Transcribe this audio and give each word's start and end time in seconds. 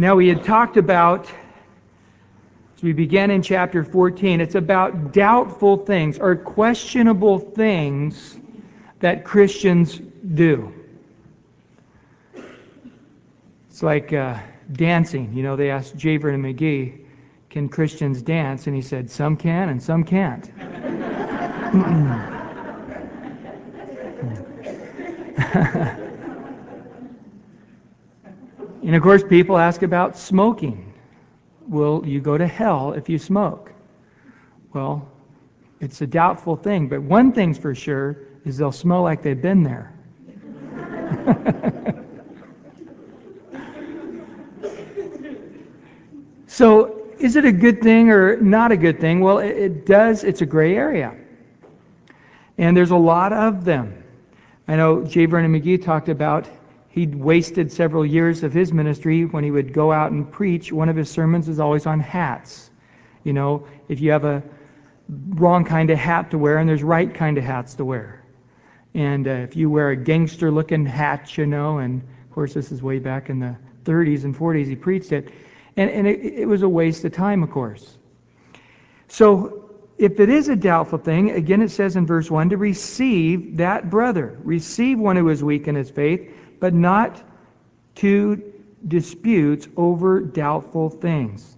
Now, 0.00 0.16
we 0.16 0.28
had 0.28 0.42
talked 0.44 0.78
about, 0.78 1.30
as 2.74 2.82
we 2.82 2.94
began 2.94 3.30
in 3.30 3.42
chapter 3.42 3.84
14, 3.84 4.40
it's 4.40 4.54
about 4.54 5.12
doubtful 5.12 5.76
things 5.76 6.18
or 6.18 6.36
questionable 6.36 7.38
things 7.38 8.38
that 9.00 9.26
Christians 9.26 10.00
do. 10.34 10.72
It's 13.68 13.82
like 13.82 14.14
uh, 14.14 14.38
dancing. 14.72 15.34
You 15.34 15.42
know, 15.42 15.54
they 15.54 15.68
asked 15.68 15.98
J. 15.98 16.16
Vernon 16.16 16.42
McGee, 16.44 17.00
can 17.50 17.68
Christians 17.68 18.22
dance? 18.22 18.68
And 18.68 18.74
he 18.74 18.80
said, 18.80 19.10
some 19.10 19.36
can 19.36 19.68
and 19.68 19.82
some 19.82 20.02
can't. 20.02 20.50
and 28.82 28.96
of 28.96 29.02
course, 29.02 29.22
people 29.22 29.58
ask 29.58 29.82
about 29.82 30.16
smoking. 30.16 30.92
Will 31.68 32.02
you 32.06 32.20
go 32.20 32.38
to 32.38 32.46
hell 32.46 32.92
if 32.92 33.08
you 33.08 33.18
smoke? 33.18 33.72
Well, 34.72 35.08
it's 35.80 36.00
a 36.00 36.06
doubtful 36.06 36.56
thing, 36.56 36.88
but 36.88 37.02
one 37.02 37.32
thing's 37.32 37.58
for 37.58 37.74
sure 37.74 38.18
is 38.44 38.56
they'll 38.56 38.72
smell 38.72 39.02
like 39.02 39.22
they've 39.22 39.40
been 39.40 39.62
there. 39.62 39.92
so, 46.46 46.96
is 47.18 47.36
it 47.36 47.44
a 47.44 47.52
good 47.52 47.82
thing 47.82 48.10
or 48.10 48.36
not 48.40 48.72
a 48.72 48.76
good 48.76 48.98
thing? 48.98 49.20
Well, 49.20 49.38
it, 49.38 49.56
it 49.56 49.86
does, 49.86 50.24
it's 50.24 50.40
a 50.40 50.46
gray 50.46 50.74
area. 50.74 51.14
And 52.56 52.76
there's 52.76 52.90
a 52.90 52.96
lot 52.96 53.32
of 53.32 53.64
them. 53.64 54.02
I 54.68 54.76
know 54.76 55.04
J. 55.04 55.26
Vernon 55.26 55.52
McGee 55.52 55.82
talked 55.82 56.08
about 56.08 56.46
he'd 56.90 57.14
wasted 57.14 57.72
several 57.72 58.04
years 58.04 58.42
of 58.42 58.52
his 58.52 58.72
ministry 58.72 59.24
when 59.24 59.44
he 59.44 59.50
would 59.50 59.72
go 59.72 59.92
out 59.92 60.12
and 60.12 60.30
preach. 60.30 60.72
One 60.72 60.88
of 60.88 60.96
his 60.96 61.08
sermons 61.08 61.48
is 61.48 61.60
always 61.60 61.86
on 61.86 62.00
hats. 62.00 62.68
You 63.24 63.32
know, 63.32 63.66
if 63.88 64.00
you 64.00 64.10
have 64.12 64.24
a 64.24 64.42
wrong 65.08 65.64
kind 65.64 65.90
of 65.90 65.98
hat 65.98 66.32
to 66.32 66.38
wear, 66.38 66.58
and 66.58 66.68
there's 66.68 66.82
right 66.82 67.12
kind 67.12 67.38
of 67.38 67.44
hats 67.44 67.74
to 67.74 67.84
wear. 67.84 68.24
And 68.94 69.26
uh, 69.26 69.30
if 69.30 69.56
you 69.56 69.70
wear 69.70 69.90
a 69.90 69.96
gangster 69.96 70.50
looking 70.50 70.84
hat, 70.84 71.36
you 71.38 71.46
know, 71.46 71.78
and 71.78 72.02
of 72.02 72.30
course 72.32 72.54
this 72.54 72.72
is 72.72 72.82
way 72.82 72.98
back 72.98 73.30
in 73.30 73.38
the 73.38 73.56
30s 73.84 74.24
and 74.24 74.36
40s 74.36 74.66
he 74.66 74.76
preached 74.76 75.12
it, 75.12 75.32
and, 75.76 75.90
and 75.90 76.06
it, 76.06 76.24
it 76.24 76.46
was 76.46 76.62
a 76.62 76.68
waste 76.68 77.04
of 77.04 77.12
time, 77.12 77.42
of 77.42 77.50
course. 77.50 77.96
So 79.08 79.70
if 79.96 80.18
it 80.18 80.28
is 80.28 80.48
a 80.48 80.56
doubtful 80.56 80.98
thing, 80.98 81.30
again 81.30 81.62
it 81.62 81.70
says 81.70 81.94
in 81.94 82.06
verse 82.06 82.28
1 82.28 82.50
to 82.50 82.56
receive 82.56 83.58
that 83.58 83.90
brother, 83.90 84.38
receive 84.42 84.98
one 84.98 85.16
who 85.16 85.28
is 85.28 85.42
weak 85.42 85.68
in 85.68 85.76
his 85.76 85.90
faith, 85.90 86.32
but 86.60 86.74
not 86.74 87.22
to 87.96 88.42
disputes 88.86 89.68
over 89.76 90.20
doubtful 90.20 90.88
things. 90.88 91.56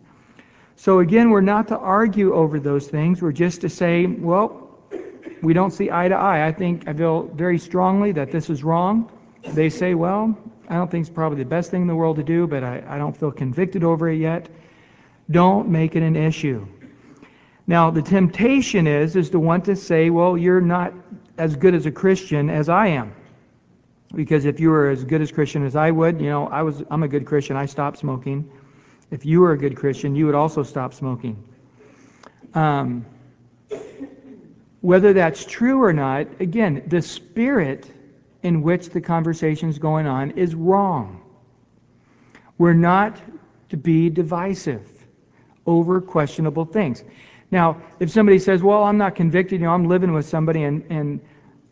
So 0.77 0.98
again, 1.00 1.31
we're 1.31 1.41
not 1.41 1.69
to 1.69 1.78
argue 1.78 2.34
over 2.34 2.58
those 2.58 2.89
things. 2.89 3.23
We're 3.23 3.33
just 3.33 3.61
to 3.61 3.69
say, 3.69 4.06
well, 4.06 4.78
we 5.42 5.53
don't 5.53 5.70
see 5.70 5.91
eye 5.91 6.08
to 6.08 6.14
eye. 6.14 6.47
I 6.47 6.53
think 6.53 6.89
I 6.89 6.92
feel 6.92 7.25
very 7.34 7.58
strongly 7.58 8.12
that 8.12 8.33
this 8.33 8.48
is 8.48 8.64
wrong. 8.64 9.11
They 9.55 9.70
say, 9.70 9.95
well, 9.95 10.36
I 10.69 10.75
don't 10.75 10.91
think 10.91 11.06
it's 11.06 11.14
probably 11.14 11.39
the 11.39 11.48
best 11.48 11.70
thing 11.70 11.83
in 11.83 11.89
the 11.89 11.95
world 11.95 12.17
to 12.17 12.23
do, 12.23 12.47
but 12.47 12.64
I, 12.64 12.83
I 12.89 12.98
don't 12.98 13.17
feel 13.17 13.30
convicted 13.30 13.84
over 13.84 14.08
it 14.08 14.19
yet. 14.19 14.48
Don't 15.30 15.69
make 15.69 15.97
it 15.97 16.03
an 16.03 16.17
issue. 16.17 16.67
Now, 17.67 17.91
the 17.91 18.03
temptation 18.03 18.86
is 18.86 19.14
is 19.14 19.30
to 19.30 19.41
want 19.41 19.64
to 19.67 19.77
say, 19.77 20.11
well, 20.11 20.36
you're 20.36 20.61
not 20.61 20.92
as 21.39 21.56
good 21.56 21.75
as 21.75 21.86
a 21.86 21.91
Christian 21.91 22.50
as 22.50 22.69
I 22.69 22.89
am. 22.89 23.14
Because 24.15 24.45
if 24.45 24.61
you 24.61 24.71
were 24.71 24.91
as 24.91 25.05
good 25.05 25.23
as 25.23 25.33
Christian 25.33 25.65
as 25.65 25.75
I 25.75 25.91
would, 25.91 26.21
you 26.21 26.29
know, 26.29 26.47
I 26.49 26.63
was 26.63 26.83
I'm 26.91 27.03
a 27.03 27.09
good 27.09 27.25
Christian, 27.25 27.57
I 27.57 27.67
stopped 27.67 27.99
smoking. 27.99 28.51
If 29.11 29.25
you 29.25 29.41
were 29.41 29.53
a 29.53 29.59
good 29.59 29.77
Christian, 29.77 30.15
you 30.15 30.27
would 30.27 30.35
also 30.35 30.63
stop 30.63 30.95
smoking. 30.95 31.43
Um, 32.55 33.07
whether 34.81 35.13
that's 35.13 35.45
true 35.45 35.83
or 35.83 35.92
not, 35.92 36.27
again, 36.41 36.83
the 36.86 37.01
spirit 37.01 37.91
in 38.42 38.63
which 38.63 38.91
the 38.91 39.01
conversation 39.01 39.69
is 39.69 39.79
going 39.79 40.07
on 40.07 40.33
is 40.33 40.55
wrong. 40.55 41.23
We're 42.59 42.73
not 42.75 43.20
to 43.70 43.77
be 43.77 44.11
divisive 44.11 44.91
over 45.67 46.01
questionable 46.01 46.65
things. 46.65 47.05
Now, 47.51 47.81
if 48.01 48.11
somebody 48.11 48.39
says, 48.39 48.63
"Well, 48.63 48.83
I'm 48.83 48.98
not 48.98 49.15
convicted. 49.15 49.61
You 49.61 49.67
know, 49.67 49.73
I'm 49.73 49.86
living 49.86 50.13
with 50.13 50.27
somebody 50.27 50.65
and 50.65 50.85
and 50.91 51.20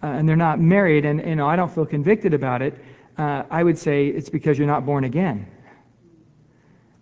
and 0.03 0.29
they're 0.29 0.37
not 0.37 0.61
married, 0.61 1.05
and 1.05 1.25
you 1.27 1.37
know, 1.37 1.47
I 1.47 1.57
don't 1.57 1.73
feel 1.73 1.87
convicted 1.87 2.35
about 2.35 2.63
it," 2.63 2.75
uh, 3.19 3.45
I 3.51 3.63
would 3.63 3.79
say 3.79 4.07
it's 4.07 4.29
because 4.29 4.59
you're 4.59 4.67
not 4.67 4.87
born 4.87 5.05
again. 5.05 5.47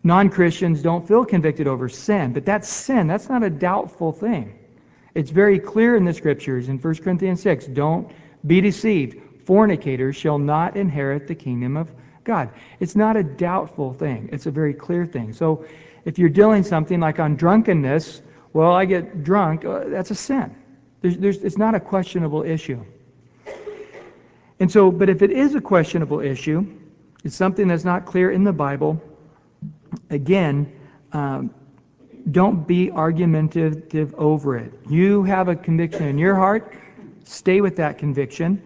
Non-Christians 0.05 0.81
don't 0.83 1.07
feel 1.07 1.25
convicted 1.25 1.67
over 1.67 1.89
sin, 1.89 2.33
but 2.33 2.45
that's 2.45 2.69
sin. 2.69 3.09
That's 3.09 3.29
not 3.29 3.43
a 3.43 3.51
doubtful 3.51 4.13
thing. 4.13 4.55
It's 5.15 5.31
very 5.31 5.59
clear 5.59 5.97
in 5.97 6.05
the 6.05 6.15
scriptures 6.15 6.69
in 6.69 6.79
1 6.79 6.95
Corinthians 7.03 7.43
6 7.43 7.67
don't 7.67 8.11
be 8.47 8.61
deceived. 8.61 9.17
Fornicators 9.45 10.15
shall 10.15 10.39
not 10.39 10.77
inherit 10.77 11.27
the 11.27 11.35
kingdom 11.35 11.77
of 11.77 11.91
God. 12.23 12.51
It's 12.79 12.95
not 12.95 13.17
a 13.17 13.23
doubtful 13.23 13.93
thing, 13.93 14.29
it's 14.33 14.47
a 14.47 14.51
very 14.51 14.75
clear 14.75 15.07
thing. 15.07 15.33
So 15.33 15.65
if 16.05 16.19
you're 16.19 16.29
dealing 16.29 16.63
something 16.63 17.01
like 17.01 17.19
on 17.19 17.37
drunkenness, 17.37 18.23
well, 18.53 18.73
I 18.73 18.85
get 18.85 19.25
drunk, 19.25 19.65
uh, 19.65 19.85
that's 19.89 20.11
a 20.11 20.15
sin. 20.15 20.55
There's, 21.01 21.17
there's, 21.17 21.37
it's 21.39 21.59
not 21.59 21.75
a 21.75 21.81
questionable 21.81 22.43
issue. 22.43 22.85
And 24.61 24.71
so, 24.71 24.91
but 24.91 25.09
if 25.09 25.23
it 25.23 25.31
is 25.31 25.55
a 25.55 25.61
questionable 25.61 26.21
issue, 26.21 26.67
it's 27.25 27.37
something 27.37 27.69
that's 27.69 27.85
not 27.85 28.07
clear 28.07 28.31
in 28.31 28.45
the 28.45 28.53
Bible, 28.53 29.01
again, 30.11 30.73
um, 31.13 31.55
don't 32.31 32.67
be 32.67 32.91
argumentative 32.91 34.15
over 34.17 34.57
it. 34.57 34.73
You 34.89 35.23
have 35.23 35.49
a 35.49 35.57
conviction 35.57 36.05
in 36.05 36.19
your 36.19 36.35
heart, 36.35 36.75
stay 37.25 37.61
with 37.61 37.77
that 37.77 37.99
conviction. 37.99 38.63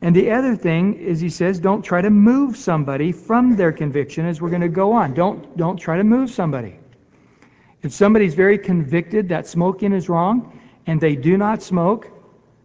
And 0.00 0.14
the 0.14 0.30
other 0.30 0.56
thing 0.56 0.94
is 0.94 1.20
he 1.20 1.30
says 1.30 1.58
don't 1.58 1.82
try 1.82 2.00
to 2.00 2.10
move 2.10 2.56
somebody 2.56 3.12
from 3.12 3.56
their 3.56 3.72
conviction 3.72 4.26
as 4.26 4.40
we're 4.40 4.50
going 4.50 4.62
to 4.62 4.68
go 4.68 4.92
on. 4.92 5.14
Don't 5.14 5.56
don't 5.56 5.76
try 5.76 5.96
to 5.96 6.04
move 6.04 6.30
somebody. 6.30 6.76
If 7.82 7.92
somebody's 7.92 8.34
very 8.34 8.58
convicted 8.58 9.28
that 9.28 9.46
smoking 9.46 9.92
is 9.92 10.08
wrong 10.08 10.60
and 10.86 11.00
they 11.00 11.16
do 11.16 11.36
not 11.36 11.62
smoke, 11.62 12.10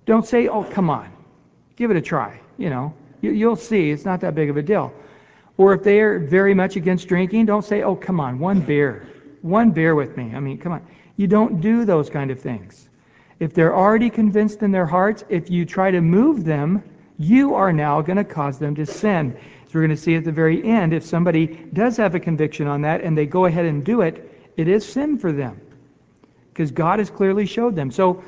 don't 0.05 0.25
say, 0.25 0.47
"Oh, 0.47 0.63
come 0.63 0.89
on. 0.89 1.11
Give 1.75 1.91
it 1.91 1.97
a 1.97 2.01
try." 2.01 2.39
You 2.57 2.69
know, 2.69 2.93
you, 3.21 3.31
you'll 3.31 3.55
see 3.55 3.91
it's 3.91 4.05
not 4.05 4.21
that 4.21 4.35
big 4.35 4.49
of 4.49 4.57
a 4.57 4.61
deal. 4.61 4.93
Or 5.57 5.73
if 5.73 5.83
they 5.83 5.99
are 5.99 6.19
very 6.19 6.53
much 6.53 6.75
against 6.75 7.07
drinking, 7.07 7.45
don't 7.45 7.65
say, 7.65 7.83
"Oh, 7.83 7.95
come 7.95 8.19
on, 8.19 8.39
one 8.39 8.61
beer." 8.61 9.07
one 9.41 9.71
beer 9.71 9.95
with 9.95 10.17
me. 10.17 10.31
I 10.35 10.39
mean, 10.39 10.57
come 10.57 10.71
on. 10.71 10.85
You 11.17 11.27
don't 11.27 11.61
do 11.61 11.85
those 11.85 12.09
kind 12.09 12.31
of 12.31 12.39
things. 12.39 12.87
If 13.39 13.53
they're 13.53 13.75
already 13.75 14.09
convinced 14.09 14.61
in 14.61 14.71
their 14.71 14.85
hearts, 14.85 15.23
if 15.29 15.49
you 15.49 15.65
try 15.65 15.91
to 15.91 16.01
move 16.01 16.43
them, 16.43 16.83
you 17.17 17.55
are 17.55 17.73
now 17.73 18.01
going 18.01 18.17
to 18.17 18.23
cause 18.23 18.59
them 18.59 18.75
to 18.75 18.85
sin. 18.85 19.35
So 19.65 19.71
we're 19.73 19.81
going 19.81 19.95
to 19.95 20.01
see 20.01 20.15
at 20.15 20.23
the 20.23 20.31
very 20.31 20.63
end, 20.63 20.93
if 20.93 21.03
somebody 21.03 21.47
does 21.47 21.97
have 21.97 22.15
a 22.15 22.19
conviction 22.19 22.67
on 22.67 22.81
that 22.81 23.01
and 23.01 23.17
they 23.17 23.25
go 23.25 23.45
ahead 23.45 23.65
and 23.65 23.83
do 23.83 24.01
it, 24.01 24.51
it 24.57 24.67
is 24.67 24.85
sin 24.85 25.17
for 25.17 25.31
them. 25.31 25.59
Because 26.53 26.71
God 26.71 26.99
has 26.99 27.09
clearly 27.09 27.45
showed 27.45 27.75
them. 27.75 27.91
So 27.91 28.23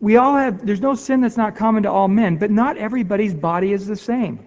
we 0.00 0.16
all 0.16 0.36
have, 0.36 0.64
there's 0.64 0.80
no 0.80 0.94
sin 0.94 1.20
that's 1.20 1.36
not 1.36 1.56
common 1.56 1.84
to 1.84 1.90
all 1.90 2.08
men, 2.08 2.36
but 2.36 2.50
not 2.50 2.76
everybody's 2.76 3.34
body 3.34 3.72
is 3.72 3.86
the 3.86 3.96
same. 3.96 4.38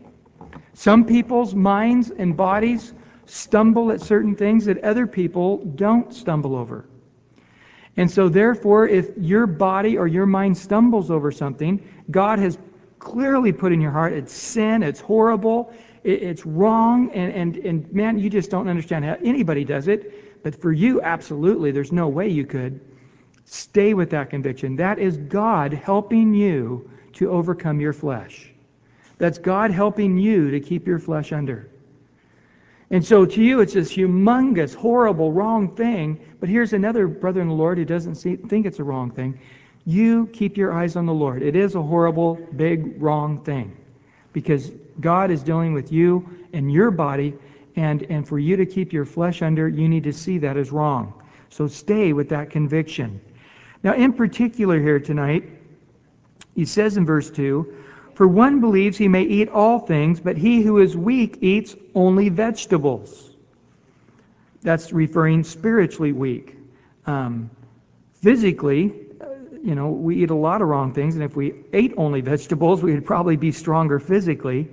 Some 0.74 1.06
people's 1.06 1.54
minds 1.54 2.10
and 2.12 2.38
bodies 2.38 2.94
stumble 3.26 3.92
at 3.92 4.02
certain 4.02 4.36
things 4.36 4.66
that 4.66 4.84
other 4.84 5.08
people 5.08 5.58
don't 5.58 6.14
stumble 6.14 6.56
over. 6.56 6.86
And 7.98 8.10
so, 8.10 8.30
therefore, 8.30 8.88
if 8.88 9.10
your 9.18 9.46
body 9.46 9.98
or 9.98 10.08
your 10.08 10.26
mind 10.26 10.58
stumbles 10.58 11.12
over 11.12 11.32
something, 11.32 11.84
God 12.10 12.40
has 12.40 12.58
clearly 12.98 13.52
put 13.52 13.72
in 13.72 13.82
your 13.82 13.92
heart 13.92 14.14
it's 14.14 14.34
sin, 14.34 14.84
it's 14.84 15.00
horrible, 15.00 15.74
it's 16.04 16.46
wrong, 16.46 17.12
and, 17.12 17.34
and, 17.34 17.66
and 17.66 17.94
man, 17.94 18.20
you 18.20 18.30
just 18.30 18.50
don't 18.50 18.68
understand 18.68 19.04
how 19.06 19.18
anybody 19.24 19.66
does 19.66 19.88
it. 19.88 20.14
But 20.44 20.62
for 20.62 20.72
you, 20.72 21.02
absolutely, 21.02 21.72
there's 21.72 21.92
no 21.92 22.08
way 22.08 22.28
you 22.28 22.46
could. 22.46 22.80
Stay 23.46 23.94
with 23.94 24.12
that 24.12 24.30
conviction. 24.30 24.76
That 24.76 25.00
is 25.00 25.18
God 25.18 25.74
helping 25.74 26.34
you 26.34 26.90
to 27.14 27.30
overcome 27.32 27.80
your 27.80 27.94
flesh. 27.94 28.52
That's 29.18 29.38
God 29.38 29.72
helping 29.72 30.18
you 30.18 30.52
to 30.52 30.60
keep 30.60 30.88
your 30.88 31.00
flesh 31.00 31.32
under. 31.32 31.70
And 32.92 33.06
so 33.06 33.26
to 33.26 33.44
you, 33.44 33.60
it's 33.60 33.74
this 33.74 33.94
humongous, 33.94 34.74
horrible, 34.74 35.32
wrong 35.32 35.76
thing. 35.76 36.20
But 36.40 36.50
here's 36.50 36.74
another 36.74 37.08
brother 37.08 37.42
in 37.42 37.48
the 37.48 37.54
Lord 37.54 37.78
who 37.78 37.86
doesn't 37.86 38.16
see, 38.16 38.36
think 38.36 38.66
it's 38.66 38.80
a 38.80 38.84
wrong 38.84 39.12
thing. 39.12 39.40
You 39.86 40.28
keep 40.28 40.58
your 40.58 40.74
eyes 40.74 40.96
on 40.96 41.06
the 41.06 41.14
Lord. 41.14 41.42
It 41.44 41.56
is 41.56 41.76
a 41.76 41.82
horrible, 41.82 42.36
big, 42.56 43.02
wrong 43.02 43.44
thing. 43.44 43.76
Because 44.34 44.72
God 45.00 45.32
is 45.32 45.44
dealing 45.44 45.74
with 45.74 45.92
you 45.92 46.46
and 46.54 46.72
your 46.72 46.92
body, 46.92 47.34
and, 47.80 48.04
and 48.04 48.28
for 48.28 48.38
you 48.38 48.58
to 48.58 48.66
keep 48.66 48.92
your 48.92 49.06
flesh 49.06 49.42
under, 49.42 49.70
you 49.70 49.88
need 49.88 50.04
to 50.04 50.12
see 50.12 50.40
that 50.40 50.58
as 50.58 50.70
wrong. 50.70 51.14
So 51.48 51.68
stay 51.68 52.12
with 52.12 52.30
that 52.30 52.50
conviction. 52.50 53.22
Now, 53.84 53.94
in 53.94 54.12
particular, 54.12 54.82
here 54.82 55.00
tonight, 55.00 55.50
he 56.56 56.66
says 56.66 56.98
in 56.98 57.06
verse 57.06 57.30
2 57.30 57.76
for 58.16 58.28
one 58.28 58.60
believes 58.60 58.98
he 58.98 59.08
may 59.08 59.24
eat 59.24 59.48
all 59.48 59.80
things, 59.80 60.20
but 60.20 60.36
he 60.36 60.62
who 60.62 60.80
is 60.80 60.96
weak 60.96 61.38
eats 61.40 61.74
only 61.96 62.28
vegetables. 62.28 63.30
That's 64.62 64.92
referring 64.92 65.46
spiritually 65.46 66.12
weak. 66.12 66.58
Um, 67.06 67.50
physically, 68.16 68.94
uh, 69.22 69.28
you 69.64 69.74
know, 69.74 69.92
we 69.92 70.22
eat 70.22 70.32
a 70.32 70.36
lot 70.36 70.62
of 70.62 70.68
wrong 70.68 70.94
things, 70.94 71.16
and 71.16 71.24
if 71.24 71.34
we 71.34 71.64
ate 71.72 71.94
only 71.96 72.20
vegetables, 72.20 72.84
we 72.84 72.94
would 72.94 73.06
probably 73.06 73.38
be 73.38 73.54
stronger 73.54 74.00
physically. 74.00 74.68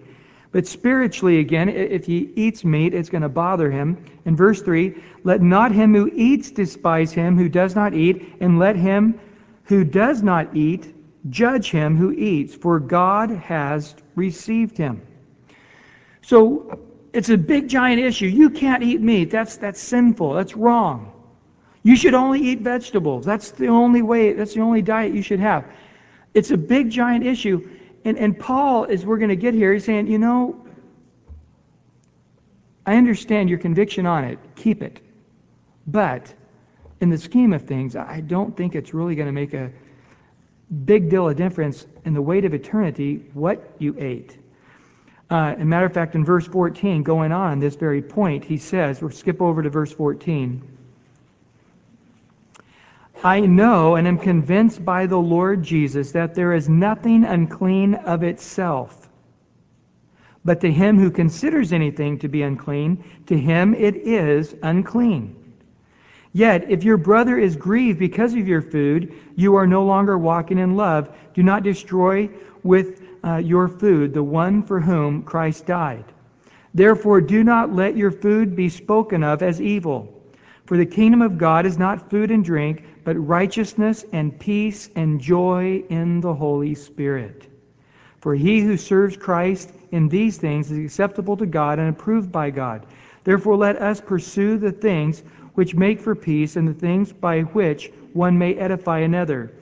But 0.56 0.66
spiritually, 0.66 1.38
again, 1.40 1.68
if 1.68 2.06
he 2.06 2.32
eats 2.34 2.64
meat, 2.64 2.94
it's 2.94 3.10
going 3.10 3.20
to 3.20 3.28
bother 3.28 3.70
him. 3.70 4.02
In 4.24 4.36
verse 4.36 4.62
3, 4.62 4.94
let 5.22 5.42
not 5.42 5.70
him 5.70 5.94
who 5.94 6.10
eats 6.14 6.50
despise 6.50 7.12
him 7.12 7.36
who 7.36 7.50
does 7.50 7.74
not 7.74 7.92
eat, 7.92 8.36
and 8.40 8.58
let 8.58 8.74
him 8.74 9.20
who 9.64 9.84
does 9.84 10.22
not 10.22 10.56
eat 10.56 10.94
judge 11.28 11.70
him 11.70 11.98
who 11.98 12.10
eats, 12.10 12.54
for 12.54 12.80
God 12.80 13.28
has 13.32 13.94
received 14.14 14.78
him. 14.78 15.02
So 16.22 16.80
it's 17.12 17.28
a 17.28 17.36
big 17.36 17.68
giant 17.68 18.00
issue. 18.00 18.24
You 18.24 18.48
can't 18.48 18.82
eat 18.82 19.02
meat. 19.02 19.30
That's 19.30 19.58
that's 19.58 19.78
sinful. 19.78 20.32
That's 20.32 20.56
wrong. 20.56 21.12
You 21.82 21.96
should 21.96 22.14
only 22.14 22.40
eat 22.40 22.60
vegetables. 22.60 23.26
That's 23.26 23.50
the 23.50 23.66
only 23.66 24.00
way, 24.00 24.32
that's 24.32 24.54
the 24.54 24.62
only 24.62 24.80
diet 24.80 25.12
you 25.12 25.20
should 25.20 25.40
have. 25.40 25.66
It's 26.32 26.50
a 26.50 26.56
big 26.56 26.88
giant 26.88 27.26
issue. 27.26 27.68
And 28.06 28.16
and 28.18 28.38
Paul, 28.38 28.84
as 28.84 29.04
we're 29.04 29.18
going 29.18 29.30
to 29.30 29.36
get 29.36 29.52
here, 29.52 29.72
he's 29.72 29.84
saying, 29.84 30.06
you 30.06 30.18
know, 30.18 30.64
I 32.86 32.96
understand 32.96 33.50
your 33.50 33.58
conviction 33.58 34.06
on 34.06 34.22
it. 34.22 34.38
Keep 34.54 34.84
it. 34.84 35.00
But 35.88 36.32
in 37.00 37.10
the 37.10 37.18
scheme 37.18 37.52
of 37.52 37.62
things, 37.62 37.96
I 37.96 38.20
don't 38.20 38.56
think 38.56 38.76
it's 38.76 38.94
really 38.94 39.16
going 39.16 39.26
to 39.26 39.32
make 39.32 39.54
a 39.54 39.72
big 40.84 41.10
deal 41.10 41.28
of 41.28 41.36
difference 41.36 41.84
in 42.04 42.14
the 42.14 42.22
weight 42.22 42.44
of 42.44 42.54
eternity 42.54 43.24
what 43.34 43.74
you 43.80 43.96
ate. 43.98 44.38
Uh, 45.28 45.56
a 45.58 45.64
matter 45.64 45.86
of 45.86 45.92
fact, 45.92 46.14
in 46.14 46.24
verse 46.24 46.46
14, 46.46 47.02
going 47.02 47.32
on 47.32 47.58
this 47.58 47.74
very 47.74 48.02
point, 48.02 48.44
he 48.44 48.56
says, 48.56 49.02
we'll 49.02 49.10
skip 49.10 49.42
over 49.42 49.64
to 49.64 49.68
verse 49.68 49.92
14. 49.92 50.75
I 53.26 53.40
know 53.40 53.96
and 53.96 54.06
am 54.06 54.18
convinced 54.18 54.84
by 54.84 55.06
the 55.06 55.18
Lord 55.18 55.64
Jesus 55.64 56.12
that 56.12 56.36
there 56.36 56.52
is 56.52 56.68
nothing 56.68 57.24
unclean 57.24 57.96
of 57.96 58.22
itself. 58.22 59.08
But 60.44 60.60
to 60.60 60.70
him 60.70 60.96
who 60.96 61.10
considers 61.10 61.72
anything 61.72 62.20
to 62.20 62.28
be 62.28 62.42
unclean, 62.42 63.02
to 63.26 63.36
him 63.36 63.74
it 63.74 63.96
is 63.96 64.54
unclean. 64.62 65.34
Yet, 66.34 66.70
if 66.70 66.84
your 66.84 66.98
brother 66.98 67.36
is 67.36 67.56
grieved 67.56 67.98
because 67.98 68.32
of 68.34 68.46
your 68.46 68.62
food, 68.62 69.12
you 69.34 69.56
are 69.56 69.66
no 69.66 69.84
longer 69.84 70.16
walking 70.16 70.58
in 70.58 70.76
love. 70.76 71.12
Do 71.34 71.42
not 71.42 71.64
destroy 71.64 72.30
with 72.62 73.02
uh, 73.24 73.38
your 73.38 73.66
food, 73.66 74.14
the 74.14 74.22
one 74.22 74.62
for 74.62 74.78
whom 74.78 75.24
Christ 75.24 75.66
died. 75.66 76.04
Therefore, 76.74 77.20
do 77.20 77.42
not 77.42 77.74
let 77.74 77.96
your 77.96 78.12
food 78.12 78.54
be 78.54 78.68
spoken 78.68 79.24
of 79.24 79.42
as 79.42 79.60
evil. 79.60 80.12
For 80.66 80.76
the 80.76 80.86
kingdom 80.86 81.22
of 81.22 81.38
God 81.38 81.66
is 81.66 81.76
not 81.76 82.08
food 82.08 82.30
and 82.30 82.44
drink, 82.44 82.84
but 83.06 83.14
righteousness 83.24 84.04
and 84.12 84.36
peace 84.36 84.90
and 84.96 85.20
joy 85.20 85.80
in 85.90 86.20
the 86.20 86.34
Holy 86.34 86.74
Spirit. 86.74 87.46
For 88.18 88.34
he 88.34 88.60
who 88.60 88.76
serves 88.76 89.16
Christ 89.16 89.72
in 89.92 90.08
these 90.08 90.38
things 90.38 90.72
is 90.72 90.84
acceptable 90.84 91.36
to 91.36 91.46
God 91.46 91.78
and 91.78 91.88
approved 91.88 92.32
by 92.32 92.50
God. 92.50 92.84
Therefore, 93.22 93.56
let 93.56 93.80
us 93.80 94.00
pursue 94.00 94.58
the 94.58 94.72
things 94.72 95.22
which 95.54 95.72
make 95.72 96.00
for 96.00 96.16
peace 96.16 96.56
and 96.56 96.66
the 96.66 96.74
things 96.74 97.12
by 97.12 97.42
which 97.42 97.92
one 98.12 98.36
may 98.36 98.54
edify 98.54 98.98
another. 98.98 99.52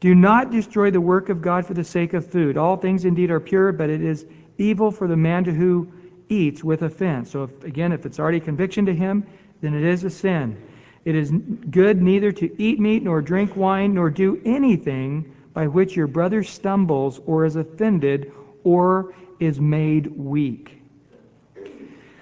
Do 0.00 0.14
not 0.14 0.50
destroy 0.50 0.90
the 0.90 0.98
work 0.98 1.28
of 1.28 1.42
God 1.42 1.66
for 1.66 1.74
the 1.74 1.84
sake 1.84 2.14
of 2.14 2.26
food. 2.26 2.56
All 2.56 2.78
things 2.78 3.04
indeed 3.04 3.30
are 3.30 3.40
pure, 3.40 3.72
but 3.72 3.90
it 3.90 4.00
is 4.00 4.24
evil 4.56 4.90
for 4.90 5.06
the 5.06 5.18
man 5.18 5.44
who 5.44 5.86
eats 6.30 6.64
with 6.64 6.80
offense. 6.80 7.30
So, 7.30 7.42
if, 7.42 7.62
again, 7.62 7.92
if 7.92 8.06
it's 8.06 8.18
already 8.18 8.40
conviction 8.40 8.86
to 8.86 8.94
him, 8.94 9.26
then 9.60 9.74
it 9.74 9.84
is 9.84 10.02
a 10.04 10.10
sin. 10.10 10.56
It 11.06 11.14
is 11.14 11.30
good 11.70 12.02
neither 12.02 12.32
to 12.32 12.60
eat 12.60 12.80
meat, 12.80 13.04
nor 13.04 13.22
drink 13.22 13.54
wine, 13.54 13.94
nor 13.94 14.10
do 14.10 14.42
anything 14.44 15.32
by 15.54 15.68
which 15.68 15.94
your 15.94 16.08
brother 16.08 16.42
stumbles, 16.42 17.20
or 17.26 17.44
is 17.44 17.54
offended, 17.54 18.32
or 18.64 19.14
is 19.38 19.60
made 19.60 20.08
weak. 20.18 20.82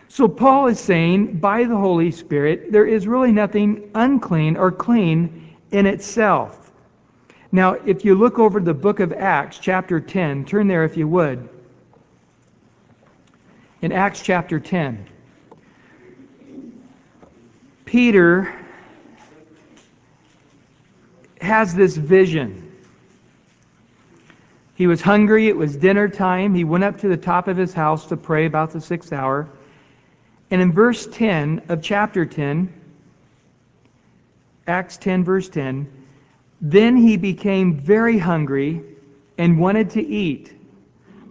So, 0.09 0.29
Paul 0.29 0.67
is 0.67 0.79
saying, 0.79 1.39
by 1.39 1.65
the 1.65 1.75
Holy 1.75 2.11
Spirit, 2.11 2.73
there 2.73 2.85
is 2.85 3.09
really 3.09 3.33
nothing 3.33 3.91
unclean 3.95 4.59
or 4.59 4.71
clean 4.71 5.57
in 5.71 5.87
itself. 5.87 6.71
Now, 7.53 7.73
if 7.87 8.05
you 8.05 8.15
look 8.15 8.39
over 8.39 8.61
the 8.61 8.75
book 8.75 9.01
of 9.01 9.15
Acts, 9.15 9.59
chapter 9.59 9.99
10, 9.99 10.45
turn 10.45 10.69
there 10.69 10.85
if 10.85 10.95
you 10.95 11.09
would. 11.09 11.49
In 13.81 13.93
Acts 13.93 14.21
chapter 14.21 14.61
10, 14.61 15.07
Peter 17.87 18.55
has 21.45 21.75
this 21.75 21.97
vision. 21.97 22.73
He 24.75 24.87
was 24.87 25.01
hungry, 25.01 25.49
it 25.49 25.57
was 25.57 25.77
dinner 25.77 26.09
time. 26.09 26.55
He 26.55 26.65
went 26.65 26.85
up 26.85 26.99
to 27.01 27.09
the 27.09 27.17
top 27.17 27.47
of 27.47 27.57
his 27.57 27.73
house 27.73 28.07
to 28.07 28.17
pray 28.17 28.47
about 28.47 28.73
the 28.73 28.81
sixth 28.81 29.13
hour. 29.13 29.49
And 30.51 30.61
in 30.61 30.73
verse 30.73 31.07
10 31.07 31.63
of 31.69 31.81
chapter 31.81 32.27
10, 32.27 32.73
Acts 34.67 34.97
10, 34.97 35.25
verse 35.25 35.49
10, 35.49 35.87
then 36.61 36.97
he 36.97 37.17
became 37.17 37.79
very 37.79 38.19
hungry 38.19 38.83
and 39.39 39.59
wanted 39.59 39.91
to 39.91 40.05
eat. 40.05 40.53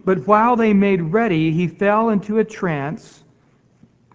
But 0.04 0.26
while 0.26 0.56
they 0.56 0.72
made 0.72 1.02
ready, 1.02 1.50
he 1.50 1.66
fell 1.66 2.10
into 2.10 2.38
a 2.38 2.44
trance 2.44 3.22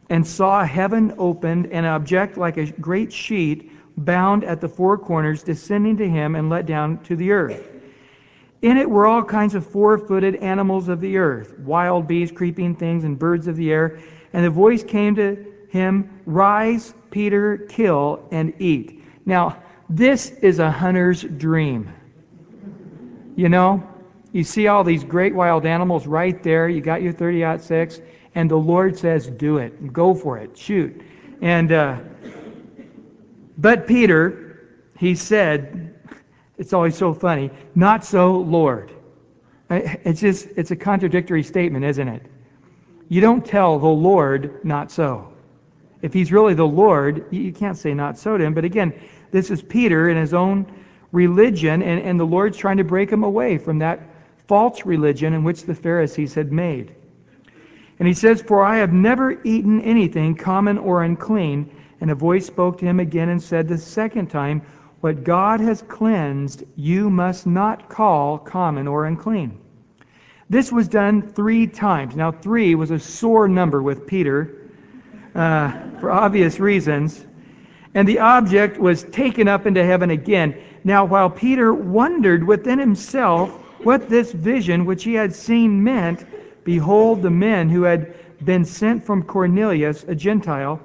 and 0.10 0.26
saw 0.26 0.64
heaven 0.64 1.14
opened 1.18 1.66
and 1.66 1.86
an 1.86 1.94
object 1.94 2.38
like 2.38 2.58
a 2.58 2.66
great 2.66 3.12
sheet 3.14 3.72
bound 4.06 4.44
at 4.44 4.62
the 4.62 4.70
four 4.70 4.98
corners 4.98 5.44
descending 5.44 5.98
to 5.98 6.10
him 6.10 6.36
and 6.36 6.50
let 6.50 6.66
down 6.66 6.98
to 7.04 7.16
the 7.16 7.32
earth. 7.32 7.70
In 8.62 8.78
it 8.78 8.90
were 8.90 9.08
all 9.08 9.24
kinds 9.24 9.56
of 9.56 9.66
four 9.66 9.98
footed 9.98 10.36
animals 10.36 10.90
of 10.90 11.00
the 11.00 11.18
earth, 11.18 11.58
wild 11.60 12.08
beasts, 12.08 12.36
creeping 12.36 12.76
things, 12.76 13.04
and 13.04 13.18
birds 13.18 13.48
of 13.48 13.56
the 13.56 13.72
air. 13.72 14.00
And 14.34 14.44
the 14.44 14.50
voice 14.50 14.84
came 14.84 15.16
to 15.16 15.46
him, 15.70 16.22
Rise, 16.26 16.94
Peter, 17.10 17.58
kill 17.70 18.28
and 18.32 18.54
eat. 18.60 19.04
Now, 19.26 19.64
this 19.90 20.30
is 20.30 20.60
a 20.60 20.70
hunter's 20.70 21.24
dream. 21.24 21.94
You 23.36 23.48
know, 23.48 23.88
you 24.34 24.44
see 24.44 24.68
all 24.68 24.84
these 24.84 25.04
great 25.04 25.34
wild 25.34 25.66
animals 25.66 26.06
right 26.06 26.42
there. 26.44 26.68
You 26.68 26.82
got 26.82 27.02
your 27.02 27.14
30 27.14 27.60
6, 27.60 28.02
and 28.36 28.52
the 28.52 28.58
Lord 28.58 28.98
says, 28.98 29.28
Do 29.28 29.58
it. 29.58 29.94
Go 29.94 30.14
for 30.14 30.38
it. 30.38 30.58
Shoot. 30.58 31.02
And, 31.42 31.72
uh, 31.72 32.00
but 33.60 33.88
Peter, 33.88 34.60
he 34.98 35.16
said, 35.16 35.96
it's 36.58 36.74
always 36.74 36.96
so 36.96 37.14
funny, 37.14 37.52
not 37.76 38.04
so, 38.04 38.38
Lord. 38.38 38.92
It's 39.70 40.20
just, 40.20 40.48
it's 40.58 40.72
a 40.72 40.76
contradictory 40.76 41.44
statement, 41.44 41.86
isn't 41.86 42.08
it? 42.08 42.26
You 43.08 43.22
don't 43.22 43.46
tell 43.46 43.80
the 43.80 43.88
Lord, 43.88 44.64
not 44.64 44.92
so. 44.92 45.34
If 46.02 46.14
he's 46.14 46.32
really 46.32 46.54
the 46.54 46.68
Lord, 46.68 47.26
you 47.32 47.52
can't 47.52 47.78
say 47.78 47.94
not 47.94 48.18
so 48.18 48.38
to 48.38 48.44
him. 48.44 48.54
But 48.54 48.66
again, 48.66 48.94
this 49.32 49.52
is 49.52 49.62
Peter 49.62 50.10
in 50.10 50.18
his 50.18 50.34
own 50.34 50.66
religion, 51.12 51.82
and, 51.82 52.02
and 52.02 52.20
the 52.20 52.26
Lord's 52.26 52.58
trying 52.58 52.78
to 52.78 52.84
break 52.84 53.12
him 53.12 53.24
away 53.24 53.58
from 53.58 53.80
that 53.80 54.00
false 54.48 54.86
religion 54.86 55.34
in 55.34 55.44
which 55.44 55.64
the 55.64 55.76
Pharisees 55.76 56.34
had 56.34 56.52
made. 56.52 56.96
And 58.00 58.08
he 58.08 58.14
says, 58.14 58.42
For 58.42 58.64
I 58.64 58.78
have 58.78 58.94
never 58.94 59.42
eaten 59.44 59.82
anything 59.82 60.36
common 60.36 60.78
or 60.78 61.04
unclean. 61.04 61.70
And 62.02 62.12
a 62.12 62.16
voice 62.16 62.46
spoke 62.46 62.78
to 62.80 62.86
him 62.86 63.00
again 63.00 63.30
and 63.30 63.42
said 63.42 63.68
the 63.68 63.78
second 63.78 64.28
time, 64.28 64.62
What 65.02 65.24
God 65.24 65.60
has 65.60 65.82
cleansed, 65.82 66.64
you 66.76 67.10
must 67.10 67.46
not 67.46 67.90
call 67.90 68.38
common 68.38 68.88
or 68.88 69.06
unclean. 69.06 69.60
This 70.50 70.72
was 70.72 70.88
done 70.88 71.22
three 71.22 71.68
times. 71.68 72.16
Now, 72.16 72.32
three 72.32 72.74
was 72.76 72.92
a 72.92 73.00
sore 73.00 73.48
number 73.48 73.82
with 73.82 74.08
Peter 74.08 74.56
uh, 75.36 75.72
for 76.00 76.12
obvious 76.12 76.60
reasons 76.60 77.26
and 77.96 78.08
the 78.08 78.20
object 78.20 78.78
was 78.78 79.04
taken 79.04 79.48
up 79.48 79.66
into 79.66 79.84
heaven 79.84 80.12
again. 80.12 80.56
Now, 80.84 81.06
while 81.06 81.30
Peter 81.30 81.74
wondered 81.74 82.46
within 82.46 82.80
himself 82.80 83.50
what 83.84 84.10
this 84.10 84.32
vision 84.32 84.86
which 84.86 85.04
he 85.04 85.14
had 85.14 85.34
seen 85.34 85.84
meant, 85.84 86.26
behold, 86.64 87.22
the 87.22 87.30
men 87.30 87.70
who 87.70 87.84
had 87.84 88.16
been 88.44 88.64
sent 88.64 89.06
from 89.06 89.24
Cornelius, 89.24 90.04
a 90.08 90.16
Gentile, 90.16 90.80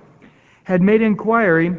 had 0.64 0.82
made 0.82 1.02
inquiry 1.02 1.74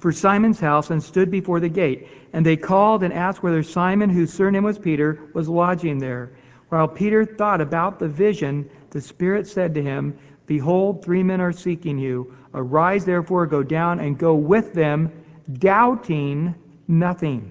for 0.00 0.10
Simon's 0.10 0.58
house 0.58 0.90
and 0.90 1.02
stood 1.02 1.30
before 1.30 1.60
the 1.60 1.68
gate. 1.68 2.08
And 2.32 2.44
they 2.44 2.56
called 2.56 3.02
and 3.02 3.12
asked 3.12 3.42
whether 3.42 3.62
Simon, 3.62 4.10
whose 4.10 4.32
surname 4.32 4.64
was 4.64 4.78
Peter, 4.78 5.20
was 5.34 5.48
lodging 5.48 5.98
there. 5.98 6.32
While 6.70 6.88
Peter 6.88 7.24
thought 7.24 7.60
about 7.60 7.98
the 7.98 8.08
vision, 8.08 8.68
the 8.90 9.00
Spirit 9.00 9.46
said 9.46 9.74
to 9.74 9.82
him, 9.82 10.16
Behold, 10.46 11.04
three 11.04 11.22
men 11.22 11.40
are 11.40 11.52
seeking 11.52 11.98
you. 11.98 12.34
Arise, 12.54 13.04
therefore, 13.04 13.46
go 13.46 13.62
down 13.62 14.00
and 14.00 14.18
go 14.18 14.34
with 14.34 14.72
them, 14.72 15.10
doubting 15.54 16.54
nothing, 16.88 17.50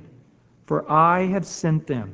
for 0.65 0.89
I 0.91 1.25
have 1.27 1.45
sent 1.45 1.87
them. 1.87 2.13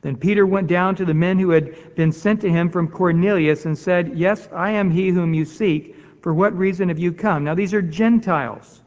Then 0.00 0.16
Peter 0.16 0.46
went 0.46 0.68
down 0.68 0.94
to 0.96 1.04
the 1.04 1.14
men 1.14 1.38
who 1.38 1.50
had 1.50 1.94
been 1.96 2.12
sent 2.12 2.40
to 2.42 2.50
him 2.50 2.70
from 2.70 2.88
Cornelius 2.88 3.66
and 3.66 3.76
said, 3.76 4.16
Yes, 4.16 4.48
I 4.52 4.70
am 4.70 4.90
he 4.90 5.08
whom 5.10 5.34
you 5.34 5.44
seek. 5.44 5.96
For 6.20 6.34
what 6.34 6.56
reason 6.56 6.88
have 6.88 6.98
you 6.98 7.12
come? 7.12 7.44
Now, 7.44 7.54
these 7.54 7.74
are 7.74 7.82
Gentiles. 7.82 8.82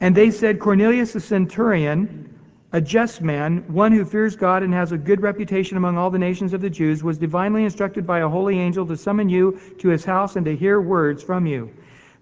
And 0.00 0.14
they 0.14 0.30
said, 0.30 0.60
Cornelius 0.60 1.12
the 1.12 1.20
centurion, 1.20 2.38
a 2.72 2.80
just 2.80 3.20
man, 3.20 3.64
one 3.68 3.92
who 3.92 4.04
fears 4.04 4.36
God 4.36 4.62
and 4.62 4.72
has 4.72 4.92
a 4.92 4.98
good 4.98 5.22
reputation 5.22 5.76
among 5.76 5.98
all 5.98 6.10
the 6.10 6.18
nations 6.18 6.52
of 6.52 6.60
the 6.60 6.70
Jews, 6.70 7.02
was 7.02 7.18
divinely 7.18 7.64
instructed 7.64 8.06
by 8.06 8.20
a 8.20 8.28
holy 8.28 8.58
angel 8.58 8.86
to 8.86 8.96
summon 8.96 9.28
you 9.28 9.58
to 9.78 9.88
his 9.88 10.04
house 10.04 10.36
and 10.36 10.44
to 10.46 10.56
hear 10.56 10.80
words 10.80 11.22
from 11.22 11.46
you. 11.46 11.70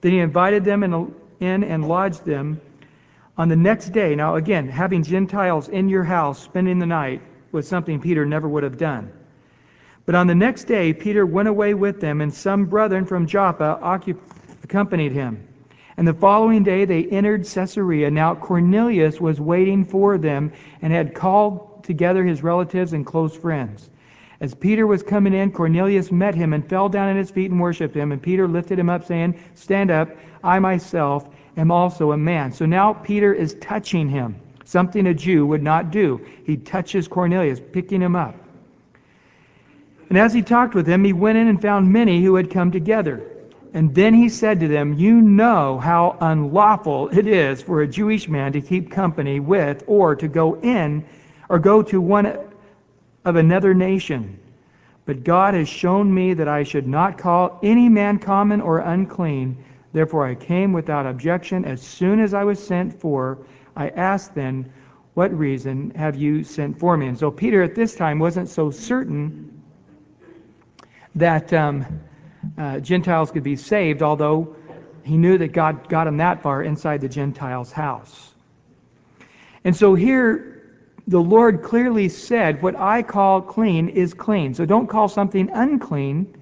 Then 0.00 0.12
he 0.12 0.18
invited 0.18 0.64
them 0.64 0.83
in 1.40 1.64
and 1.64 1.88
lodged 1.88 2.25
them. 2.25 2.61
On 3.38 3.49
the 3.49 3.56
next 3.56 3.90
day, 3.90 4.14
now 4.14 4.37
again, 4.37 4.68
having 4.68 5.02
Gentiles 5.02 5.68
in 5.68 5.88
your 5.88 6.04
house 6.04 6.42
spending 6.42 6.78
the 6.78 6.87
night 6.87 7.21
was 7.52 7.68
something 7.68 8.00
Peter 8.00 8.25
never 8.25 8.49
would 8.49 8.62
have 8.62 8.78
done. 8.78 9.11
But 10.06 10.14
on 10.14 10.28
the 10.28 10.34
next 10.36 10.64
day, 10.64 10.92
Peter 10.92 11.26
went 11.26 11.48
away 11.48 11.75
with 11.75 12.00
them, 12.00 12.20
and 12.20 12.32
some 12.32 12.66
brethren 12.66 13.04
from 13.04 13.26
Joppa 13.26 13.80
accompanied 14.62 15.10
him. 15.10 15.46
And 15.96 16.06
the 16.06 16.14
following 16.14 16.62
day 16.62 16.84
they 16.84 17.06
entered 17.06 17.44
Caesarea. 17.44 18.10
Now 18.10 18.36
Cornelius 18.36 19.20
was 19.20 19.40
waiting 19.40 19.84
for 19.84 20.16
them 20.16 20.52
and 20.80 20.92
had 20.92 21.14
called 21.14 21.82
together 21.82 22.25
his 22.25 22.42
relatives 22.42 22.92
and 22.92 23.04
close 23.04 23.36
friends. 23.36 23.90
As 24.40 24.54
Peter 24.54 24.86
was 24.86 25.02
coming 25.02 25.32
in, 25.32 25.50
Cornelius 25.50 26.12
met 26.12 26.34
him 26.34 26.52
and 26.52 26.68
fell 26.68 26.88
down 26.88 27.08
at 27.08 27.16
his 27.16 27.30
feet 27.30 27.50
and 27.50 27.58
worshipped 27.58 27.96
him. 27.96 28.12
And 28.12 28.22
Peter 28.22 28.46
lifted 28.46 28.78
him 28.78 28.90
up, 28.90 29.04
saying, 29.04 29.40
Stand 29.54 29.90
up, 29.90 30.10
I 30.44 30.58
myself 30.60 31.28
am 31.56 31.72
also 31.72 32.12
a 32.12 32.16
man. 32.16 32.52
So 32.52 32.66
now 32.66 32.92
Peter 32.92 33.32
is 33.32 33.56
touching 33.60 34.08
him, 34.08 34.36
something 34.64 35.06
a 35.06 35.14
Jew 35.14 35.46
would 35.46 35.62
not 35.62 35.90
do. 35.90 36.25
He 36.44 36.58
touches 36.58 37.08
Cornelius, 37.08 37.60
picking 37.72 38.02
him 38.02 38.14
up. 38.14 38.45
And 40.08 40.16
as 40.16 40.32
he 40.32 40.42
talked 40.42 40.75
with 40.75 40.86
them, 40.86 41.02
he 41.02 41.12
went 41.12 41.38
in 41.38 41.48
and 41.48 41.60
found 41.60 41.92
many 41.92 42.22
who 42.22 42.36
had 42.36 42.50
come 42.50 42.70
together. 42.70 43.22
And 43.75 43.94
then 43.94 44.14
he 44.14 44.28
said 44.28 44.60
to 44.60 44.68
them, 44.68 44.94
You 44.94 45.20
know 45.20 45.78
how 45.78 46.16
unlawful 46.20 47.08
it 47.08 47.26
is 47.26 47.60
for 47.60 47.82
a 47.82 47.88
Jewish 47.88 48.28
man 48.28 48.52
to 48.52 48.60
keep 48.60 48.90
company 48.90 49.40
with 49.40 49.82
or 49.86 50.14
to 50.14 50.28
go 50.28 50.60
in 50.60 51.04
or 51.48 51.58
go 51.58 51.82
to 51.82 52.00
one 52.00 52.38
of 53.25 53.36
another 53.36 53.75
nation. 53.75 54.38
But 55.04 55.25
God 55.25 55.54
has 55.54 55.68
shown 55.68 56.14
me 56.14 56.34
that 56.34 56.48
I 56.48 56.62
should 56.62 56.86
not 56.86 57.18
call 57.18 57.58
any 57.62 57.88
man 57.88 58.18
common 58.18 58.60
or 58.60 58.78
unclean. 58.78 59.56
Therefore 59.92 60.26
I 60.26 60.36
came 60.36 60.72
without 60.72 61.04
objection 61.04 61.64
as 61.64 61.82
soon 61.82 62.20
as 62.20 62.32
I 62.32 62.44
was 62.44 62.64
sent 62.64 62.98
for. 63.00 63.38
I 63.76 63.88
asked 63.90 64.34
then, 64.34 64.72
What 65.14 65.36
reason 65.36 65.90
have 65.96 66.14
you 66.14 66.44
sent 66.44 66.78
for 66.78 66.96
me? 66.96 67.08
And 67.08 67.18
so 67.18 67.30
Peter 67.30 67.62
at 67.62 67.75
this 67.75 67.96
time 67.96 68.20
wasn't 68.20 68.48
so 68.48 68.70
certain 68.70 69.55
that 71.16 71.52
um, 71.52 72.00
uh, 72.56 72.78
Gentiles 72.80 73.30
could 73.30 73.42
be 73.42 73.56
saved, 73.56 74.02
although 74.02 74.56
he 75.02 75.16
knew 75.16 75.38
that 75.38 75.52
God 75.52 75.88
got 75.88 76.06
him 76.06 76.18
that 76.18 76.42
far 76.42 76.62
inside 76.62 77.00
the 77.00 77.08
Gentiles' 77.08 77.73
house. 77.73 78.35
And 79.64 79.75
so 79.75 79.94
here, 79.94 80.62
the 81.08 81.20
Lord 81.20 81.62
clearly 81.62 82.08
said, 82.08 82.62
What 82.62 82.76
I 82.76 83.02
call 83.02 83.42
clean 83.42 83.88
is 83.88 84.14
clean. 84.14 84.54
So 84.54 84.66
don't 84.66 84.87
call 84.87 85.08
something 85.08 85.50
unclean 85.50 86.40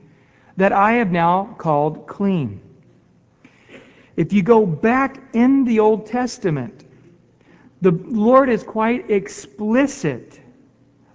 that 0.56 0.72
I 0.72 0.94
have 0.94 1.10
now 1.10 1.54
called 1.58 2.06
clean. 2.06 2.60
If 4.16 4.32
you 4.32 4.42
go 4.42 4.64
back 4.64 5.20
in 5.32 5.64
the 5.64 5.80
Old 5.80 6.06
Testament, 6.06 6.84
the 7.80 7.90
Lord 7.90 8.48
is 8.48 8.62
quite 8.62 9.10
explicit 9.10 10.40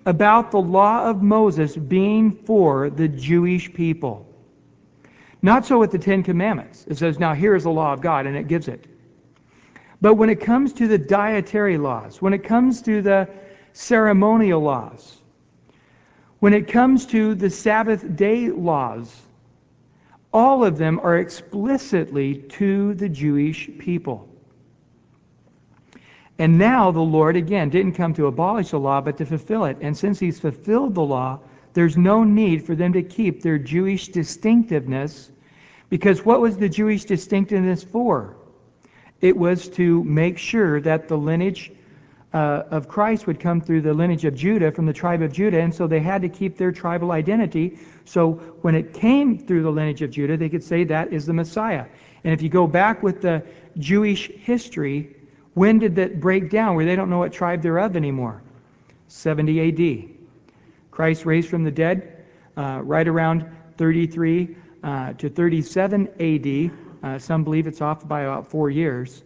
about 0.09 0.49
the 0.49 0.59
law 0.59 1.03
of 1.03 1.21
Moses 1.21 1.75
being 1.75 2.31
for 2.31 2.89
the 2.89 3.07
Jewish 3.07 3.71
people. 3.71 4.25
Not 5.43 5.67
so 5.67 5.77
with 5.77 5.91
the 5.91 5.99
Ten 5.99 6.23
Commandments. 6.23 6.83
It 6.87 6.97
says, 6.97 7.19
now 7.19 7.35
here 7.35 7.55
is 7.55 7.63
the 7.63 7.69
law 7.69 7.93
of 7.93 8.01
God, 8.01 8.25
and 8.25 8.35
it 8.35 8.47
gives 8.47 8.67
it. 8.67 8.87
But 10.01 10.15
when 10.15 10.31
it 10.31 10.41
comes 10.41 10.73
to 10.73 10.87
the 10.87 10.97
dietary 10.97 11.77
laws, 11.77 12.23
when 12.23 12.33
it 12.33 12.43
comes 12.43 12.81
to 12.83 13.03
the 13.03 13.29
ceremonial 13.73 14.61
laws, 14.61 15.15
when 16.39 16.53
it 16.53 16.67
comes 16.69 17.05
to 17.07 17.35
the 17.35 17.51
Sabbath 17.51 18.15
day 18.15 18.49
laws, 18.49 19.15
all 20.33 20.65
of 20.65 20.79
them 20.79 20.99
are 21.03 21.17
explicitly 21.17 22.35
to 22.57 22.95
the 22.95 23.09
Jewish 23.09 23.69
people. 23.77 24.27
And 26.39 26.57
now 26.57 26.89
the 26.89 27.01
Lord, 27.01 27.35
again, 27.35 27.69
didn't 27.69 27.93
come 27.93 28.13
to 28.13 28.27
abolish 28.27 28.71
the 28.71 28.79
law, 28.79 29.01
but 29.01 29.17
to 29.17 29.25
fulfill 29.25 29.65
it. 29.65 29.77
And 29.81 29.95
since 29.95 30.19
He's 30.19 30.39
fulfilled 30.39 30.95
the 30.95 31.03
law, 31.03 31.39
there's 31.73 31.97
no 31.97 32.23
need 32.23 32.65
for 32.65 32.75
them 32.75 32.93
to 32.93 33.03
keep 33.03 33.43
their 33.43 33.57
Jewish 33.57 34.07
distinctiveness. 34.07 35.31
Because 35.89 36.23
what 36.23 36.39
was 36.39 36.57
the 36.57 36.69
Jewish 36.69 37.03
distinctiveness 37.03 37.83
for? 37.83 38.37
It 39.19 39.35
was 39.35 39.67
to 39.69 40.03
make 40.05 40.37
sure 40.37 40.79
that 40.79 41.09
the 41.09 41.17
lineage 41.17 41.73
uh, 42.33 42.63
of 42.71 42.87
Christ 42.87 43.27
would 43.27 43.39
come 43.39 43.59
through 43.59 43.81
the 43.81 43.93
lineage 43.93 44.23
of 44.23 44.33
Judah, 44.33 44.71
from 44.71 44.85
the 44.85 44.93
tribe 44.93 45.21
of 45.21 45.33
Judah, 45.33 45.59
and 45.59 45.73
so 45.73 45.87
they 45.87 45.99
had 45.99 46.21
to 46.21 46.29
keep 46.29 46.57
their 46.57 46.71
tribal 46.71 47.11
identity. 47.11 47.79
So 48.05 48.33
when 48.61 48.75
it 48.75 48.93
came 48.93 49.37
through 49.37 49.63
the 49.63 49.71
lineage 49.71 50.01
of 50.03 50.11
Judah, 50.11 50.37
they 50.37 50.47
could 50.47 50.63
say 50.63 50.85
that 50.85 51.11
is 51.11 51.25
the 51.25 51.33
Messiah. 51.33 51.85
And 52.23 52.33
if 52.33 52.41
you 52.41 52.47
go 52.47 52.65
back 52.65 53.03
with 53.03 53.21
the 53.21 53.43
Jewish 53.77 54.29
history, 54.29 55.15
when 55.53 55.79
did 55.79 55.95
that 55.95 56.19
break 56.19 56.49
down 56.49 56.75
where 56.75 56.85
they 56.85 56.95
don't 56.95 57.09
know 57.09 57.19
what 57.19 57.33
tribe 57.33 57.61
they're 57.61 57.79
of 57.79 57.95
anymore? 57.95 58.41
70 59.07 60.07
AD. 60.07 60.09
Christ 60.91 61.25
raised 61.25 61.49
from 61.49 61.63
the 61.63 61.71
dead 61.71 62.25
uh, 62.57 62.81
right 62.83 63.07
around 63.07 63.49
33 63.77 64.55
uh, 64.83 65.13
to 65.13 65.29
37 65.29 66.07
AD. 66.19 66.71
Uh, 67.01 67.17
some 67.17 67.43
believe 67.43 67.67
it's 67.67 67.81
off 67.81 68.07
by 68.07 68.21
about 68.21 68.47
four 68.47 68.69
years. 68.69 69.23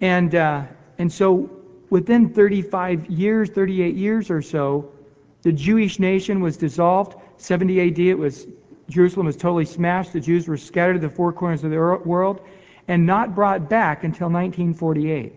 And, 0.00 0.34
uh, 0.34 0.64
and 0.98 1.12
so 1.12 1.50
within 1.88 2.30
35 2.30 3.08
years, 3.08 3.50
38 3.50 3.94
years 3.94 4.30
or 4.30 4.42
so, 4.42 4.92
the 5.42 5.52
Jewish 5.52 5.98
nation 5.98 6.40
was 6.40 6.56
dissolved. 6.56 7.16
70 7.38 7.80
AD, 7.80 7.98
it 7.98 8.14
was 8.14 8.46
Jerusalem 8.88 9.26
was 9.26 9.36
totally 9.36 9.64
smashed. 9.64 10.12
The 10.12 10.20
Jews 10.20 10.48
were 10.48 10.56
scattered 10.56 10.94
to 10.94 10.98
the 10.98 11.08
four 11.08 11.32
corners 11.32 11.62
of 11.64 11.70
the 11.70 11.78
world 11.78 12.40
and 12.90 13.06
not 13.06 13.36
brought 13.36 13.70
back 13.70 14.02
until 14.02 14.26
1948. 14.26 15.32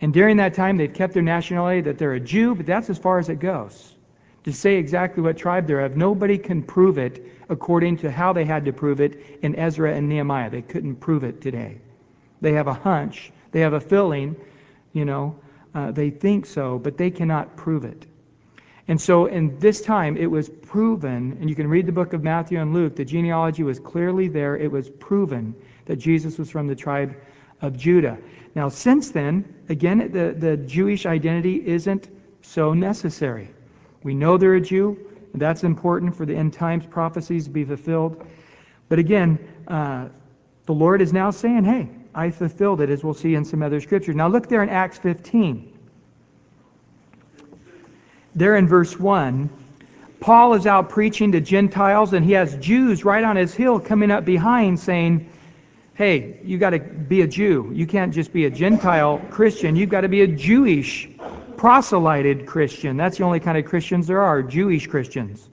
And 0.00 0.12
during 0.14 0.36
that 0.36 0.54
time, 0.54 0.76
they've 0.76 0.94
kept 0.94 1.12
their 1.12 1.24
nationality 1.24 1.80
that 1.80 1.98
they're 1.98 2.12
a 2.12 2.20
Jew, 2.20 2.54
but 2.54 2.66
that's 2.66 2.88
as 2.88 2.98
far 2.98 3.18
as 3.18 3.28
it 3.28 3.40
goes. 3.40 3.96
To 4.44 4.52
say 4.52 4.76
exactly 4.76 5.24
what 5.24 5.36
tribe 5.36 5.66
they're 5.66 5.80
of, 5.80 5.96
nobody 5.96 6.38
can 6.38 6.62
prove 6.62 6.98
it 6.98 7.26
according 7.48 7.96
to 7.98 8.12
how 8.12 8.32
they 8.32 8.44
had 8.44 8.66
to 8.66 8.72
prove 8.72 9.00
it 9.00 9.40
in 9.42 9.56
Ezra 9.56 9.92
and 9.92 10.08
Nehemiah. 10.08 10.50
They 10.50 10.62
couldn't 10.62 10.96
prove 10.96 11.24
it 11.24 11.40
today. 11.40 11.78
They 12.40 12.52
have 12.52 12.68
a 12.68 12.74
hunch, 12.74 13.32
they 13.50 13.62
have 13.62 13.72
a 13.72 13.80
feeling, 13.80 14.36
you 14.92 15.04
know, 15.04 15.36
uh, 15.74 15.90
they 15.90 16.10
think 16.10 16.46
so, 16.46 16.78
but 16.78 16.96
they 16.96 17.10
cannot 17.10 17.56
prove 17.56 17.84
it. 17.84 18.06
And 18.86 19.00
so 19.00 19.26
in 19.26 19.58
this 19.58 19.82
time, 19.82 20.16
it 20.16 20.30
was 20.30 20.48
proven, 20.48 21.38
and 21.40 21.50
you 21.50 21.56
can 21.56 21.66
read 21.66 21.86
the 21.86 21.92
book 21.92 22.12
of 22.12 22.22
Matthew 22.22 22.60
and 22.60 22.72
Luke, 22.72 22.94
the 22.94 23.04
genealogy 23.04 23.64
was 23.64 23.80
clearly 23.80 24.28
there. 24.28 24.56
It 24.56 24.70
was 24.70 24.88
proven 24.88 25.56
that 25.90 25.96
Jesus 25.96 26.38
was 26.38 26.48
from 26.48 26.68
the 26.68 26.76
tribe 26.76 27.16
of 27.60 27.76
Judah. 27.76 28.16
Now, 28.54 28.68
since 28.68 29.10
then, 29.10 29.56
again, 29.68 30.12
the, 30.12 30.32
the 30.38 30.56
Jewish 30.56 31.04
identity 31.04 31.66
isn't 31.66 32.08
so 32.42 32.74
necessary. 32.74 33.50
We 34.04 34.14
know 34.14 34.38
they're 34.38 34.54
a 34.54 34.60
Jew, 34.60 34.96
and 35.32 35.42
that's 35.42 35.64
important 35.64 36.14
for 36.14 36.24
the 36.24 36.36
end 36.36 36.52
times 36.52 36.86
prophecies 36.86 37.46
to 37.46 37.50
be 37.50 37.64
fulfilled. 37.64 38.24
But 38.88 39.00
again, 39.00 39.40
uh, 39.66 40.10
the 40.66 40.74
Lord 40.74 41.02
is 41.02 41.12
now 41.12 41.32
saying, 41.32 41.64
hey, 41.64 41.88
I 42.14 42.30
fulfilled 42.30 42.80
it, 42.82 42.88
as 42.88 43.02
we'll 43.02 43.12
see 43.12 43.34
in 43.34 43.44
some 43.44 43.60
other 43.60 43.80
scriptures. 43.80 44.14
Now, 44.14 44.28
look 44.28 44.48
there 44.48 44.62
in 44.62 44.68
Acts 44.68 44.98
15. 44.98 45.76
There 48.36 48.54
in 48.54 48.68
verse 48.68 48.96
1, 48.96 49.50
Paul 50.20 50.54
is 50.54 50.68
out 50.68 50.88
preaching 50.88 51.32
to 51.32 51.40
Gentiles, 51.40 52.12
and 52.12 52.24
he 52.24 52.30
has 52.34 52.54
Jews 52.58 53.04
right 53.04 53.24
on 53.24 53.34
his 53.34 53.52
hill 53.54 53.80
coming 53.80 54.12
up 54.12 54.24
behind 54.24 54.78
saying, 54.78 55.28
Hey, 56.00 56.38
you 56.42 56.56
got 56.56 56.70
to 56.70 56.78
be 56.78 57.20
a 57.20 57.26
Jew. 57.26 57.70
You 57.74 57.86
can't 57.86 58.14
just 58.14 58.32
be 58.32 58.46
a 58.46 58.50
Gentile 58.50 59.18
Christian. 59.28 59.76
You've 59.76 59.90
got 59.90 60.00
to 60.00 60.08
be 60.08 60.22
a 60.22 60.26
Jewish, 60.26 61.06
proselyted 61.58 62.46
Christian. 62.46 62.96
That's 62.96 63.18
the 63.18 63.24
only 63.24 63.38
kind 63.38 63.58
of 63.58 63.66
Christians 63.66 64.06
there 64.06 64.22
are, 64.22 64.42
Jewish 64.42 64.86
Christians. 64.86 65.46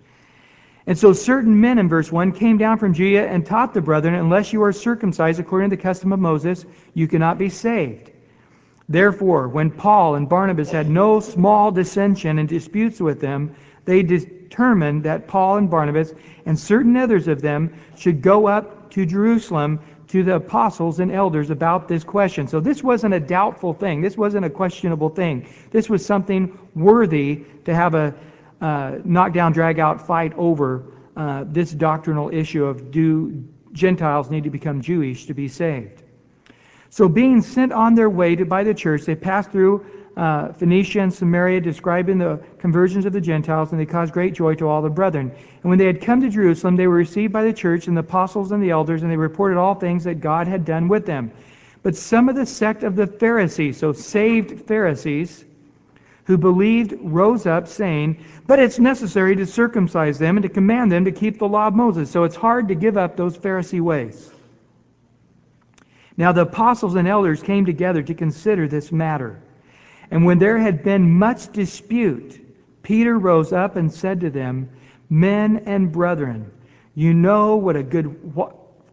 And 0.85 0.97
so 0.97 1.11
certain 1.11 1.59
men 1.59 1.79
in 1.79 1.89
verse 1.89 2.09
1 2.09 2.31
came 2.31 2.57
down 2.57 2.77
from 2.77 2.93
Judea 2.93 3.27
and 3.27 3.45
taught 3.45 3.73
the 3.73 3.81
brethren, 3.81 4.15
unless 4.15 4.53
you 4.53 4.63
are 4.63 4.71
circumcised 4.71 5.41
according 5.41 5.69
to 5.69 5.75
the 5.75 5.81
custom 5.81 6.13
of 6.13 6.19
Moses, 6.21 6.65
you 6.93 7.09
cannot 7.09 7.37
be 7.37 7.49
saved. 7.49 8.09
Therefore, 8.87 9.49
when 9.49 9.69
Paul 9.69 10.15
and 10.15 10.29
Barnabas 10.29 10.71
had 10.71 10.89
no 10.89 11.19
small 11.19 11.71
dissension 11.73 12.39
and 12.39 12.47
disputes 12.47 13.01
with 13.01 13.19
them, 13.19 13.53
they 13.83 14.01
determined 14.01 15.03
that 15.03 15.27
Paul 15.27 15.57
and 15.57 15.69
Barnabas 15.69 16.13
and 16.45 16.57
certain 16.57 16.95
others 16.95 17.27
of 17.27 17.41
them 17.41 17.73
should 17.97 18.21
go 18.21 18.47
up 18.47 18.91
to 18.91 19.05
Jerusalem 19.05 19.81
to 20.07 20.23
the 20.23 20.35
apostles 20.35 20.99
and 20.99 21.11
elders 21.11 21.49
about 21.49 21.87
this 21.87 22.03
question. 22.03 22.47
So 22.47 22.59
this 22.59 22.81
wasn't 22.81 23.13
a 23.13 23.19
doubtful 23.19 23.73
thing. 23.73 24.01
This 24.01 24.17
wasn't 24.17 24.45
a 24.45 24.49
questionable 24.49 25.09
thing. 25.09 25.47
This 25.71 25.89
was 25.89 26.05
something 26.05 26.57
worthy 26.75 27.43
to 27.65 27.75
have 27.75 27.93
a 27.93 28.15
uh, 28.61 28.99
knockdown, 29.03 29.51
drag 29.51 29.79
out 29.79 30.07
fight 30.07 30.33
over 30.37 30.85
uh, 31.15 31.43
this 31.47 31.71
doctrinal 31.71 32.29
issue 32.33 32.65
of 32.65 32.91
do 32.91 33.43
Gentiles 33.73 34.29
need 34.29 34.45
to 34.45 34.49
become 34.49 34.81
Jewish 34.81 35.25
to 35.25 35.33
be 35.33 35.47
saved. 35.47 36.03
So, 36.89 37.09
being 37.09 37.41
sent 37.41 37.73
on 37.73 37.95
their 37.95 38.09
way 38.09 38.35
to, 38.35 38.45
by 38.45 38.63
the 38.63 38.73
church, 38.73 39.03
they 39.03 39.15
passed 39.15 39.51
through 39.51 39.85
uh, 40.17 40.51
Phoenicia 40.53 40.99
and 41.01 41.13
Samaria, 41.13 41.61
describing 41.61 42.17
the 42.17 42.39
conversions 42.57 43.05
of 43.05 43.13
the 43.13 43.21
Gentiles, 43.21 43.71
and 43.71 43.79
they 43.79 43.85
caused 43.85 44.13
great 44.13 44.33
joy 44.33 44.55
to 44.55 44.67
all 44.67 44.81
the 44.81 44.89
brethren. 44.89 45.31
And 45.61 45.69
when 45.69 45.77
they 45.77 45.85
had 45.85 46.01
come 46.01 46.21
to 46.21 46.29
Jerusalem, 46.29 46.75
they 46.75 46.87
were 46.87 46.95
received 46.95 47.31
by 47.31 47.43
the 47.43 47.53
church 47.53 47.87
and 47.87 47.95
the 47.95 48.01
apostles 48.01 48.51
and 48.51 48.61
the 48.61 48.71
elders, 48.71 49.03
and 49.03 49.11
they 49.11 49.17
reported 49.17 49.59
all 49.59 49.75
things 49.75 50.05
that 50.05 50.19
God 50.19 50.47
had 50.47 50.65
done 50.65 50.87
with 50.87 51.05
them. 51.05 51.31
But 51.83 51.95
some 51.95 52.29
of 52.29 52.35
the 52.35 52.47
sect 52.47 52.81
of 52.81 52.95
the 52.95 53.05
Pharisees, 53.05 53.77
so 53.77 53.93
saved 53.93 54.65
Pharisees, 54.65 55.45
who 56.25 56.37
believed 56.37 56.95
rose 56.99 57.45
up, 57.45 57.67
saying, 57.67 58.17
But 58.47 58.57
it's 58.57 58.79
necessary 58.79 59.35
to 59.35 59.45
circumcise 59.45 60.17
them 60.17 60.37
and 60.37 60.43
to 60.43 60.49
command 60.49 60.91
them 60.91 61.05
to 61.05 61.11
keep 61.11 61.37
the 61.37 61.47
law 61.47 61.67
of 61.67 61.75
Moses. 61.75 62.09
So 62.09 62.23
it's 62.23 62.35
hard 62.35 62.69
to 62.69 62.75
give 62.75 62.97
up 62.97 63.15
those 63.15 63.37
Pharisee 63.37 63.81
ways. 63.81 64.31
Now 66.17 66.31
the 66.31 66.41
apostles 66.41 66.95
and 66.95 67.07
elders 67.07 67.43
came 67.43 67.67
together 67.67 68.01
to 68.01 68.13
consider 68.15 68.67
this 68.67 68.91
matter. 68.91 69.39
And 70.11 70.25
when 70.25 70.39
there 70.39 70.57
had 70.57 70.83
been 70.83 71.17
much 71.17 71.51
dispute, 71.51 72.39
Peter 72.83 73.17
rose 73.17 73.51
up 73.51 73.75
and 73.75 73.91
said 73.91 74.21
to 74.21 74.29
them, 74.29 74.69
Men 75.09 75.63
and 75.65 75.91
brethren, 75.91 76.51
you 76.95 77.13
know 77.13 77.57
what 77.57 77.75
a 77.75 77.83
good 77.83 78.15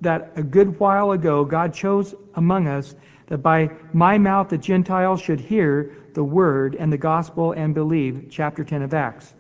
that 0.01 0.33
a 0.37 0.43
good 0.43 0.79
while 0.79 1.13
ago 1.13 1.45
God 1.45 1.73
chose 1.73 2.15
among 2.35 2.69
us 2.69 2.95
that 3.27 3.39
by 3.39 3.71
my 3.93 4.19
mouth 4.19 4.49
the 4.49 4.59
Gentiles 4.59 5.21
should 5.21 5.41
hear 5.41 5.97
the 6.13 6.25
word 6.25 6.77
and 6.79 6.93
the 6.93 6.99
gospel 6.99 7.53
and 7.53 7.75
believe. 7.75 8.27
Chapter 8.31 8.65
10 8.65 8.83
of 8.83 8.95
Acts. 8.95 9.33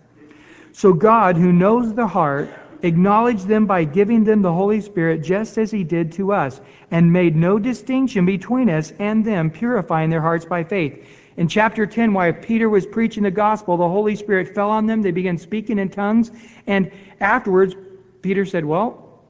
So 0.73 0.93
God, 0.93 1.37
who 1.37 1.53
knows 1.53 1.95
the 1.95 2.07
heart, 2.07 2.51
acknowledged 2.83 3.47
them 3.47 3.67
by 3.67 3.85
giving 3.85 4.25
them 4.25 4.43
the 4.43 4.53
Holy 4.53 4.81
Spirit 4.81 5.23
just 5.23 5.57
as 5.59 5.71
he 5.71 5.85
did 5.85 6.13
to 6.13 6.33
us, 6.33 6.61
and 6.91 7.13
made 7.13 7.37
no 7.37 7.59
distinction 7.59 8.27
between 8.27 8.69
us 8.69 8.93
and 8.99 9.25
them, 9.25 9.51
purifying 9.51 10.11
their 10.11 10.21
hearts 10.21 10.45
by 10.45 10.65
faith. 10.65 11.07
In 11.37 11.49
chapter 11.49 11.87
10, 11.87 12.13
while 12.13 12.33
Peter 12.33 12.69
was 12.69 12.87
preaching 12.87 13.25
the 13.25 13.31
gospel, 13.31 13.77
the 13.77 13.89
Holy 13.89 14.15
Spirit 14.15 14.55
fell 14.55 14.71
on 14.71 14.87
them. 14.87 15.03
They 15.03 15.11
began 15.11 15.37
speaking 15.37 15.79
in 15.79 15.89
tongues. 15.89 16.31
And 16.67 16.93
afterwards, 17.21 17.75
Peter 18.23 18.45
said, 18.47 18.65
Well, 18.65 19.25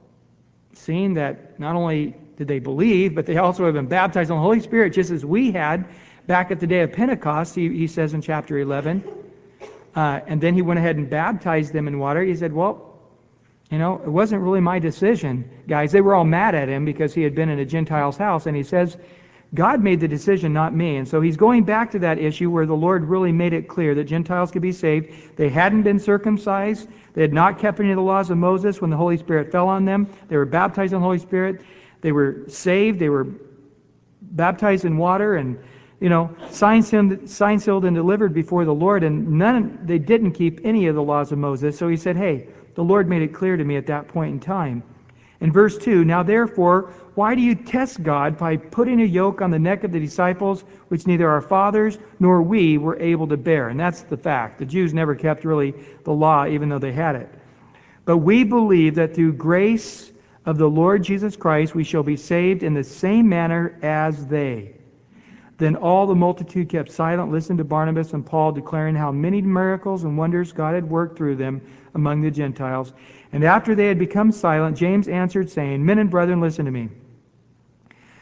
seeing 0.74 1.14
that 1.14 1.58
not 1.58 1.76
only 1.76 2.14
did 2.36 2.48
they 2.48 2.58
believe, 2.58 3.14
but 3.14 3.26
they 3.26 3.38
also 3.38 3.64
have 3.64 3.74
been 3.74 3.86
baptized 3.86 4.30
in 4.30 4.36
the 4.36 4.42
Holy 4.42 4.60
Spirit, 4.60 4.92
just 4.92 5.10
as 5.10 5.24
we 5.24 5.50
had 5.50 5.86
back 6.26 6.50
at 6.50 6.60
the 6.60 6.66
day 6.66 6.80
of 6.80 6.92
Pentecost, 6.92 7.54
he, 7.54 7.68
he 7.68 7.86
says 7.86 8.14
in 8.14 8.20
chapter 8.20 8.58
11. 8.58 9.02
Uh, 9.94 10.20
and 10.26 10.40
then 10.40 10.54
he 10.54 10.62
went 10.62 10.78
ahead 10.78 10.96
and 10.96 11.08
baptized 11.08 11.72
them 11.72 11.86
in 11.86 11.98
water. 11.98 12.22
He 12.22 12.34
said, 12.34 12.52
Well, 12.52 12.98
you 13.70 13.78
know, 13.78 14.00
it 14.04 14.08
wasn't 14.08 14.42
really 14.42 14.60
my 14.60 14.78
decision, 14.78 15.48
guys. 15.66 15.92
They 15.92 16.00
were 16.00 16.14
all 16.14 16.24
mad 16.24 16.54
at 16.54 16.68
him 16.68 16.84
because 16.84 17.14
he 17.14 17.22
had 17.22 17.34
been 17.34 17.48
in 17.48 17.58
a 17.60 17.64
Gentile's 17.64 18.16
house. 18.16 18.46
And 18.46 18.56
he 18.56 18.62
says, 18.62 18.98
God 19.54 19.82
made 19.82 20.00
the 20.00 20.08
decision, 20.08 20.52
not 20.52 20.74
me. 20.74 20.96
And 20.96 21.06
so 21.06 21.20
he's 21.20 21.36
going 21.36 21.64
back 21.64 21.92
to 21.92 22.00
that 22.00 22.18
issue 22.18 22.50
where 22.50 22.66
the 22.66 22.74
Lord 22.74 23.04
really 23.04 23.30
made 23.30 23.52
it 23.52 23.68
clear 23.68 23.94
that 23.94 24.04
Gentiles 24.04 24.50
could 24.50 24.62
be 24.62 24.72
saved. 24.72 25.36
They 25.36 25.48
hadn't 25.48 25.82
been 25.82 26.00
circumcised. 26.00 26.88
They 27.12 27.22
had 27.22 27.32
not 27.32 27.60
kept 27.60 27.78
any 27.78 27.90
of 27.90 27.96
the 27.96 28.02
laws 28.02 28.30
of 28.30 28.38
Moses 28.38 28.80
when 28.80 28.90
the 28.90 28.96
Holy 28.96 29.16
Spirit 29.16 29.52
fell 29.52 29.68
on 29.68 29.84
them. 29.84 30.08
They 30.28 30.36
were 30.36 30.44
baptized 30.44 30.92
in 30.92 30.98
the 30.98 31.04
Holy 31.04 31.20
Spirit. 31.20 31.62
They 32.00 32.10
were 32.10 32.44
saved. 32.48 32.98
They 32.98 33.08
were 33.08 33.28
baptized 34.20 34.84
in 34.84 34.96
water 34.96 35.36
and, 35.36 35.58
you 36.00 36.08
know, 36.08 36.34
signed, 36.50 36.86
signed 37.30 37.62
sealed, 37.62 37.84
and 37.84 37.94
delivered 37.94 38.34
before 38.34 38.64
the 38.64 38.74
Lord. 38.74 39.04
And 39.04 39.38
none, 39.38 39.80
they 39.84 39.98
didn't 39.98 40.32
keep 40.32 40.62
any 40.64 40.88
of 40.88 40.96
the 40.96 41.02
laws 41.02 41.30
of 41.30 41.38
Moses. 41.38 41.78
So 41.78 41.86
he 41.86 41.96
said, 41.96 42.16
hey, 42.16 42.48
the 42.74 42.82
Lord 42.82 43.08
made 43.08 43.22
it 43.22 43.32
clear 43.32 43.56
to 43.56 43.64
me 43.64 43.76
at 43.76 43.86
that 43.86 44.08
point 44.08 44.32
in 44.32 44.40
time. 44.40 44.82
In 45.44 45.52
verse 45.52 45.76
2, 45.76 46.06
now 46.06 46.22
therefore, 46.22 46.94
why 47.16 47.34
do 47.34 47.42
you 47.42 47.54
test 47.54 48.02
God 48.02 48.38
by 48.38 48.56
putting 48.56 49.02
a 49.02 49.04
yoke 49.04 49.42
on 49.42 49.50
the 49.50 49.58
neck 49.58 49.84
of 49.84 49.92
the 49.92 50.00
disciples, 50.00 50.64
which 50.88 51.06
neither 51.06 51.28
our 51.28 51.42
fathers 51.42 51.98
nor 52.18 52.40
we 52.40 52.78
were 52.78 52.98
able 52.98 53.28
to 53.28 53.36
bear? 53.36 53.68
And 53.68 53.78
that's 53.78 54.00
the 54.04 54.16
fact. 54.16 54.58
The 54.58 54.64
Jews 54.64 54.94
never 54.94 55.14
kept 55.14 55.44
really 55.44 55.74
the 56.04 56.12
law, 56.12 56.46
even 56.46 56.70
though 56.70 56.78
they 56.78 56.92
had 56.92 57.14
it. 57.14 57.28
But 58.06 58.18
we 58.18 58.42
believe 58.42 58.94
that 58.94 59.14
through 59.14 59.34
grace 59.34 60.12
of 60.46 60.56
the 60.56 60.70
Lord 60.70 61.04
Jesus 61.04 61.36
Christ, 61.36 61.74
we 61.74 61.84
shall 61.84 62.02
be 62.02 62.16
saved 62.16 62.62
in 62.62 62.72
the 62.72 62.82
same 62.82 63.28
manner 63.28 63.78
as 63.82 64.26
they. 64.26 64.74
Then 65.58 65.76
all 65.76 66.06
the 66.06 66.14
multitude 66.14 66.70
kept 66.70 66.90
silent, 66.90 67.30
listened 67.30 67.58
to 67.58 67.64
Barnabas 67.64 68.14
and 68.14 68.24
Paul, 68.24 68.52
declaring 68.52 68.94
how 68.94 69.12
many 69.12 69.42
miracles 69.42 70.04
and 70.04 70.16
wonders 70.16 70.52
God 70.52 70.74
had 70.74 70.88
worked 70.88 71.18
through 71.18 71.36
them 71.36 71.60
among 71.94 72.22
the 72.22 72.30
Gentiles. 72.30 72.94
And 73.34 73.42
after 73.42 73.74
they 73.74 73.88
had 73.88 73.98
become 73.98 74.30
silent, 74.30 74.76
James 74.76 75.08
answered, 75.08 75.50
saying, 75.50 75.84
Men 75.84 75.98
and 75.98 76.08
brethren, 76.08 76.40
listen 76.40 76.66
to 76.66 76.70
me. 76.70 76.88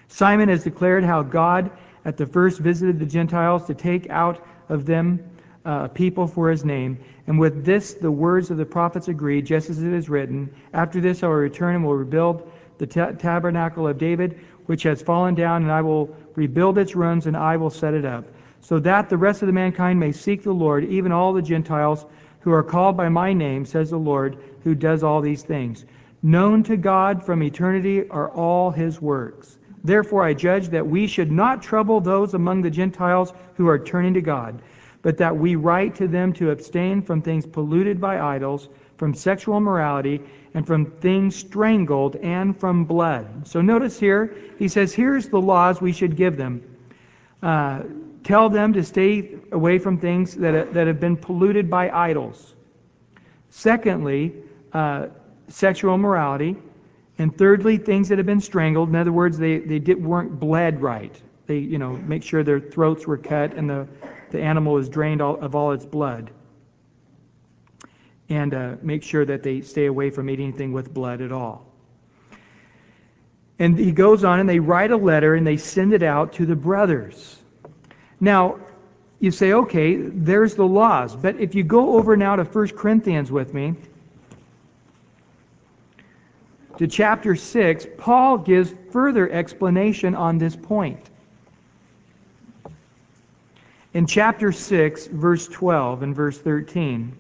Simon 0.08 0.48
has 0.48 0.64
declared 0.64 1.04
how 1.04 1.22
God 1.22 1.70
at 2.06 2.16
the 2.16 2.24
first 2.24 2.60
visited 2.60 2.98
the 2.98 3.04
Gentiles 3.04 3.66
to 3.66 3.74
take 3.74 4.08
out 4.08 4.42
of 4.70 4.86
them 4.86 5.22
uh, 5.66 5.88
people 5.88 6.26
for 6.26 6.50
his 6.50 6.64
name. 6.64 6.98
And 7.26 7.38
with 7.38 7.62
this, 7.62 7.92
the 7.92 8.10
words 8.10 8.50
of 8.50 8.56
the 8.56 8.64
prophets 8.64 9.08
agree, 9.08 9.42
just 9.42 9.68
as 9.68 9.82
it 9.82 9.92
is 9.92 10.08
written 10.08 10.50
After 10.72 10.98
this 10.98 11.22
I 11.22 11.26
will 11.26 11.34
return 11.34 11.74
and 11.74 11.84
will 11.84 11.94
rebuild 11.94 12.50
the 12.78 12.86
ta- 12.86 13.10
tabernacle 13.10 13.86
of 13.86 13.98
David, 13.98 14.40
which 14.64 14.82
has 14.84 15.02
fallen 15.02 15.34
down, 15.34 15.60
and 15.62 15.70
I 15.70 15.82
will 15.82 16.08
rebuild 16.36 16.78
its 16.78 16.96
ruins, 16.96 17.26
and 17.26 17.36
I 17.36 17.58
will 17.58 17.68
set 17.68 17.92
it 17.92 18.06
up, 18.06 18.24
so 18.62 18.78
that 18.78 19.10
the 19.10 19.18
rest 19.18 19.42
of 19.42 19.46
the 19.46 19.52
mankind 19.52 20.00
may 20.00 20.12
seek 20.12 20.42
the 20.42 20.54
Lord, 20.54 20.86
even 20.86 21.12
all 21.12 21.34
the 21.34 21.42
Gentiles 21.42 22.06
who 22.42 22.52
are 22.52 22.62
called 22.62 22.96
by 22.96 23.08
my 23.08 23.32
name, 23.32 23.64
says 23.64 23.90
the 23.90 23.98
Lord, 23.98 24.36
who 24.64 24.74
does 24.74 25.02
all 25.02 25.20
these 25.20 25.42
things. 25.42 25.84
Known 26.22 26.62
to 26.64 26.76
God 26.76 27.24
from 27.24 27.42
eternity 27.42 28.08
are 28.08 28.30
all 28.30 28.70
his 28.70 29.00
works. 29.00 29.58
Therefore, 29.84 30.24
I 30.24 30.34
judge 30.34 30.68
that 30.68 30.86
we 30.86 31.06
should 31.08 31.32
not 31.32 31.62
trouble 31.62 32.00
those 32.00 32.34
among 32.34 32.62
the 32.62 32.70
Gentiles 32.70 33.32
who 33.56 33.66
are 33.68 33.78
turning 33.78 34.14
to 34.14 34.20
God, 34.20 34.62
but 35.02 35.18
that 35.18 35.36
we 35.36 35.56
write 35.56 35.96
to 35.96 36.06
them 36.06 36.32
to 36.34 36.50
abstain 36.50 37.02
from 37.02 37.22
things 37.22 37.44
polluted 37.44 38.00
by 38.00 38.20
idols, 38.20 38.68
from 38.96 39.14
sexual 39.14 39.56
immorality, 39.56 40.20
and 40.54 40.64
from 40.64 40.86
things 40.86 41.34
strangled, 41.34 42.14
and 42.16 42.56
from 42.56 42.84
blood. 42.84 43.48
So 43.48 43.60
notice 43.60 43.98
here, 43.98 44.36
he 44.58 44.68
says, 44.68 44.92
here's 44.92 45.28
the 45.28 45.40
laws 45.40 45.80
we 45.80 45.92
should 45.92 46.16
give 46.16 46.36
them. 46.36 46.62
Uh, 47.42 47.82
tell 48.24 48.48
them 48.48 48.72
to 48.72 48.84
stay 48.84 49.36
away 49.50 49.78
from 49.78 49.98
things 49.98 50.34
that, 50.36 50.72
that 50.74 50.86
have 50.86 51.00
been 51.00 51.16
polluted 51.16 51.68
by 51.68 51.90
idols. 51.90 52.54
Secondly, 53.50 54.34
uh, 54.72 55.08
sexual 55.48 55.94
immorality. 55.94 56.56
And 57.18 57.36
thirdly, 57.36 57.76
things 57.76 58.08
that 58.08 58.18
have 58.18 58.26
been 58.26 58.40
strangled. 58.40 58.88
In 58.88 58.96
other 58.96 59.12
words, 59.12 59.38
they, 59.38 59.58
they 59.58 59.78
did, 59.78 60.02
weren't 60.02 60.40
bled 60.40 60.80
right. 60.80 61.14
They, 61.46 61.58
you 61.58 61.78
know, 61.78 61.92
make 61.92 62.22
sure 62.22 62.42
their 62.42 62.60
throats 62.60 63.06
were 63.06 63.18
cut 63.18 63.54
and 63.54 63.68
the, 63.68 63.86
the 64.30 64.40
animal 64.40 64.78
is 64.78 64.88
drained 64.88 65.20
all, 65.20 65.38
of 65.40 65.54
all 65.54 65.72
its 65.72 65.84
blood. 65.84 66.30
And 68.28 68.54
uh, 68.54 68.76
make 68.80 69.02
sure 69.02 69.26
that 69.26 69.42
they 69.42 69.60
stay 69.60 69.86
away 69.86 70.10
from 70.10 70.30
eating 70.30 70.48
anything 70.48 70.72
with 70.72 70.92
blood 70.94 71.20
at 71.20 71.32
all. 71.32 71.66
And 73.58 73.78
he 73.78 73.92
goes 73.92 74.24
on 74.24 74.40
and 74.40 74.48
they 74.48 74.58
write 74.58 74.90
a 74.90 74.96
letter 74.96 75.34
and 75.34 75.46
they 75.46 75.58
send 75.58 75.92
it 75.92 76.02
out 76.02 76.32
to 76.34 76.46
the 76.46 76.56
brothers. 76.56 77.36
Now, 78.22 78.60
you 79.18 79.32
say, 79.32 79.52
okay, 79.52 79.96
there's 79.96 80.54
the 80.54 80.66
laws. 80.66 81.16
But 81.16 81.40
if 81.40 81.56
you 81.56 81.64
go 81.64 81.96
over 81.98 82.16
now 82.16 82.36
to 82.36 82.44
1 82.44 82.68
Corinthians 82.68 83.32
with 83.32 83.52
me, 83.52 83.74
to 86.78 86.86
chapter 86.86 87.34
6, 87.34 87.86
Paul 87.98 88.38
gives 88.38 88.72
further 88.92 89.28
explanation 89.28 90.14
on 90.14 90.38
this 90.38 90.54
point. 90.54 91.00
In 93.92 94.06
chapter 94.06 94.52
6, 94.52 95.08
verse 95.08 95.48
12 95.48 96.04
and 96.04 96.14
verse 96.14 96.38
13, 96.38 97.16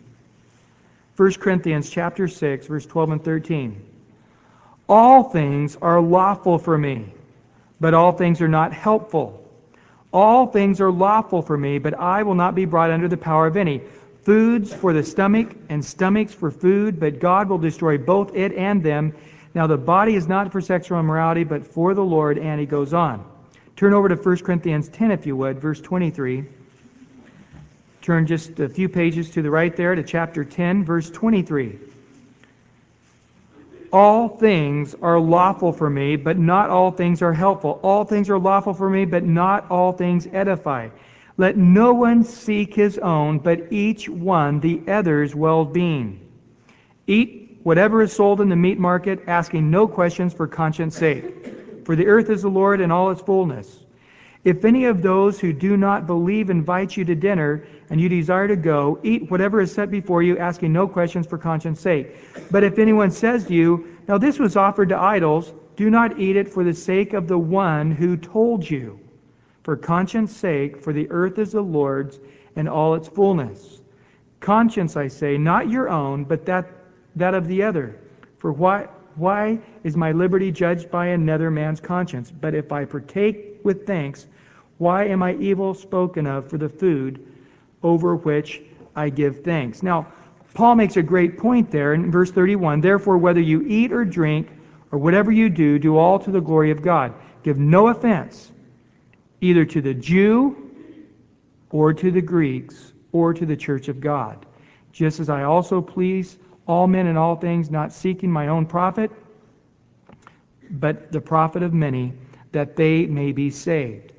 1 1.16 1.32
Corinthians 1.34 1.90
chapter 1.90 2.28
6, 2.28 2.66
verse 2.68 2.86
12 2.86 3.10
and 3.10 3.24
13. 3.24 3.84
All 4.88 5.24
things 5.24 5.76
are 5.82 6.00
lawful 6.00 6.58
for 6.58 6.78
me, 6.78 7.12
but 7.80 7.92
all 7.92 8.12
things 8.12 8.40
are 8.40 8.48
not 8.48 8.72
helpful. 8.72 9.41
All 10.12 10.46
things 10.46 10.80
are 10.80 10.90
lawful 10.90 11.40
for 11.40 11.56
me, 11.56 11.78
but 11.78 11.98
I 11.98 12.22
will 12.22 12.34
not 12.34 12.54
be 12.54 12.64
brought 12.66 12.90
under 12.90 13.08
the 13.08 13.16
power 13.16 13.46
of 13.46 13.56
any. 13.56 13.80
Foods 14.24 14.72
for 14.72 14.92
the 14.92 15.02
stomach, 15.02 15.54
and 15.68 15.84
stomachs 15.84 16.34
for 16.34 16.50
food, 16.50 17.00
but 17.00 17.18
God 17.18 17.48
will 17.48 17.58
destroy 17.58 17.98
both 17.98 18.34
it 18.34 18.52
and 18.52 18.82
them. 18.82 19.14
Now 19.54 19.66
the 19.66 19.76
body 19.76 20.14
is 20.14 20.28
not 20.28 20.52
for 20.52 20.60
sexual 20.60 21.00
immorality, 21.00 21.44
but 21.44 21.66
for 21.66 21.94
the 21.94 22.04
Lord, 22.04 22.38
and 22.38 22.60
he 22.60 22.66
goes 22.66 22.92
on. 22.94 23.24
Turn 23.74 23.94
over 23.94 24.08
to 24.08 24.14
1 24.14 24.36
Corinthians 24.38 24.88
10, 24.88 25.10
if 25.10 25.26
you 25.26 25.34
would, 25.36 25.60
verse 25.60 25.80
23. 25.80 26.44
Turn 28.02 28.26
just 28.26 28.60
a 28.60 28.68
few 28.68 28.88
pages 28.88 29.30
to 29.30 29.42
the 29.42 29.50
right 29.50 29.74
there 29.74 29.94
to 29.94 30.02
chapter 30.02 30.44
10, 30.44 30.84
verse 30.84 31.10
23. 31.10 31.78
All 33.92 34.28
things 34.28 34.94
are 35.02 35.20
lawful 35.20 35.70
for 35.70 35.90
me, 35.90 36.16
but 36.16 36.38
not 36.38 36.70
all 36.70 36.90
things 36.90 37.20
are 37.20 37.34
helpful. 37.34 37.78
All 37.82 38.04
things 38.04 38.30
are 38.30 38.38
lawful 38.38 38.72
for 38.72 38.88
me, 38.88 39.04
but 39.04 39.22
not 39.22 39.70
all 39.70 39.92
things 39.92 40.26
edify. 40.32 40.88
Let 41.36 41.58
no 41.58 41.92
one 41.92 42.24
seek 42.24 42.74
his 42.74 42.98
own, 42.98 43.38
but 43.38 43.70
each 43.70 44.08
one 44.08 44.60
the 44.60 44.80
other's 44.88 45.34
well 45.34 45.64
being. 45.66 46.20
Eat 47.06 47.60
whatever 47.62 48.02
is 48.02 48.12
sold 48.12 48.40
in 48.40 48.48
the 48.48 48.56
meat 48.56 48.78
market, 48.78 49.24
asking 49.26 49.70
no 49.70 49.86
questions 49.86 50.32
for 50.32 50.46
conscience 50.46 50.96
sake. 50.96 51.84
For 51.84 51.94
the 51.94 52.06
earth 52.06 52.30
is 52.30 52.42
the 52.42 52.48
Lord 52.48 52.80
and 52.80 52.92
all 52.92 53.10
its 53.10 53.20
fullness. 53.20 53.81
If 54.44 54.64
any 54.64 54.86
of 54.86 55.02
those 55.02 55.38
who 55.38 55.52
do 55.52 55.76
not 55.76 56.06
believe 56.08 56.50
invite 56.50 56.96
you 56.96 57.04
to 57.04 57.14
dinner, 57.14 57.64
and 57.90 58.00
you 58.00 58.08
desire 58.08 58.48
to 58.48 58.56
go, 58.56 58.98
eat 59.04 59.30
whatever 59.30 59.60
is 59.60 59.72
set 59.72 59.88
before 59.88 60.22
you, 60.22 60.36
asking 60.36 60.72
no 60.72 60.88
questions 60.88 61.26
for 61.28 61.38
conscience 61.38 61.80
sake. 61.80 62.16
But 62.50 62.64
if 62.64 62.78
anyone 62.78 63.10
says 63.10 63.44
to 63.46 63.54
you, 63.54 63.86
Now 64.08 64.18
this 64.18 64.40
was 64.40 64.56
offered 64.56 64.88
to 64.88 64.98
idols, 64.98 65.52
do 65.76 65.90
not 65.90 66.18
eat 66.18 66.36
it 66.36 66.48
for 66.48 66.64
the 66.64 66.74
sake 66.74 67.12
of 67.12 67.28
the 67.28 67.38
one 67.38 67.92
who 67.92 68.16
told 68.16 68.68
you. 68.68 68.98
For 69.62 69.76
conscience 69.76 70.36
sake, 70.36 70.82
for 70.82 70.92
the 70.92 71.08
earth 71.10 71.38
is 71.38 71.52
the 71.52 71.62
Lord's 71.62 72.18
and 72.56 72.68
all 72.68 72.94
its 72.94 73.06
fullness. 73.06 73.80
Conscience, 74.40 74.96
I 74.96 75.06
say, 75.06 75.38
not 75.38 75.70
your 75.70 75.88
own, 75.88 76.24
but 76.24 76.44
that, 76.46 76.68
that 77.14 77.34
of 77.34 77.46
the 77.46 77.62
other. 77.62 78.00
For 78.38 78.50
why, 78.50 78.88
why 79.14 79.60
is 79.84 79.96
my 79.96 80.10
liberty 80.10 80.50
judged 80.50 80.90
by 80.90 81.06
another 81.08 81.48
man's 81.48 81.80
conscience? 81.80 82.32
But 82.32 82.54
if 82.54 82.72
I 82.72 82.84
partake 82.84 83.51
with 83.64 83.86
thanks, 83.86 84.26
why 84.78 85.04
am 85.04 85.22
I 85.22 85.34
evil 85.34 85.74
spoken 85.74 86.26
of 86.26 86.48
for 86.48 86.58
the 86.58 86.68
food 86.68 87.26
over 87.82 88.16
which 88.16 88.60
I 88.96 89.08
give 89.10 89.42
thanks? 89.44 89.82
Now, 89.82 90.06
Paul 90.54 90.74
makes 90.74 90.96
a 90.96 91.02
great 91.02 91.38
point 91.38 91.70
there 91.70 91.94
in 91.94 92.10
verse 92.10 92.30
31. 92.30 92.80
Therefore, 92.80 93.16
whether 93.16 93.40
you 93.40 93.62
eat 93.66 93.92
or 93.92 94.04
drink, 94.04 94.48
or 94.92 94.98
whatever 94.98 95.32
you 95.32 95.48
do, 95.48 95.78
do 95.78 95.96
all 95.96 96.18
to 96.18 96.30
the 96.30 96.40
glory 96.40 96.70
of 96.70 96.82
God. 96.82 97.14
Give 97.42 97.58
no 97.58 97.88
offense, 97.88 98.52
either 99.40 99.64
to 99.64 99.80
the 99.80 99.94
Jew, 99.94 100.70
or 101.70 101.94
to 101.94 102.10
the 102.10 102.20
Greeks, 102.20 102.92
or 103.10 103.32
to 103.32 103.46
the 103.46 103.56
church 103.56 103.88
of 103.88 104.00
God. 104.00 104.44
Just 104.92 105.18
as 105.18 105.30
I 105.30 105.44
also 105.44 105.80
please 105.80 106.36
all 106.66 106.86
men 106.86 107.06
in 107.06 107.16
all 107.16 107.36
things, 107.36 107.70
not 107.70 107.92
seeking 107.92 108.30
my 108.30 108.48
own 108.48 108.66
profit, 108.66 109.10
but 110.70 111.10
the 111.10 111.20
profit 111.20 111.62
of 111.62 111.72
many, 111.72 112.12
that 112.52 112.76
they 112.76 113.06
may 113.06 113.32
be 113.32 113.50
saved. 113.50 114.12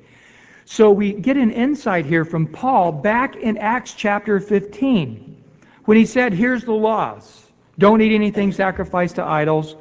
So 0.64 0.90
we 0.90 1.12
get 1.12 1.36
an 1.36 1.50
insight 1.50 2.06
here 2.06 2.24
from 2.24 2.46
Paul 2.46 2.92
back 2.92 3.36
in 3.36 3.58
Acts 3.58 3.94
chapter 3.94 4.40
15 4.40 5.42
when 5.84 5.96
he 5.96 6.06
said, 6.06 6.32
Here's 6.32 6.64
the 6.64 6.72
laws. 6.72 7.46
Don't 7.78 8.00
eat 8.00 8.14
anything 8.14 8.52
sacrificed 8.52 9.16
to 9.16 9.24
idols. 9.24 9.76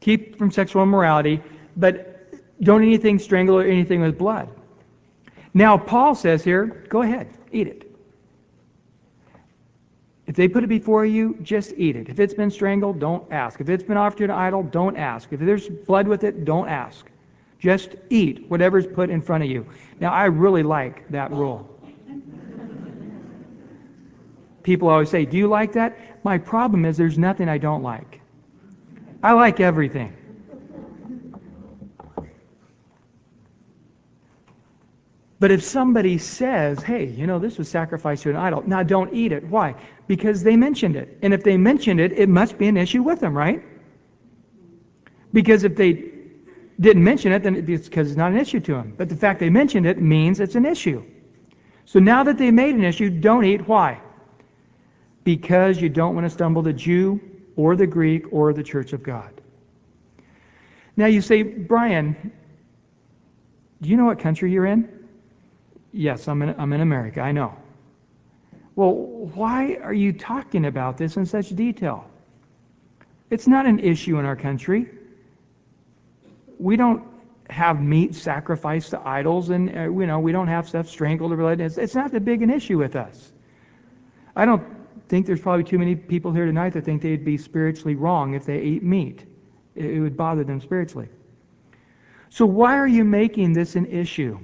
Keep 0.00 0.38
from 0.38 0.50
sexual 0.50 0.82
immorality, 0.82 1.42
but 1.76 2.32
don't 2.62 2.82
eat 2.82 2.88
anything 2.88 3.18
strangled 3.18 3.62
or 3.62 3.66
anything 3.66 4.00
with 4.00 4.16
blood. 4.16 4.48
Now, 5.54 5.76
Paul 5.76 6.14
says 6.14 6.42
here, 6.42 6.84
go 6.88 7.02
ahead, 7.02 7.28
eat 7.50 7.66
it. 7.66 7.88
If 10.26 10.36
they 10.36 10.48
put 10.48 10.64
it 10.64 10.68
before 10.68 11.04
you, 11.04 11.36
just 11.42 11.74
eat 11.76 11.96
it. 11.96 12.08
If 12.08 12.18
it's 12.18 12.32
been 12.32 12.50
strangled, 12.50 13.00
don't 13.00 13.30
ask. 13.30 13.60
If 13.60 13.68
it's 13.68 13.82
been 13.82 13.96
offered 13.96 14.18
to 14.18 14.24
an 14.24 14.30
idol, 14.30 14.62
don't 14.62 14.96
ask. 14.96 15.32
If 15.32 15.40
there's 15.40 15.68
blood 15.68 16.08
with 16.08 16.24
it, 16.24 16.44
don't 16.44 16.68
ask. 16.68 17.10
Just 17.62 17.94
eat 18.10 18.50
whatever's 18.50 18.88
put 18.88 19.08
in 19.08 19.22
front 19.22 19.44
of 19.44 19.48
you. 19.48 19.64
Now, 20.00 20.12
I 20.12 20.24
really 20.24 20.64
like 20.64 21.08
that 21.10 21.30
rule. 21.30 21.68
People 24.64 24.88
always 24.88 25.08
say, 25.08 25.24
Do 25.24 25.36
you 25.36 25.46
like 25.46 25.72
that? 25.74 25.96
My 26.24 26.38
problem 26.38 26.84
is 26.84 26.96
there's 26.96 27.18
nothing 27.18 27.48
I 27.48 27.58
don't 27.58 27.84
like. 27.84 28.20
I 29.22 29.32
like 29.34 29.60
everything. 29.60 30.12
But 35.38 35.52
if 35.52 35.62
somebody 35.62 36.18
says, 36.18 36.82
hey, 36.82 37.06
you 37.06 37.26
know, 37.26 37.38
this 37.40 37.58
was 37.58 37.68
sacrificed 37.68 38.24
to 38.24 38.30
an 38.30 38.36
idol, 38.36 38.62
now 38.66 38.82
don't 38.84 39.12
eat 39.12 39.32
it. 39.32 39.44
Why? 39.48 39.74
Because 40.08 40.42
they 40.42 40.56
mentioned 40.56 40.94
it. 40.96 41.18
And 41.22 41.32
if 41.32 41.42
they 41.42 41.56
mentioned 41.56 42.00
it, 42.00 42.12
it 42.12 42.28
must 42.28 42.58
be 42.58 42.68
an 42.68 42.76
issue 42.76 43.02
with 43.02 43.18
them, 43.18 43.36
right? 43.36 43.62
Because 45.32 45.64
if 45.64 45.74
they 45.74 46.11
didn't 46.82 47.04
mention 47.04 47.32
it, 47.32 47.42
then 47.42 47.64
it's 47.68 47.88
because 47.88 48.08
it's 48.08 48.16
not 48.16 48.32
an 48.32 48.38
issue 48.38 48.60
to 48.60 48.72
them. 48.72 48.94
But 48.96 49.08
the 49.08 49.16
fact 49.16 49.40
they 49.40 49.50
mentioned 49.50 49.86
it 49.86 50.00
means 50.00 50.40
it's 50.40 50.54
an 50.54 50.66
issue. 50.66 51.04
So 51.84 51.98
now 51.98 52.22
that 52.24 52.38
they 52.38 52.50
made 52.50 52.74
an 52.74 52.84
issue, 52.84 53.08
don't 53.08 53.44
eat. 53.44 53.66
Why? 53.66 54.00
Because 55.24 55.80
you 55.80 55.88
don't 55.88 56.14
want 56.14 56.26
to 56.26 56.30
stumble 56.30 56.62
the 56.62 56.72
Jew 56.72 57.20
or 57.56 57.76
the 57.76 57.86
Greek 57.86 58.32
or 58.32 58.52
the 58.52 58.62
church 58.62 58.92
of 58.92 59.02
God. 59.02 59.40
Now 60.96 61.06
you 61.06 61.22
say, 61.22 61.42
Brian, 61.42 62.32
do 63.80 63.88
you 63.88 63.96
know 63.96 64.04
what 64.04 64.18
country 64.18 64.52
you're 64.52 64.66
in? 64.66 64.88
Yes, 65.92 66.28
I'm 66.28 66.42
in, 66.42 66.54
I'm 66.58 66.72
in 66.72 66.80
America, 66.80 67.20
I 67.20 67.32
know. 67.32 67.56
Well, 68.74 68.94
why 69.34 69.78
are 69.82 69.92
you 69.92 70.12
talking 70.12 70.66
about 70.66 70.96
this 70.96 71.16
in 71.16 71.26
such 71.26 71.54
detail? 71.54 72.06
It's 73.30 73.46
not 73.46 73.66
an 73.66 73.78
issue 73.78 74.18
in 74.18 74.24
our 74.24 74.36
country. 74.36 74.90
We 76.62 76.76
don't 76.76 77.02
have 77.50 77.82
meat 77.82 78.14
sacrificed 78.14 78.90
to 78.90 79.00
idols, 79.06 79.50
and 79.50 79.68
uh, 79.76 79.82
you 79.90 80.06
know 80.06 80.20
we 80.20 80.30
don't 80.30 80.46
have 80.46 80.68
stuff 80.68 80.88
strangled 80.88 81.32
or 81.32 81.36
related. 81.36 81.64
It's, 81.64 81.76
it's 81.76 81.94
not 81.96 82.12
that 82.12 82.24
big 82.24 82.40
an 82.42 82.50
issue 82.50 82.78
with 82.78 82.94
us. 82.94 83.32
I 84.36 84.44
don't 84.44 84.62
think 85.08 85.26
there's 85.26 85.40
probably 85.40 85.64
too 85.64 85.78
many 85.78 85.96
people 85.96 86.32
here 86.32 86.46
tonight 86.46 86.72
that 86.74 86.84
think 86.84 87.02
they'd 87.02 87.24
be 87.24 87.36
spiritually 87.36 87.96
wrong 87.96 88.34
if 88.34 88.46
they 88.46 88.56
ate 88.56 88.84
meat. 88.84 89.26
It, 89.74 89.86
it 89.86 90.00
would 90.00 90.16
bother 90.16 90.44
them 90.44 90.60
spiritually. 90.60 91.08
So 92.30 92.46
why 92.46 92.78
are 92.78 92.86
you 92.86 93.04
making 93.04 93.52
this 93.52 93.74
an 93.74 93.86
issue? 93.86 94.38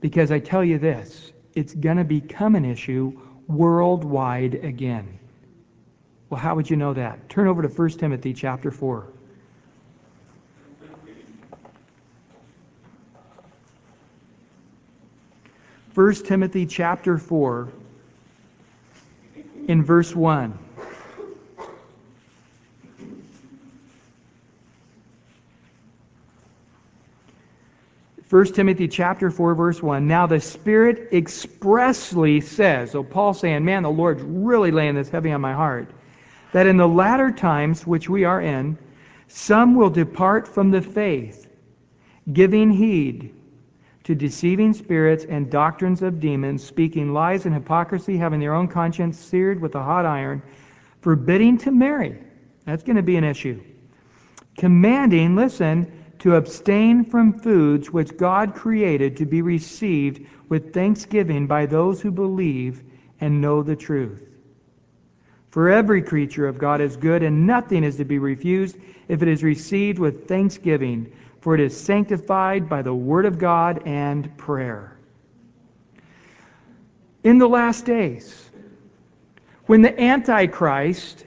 Because 0.00 0.32
I 0.32 0.38
tell 0.38 0.64
you 0.64 0.78
this, 0.78 1.32
it's 1.54 1.74
going 1.74 1.98
to 1.98 2.04
become 2.04 2.54
an 2.54 2.64
issue 2.64 3.12
worldwide 3.46 4.54
again. 4.54 5.18
Well, 6.30 6.40
how 6.40 6.54
would 6.54 6.70
you 6.70 6.76
know 6.76 6.94
that? 6.94 7.28
Turn 7.28 7.46
over 7.46 7.60
to 7.60 7.68
1 7.68 7.90
Timothy 7.90 8.32
chapter 8.32 8.70
4. 8.70 9.12
First 15.92 16.26
Timothy 16.26 16.66
chapter 16.66 17.18
4 17.18 17.68
in 19.66 19.82
verse 19.82 20.14
1. 20.14 20.56
1 28.28 28.44
Timothy 28.52 28.86
chapter 28.86 29.32
4 29.32 29.56
verse 29.56 29.82
1. 29.82 30.06
Now 30.06 30.28
the 30.28 30.38
Spirit 30.38 31.08
expressly 31.12 32.40
says, 32.40 32.92
so 32.92 33.02
Paul's 33.02 33.40
saying, 33.40 33.64
man, 33.64 33.82
the 33.82 33.90
Lord's 33.90 34.22
really 34.22 34.70
laying 34.70 34.94
this 34.94 35.08
heavy 35.08 35.32
on 35.32 35.40
my 35.40 35.54
heart, 35.54 35.90
that 36.52 36.68
in 36.68 36.76
the 36.76 36.86
latter 36.86 37.32
times 37.32 37.84
which 37.84 38.08
we 38.08 38.22
are 38.22 38.40
in, 38.40 38.78
some 39.26 39.74
will 39.74 39.90
depart 39.90 40.46
from 40.46 40.70
the 40.70 40.82
faith, 40.82 41.48
giving 42.32 42.70
heed 42.70 43.34
to 44.10 44.14
deceiving 44.16 44.74
spirits 44.74 45.24
and 45.24 45.48
doctrines 45.48 46.02
of 46.02 46.18
demons, 46.18 46.64
speaking 46.64 47.12
lies 47.12 47.46
and 47.46 47.54
hypocrisy, 47.54 48.16
having 48.16 48.40
their 48.40 48.54
own 48.54 48.66
conscience 48.66 49.16
seared 49.16 49.60
with 49.60 49.76
a 49.76 49.82
hot 49.82 50.04
iron, 50.04 50.42
forbidding 51.00 51.56
to 51.56 51.70
marry. 51.70 52.18
That's 52.64 52.82
going 52.82 52.96
to 52.96 53.04
be 53.04 53.14
an 53.14 53.22
issue. 53.22 53.62
Commanding, 54.58 55.36
listen, 55.36 55.92
to 56.18 56.34
abstain 56.34 57.04
from 57.04 57.38
foods 57.38 57.92
which 57.92 58.16
God 58.16 58.56
created 58.56 59.16
to 59.18 59.26
be 59.26 59.42
received 59.42 60.26
with 60.48 60.74
thanksgiving 60.74 61.46
by 61.46 61.66
those 61.66 62.00
who 62.00 62.10
believe 62.10 62.82
and 63.20 63.40
know 63.40 63.62
the 63.62 63.76
truth. 63.76 64.20
For 65.50 65.70
every 65.70 66.02
creature 66.02 66.48
of 66.48 66.58
God 66.58 66.80
is 66.80 66.96
good, 66.96 67.22
and 67.22 67.46
nothing 67.46 67.84
is 67.84 67.96
to 67.98 68.04
be 68.04 68.18
refused 68.18 68.76
if 69.06 69.22
it 69.22 69.28
is 69.28 69.44
received 69.44 70.00
with 70.00 70.26
thanksgiving, 70.26 71.12
for 71.40 71.54
it 71.54 71.60
is 71.60 71.78
sanctified 71.78 72.68
by 72.68 72.82
the 72.82 72.94
word 72.94 73.26
of 73.26 73.38
God 73.38 73.82
and 73.86 74.36
prayer. 74.36 74.96
In 77.24 77.38
the 77.38 77.48
last 77.48 77.84
days, 77.84 78.50
when 79.66 79.82
the 79.82 80.00
Antichrist 80.00 81.24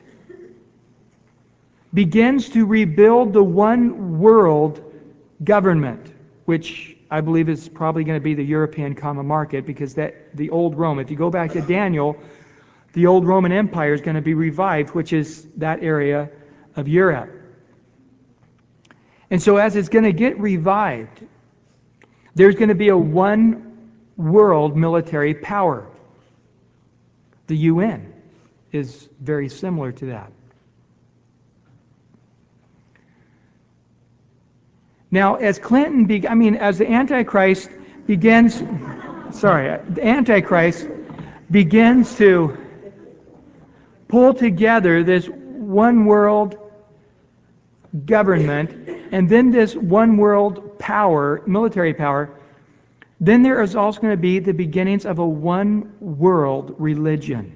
begins 1.94 2.50
to 2.50 2.66
rebuild 2.66 3.34
the 3.34 3.44
one 3.44 4.20
world 4.20 4.82
government, 5.44 6.14
which 6.46 6.98
I 7.12 7.22
believe 7.22 7.48
is 7.48 7.70
probably 7.70 8.04
going 8.04 8.20
to 8.20 8.24
be 8.24 8.34
the 8.34 8.44
European 8.44 8.96
common 8.96 9.28
market 9.28 9.66
because 9.66 9.94
that 9.96 10.36
the 10.36 10.50
old 10.50 10.76
Rome, 10.76 11.00
if 11.00 11.12
you 11.12 11.18
go 11.18 11.30
back 11.30 11.52
to 11.52 11.62
Daniel, 11.62 12.18
the 12.94 13.06
old 13.06 13.26
Roman 13.26 13.52
Empire 13.52 13.94
is 13.94 14.02
going 14.02 14.16
to 14.16 14.22
be 14.22 14.34
revived, 14.34 14.92
which 14.96 15.14
is 15.14 15.48
that 15.58 15.84
area 15.84 16.30
of 16.76 16.88
Europe. 16.88 17.43
And 19.34 19.42
so 19.42 19.58
as 19.58 19.76
it's 19.76 19.90
going 19.90 20.04
to 20.04 20.14
get 20.14 20.40
revived, 20.40 21.20
there's 22.36 22.54
going 22.54 22.70
to 22.70 22.76
be 22.76 22.90
a 22.90 22.96
one 22.96 23.90
world 24.16 24.78
military 24.78 25.34
power. 25.34 25.88
The 27.48 27.58
UN 27.58 28.14
is 28.72 29.10
very 29.20 29.50
similar 29.50 29.92
to 29.94 30.06
that. 30.06 30.32
Now, 35.10 35.38
as 35.38 35.58
Clinton, 35.58 36.06
be, 36.06 36.28
I 36.28 36.36
mean, 36.36 36.54
as 36.54 36.78
the 36.78 36.88
Antichrist 36.88 37.72
begins, 38.06 38.62
sorry, 39.32 39.80
the 39.90 40.06
Antichrist 40.06 40.88
begins 41.50 42.16
to 42.18 42.56
pull 44.08 44.36
together 44.36 45.04
this 45.04 45.26
one 45.26 46.06
world 46.06 46.56
government 48.06 49.03
and 49.14 49.30
then 49.30 49.52
this 49.52 49.76
one 49.76 50.18
world 50.18 50.80
power, 50.80 51.44
military 51.46 51.94
power, 51.94 52.32
then 53.22 53.44
there 53.44 53.62
is 53.62 53.76
also 53.76 54.02
going 54.02 54.12
to 54.12 54.18
be 54.18 54.40
the 54.40 54.52
beginnings 54.52 55.06
of 55.06 55.20
a 55.20 55.26
one 55.26 55.94
world 56.00 56.76
religion. 56.80 57.56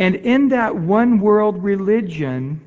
And 0.00 0.16
in 0.16 0.48
that 0.48 0.74
one 0.74 1.20
world 1.20 1.62
religion, 1.62 2.60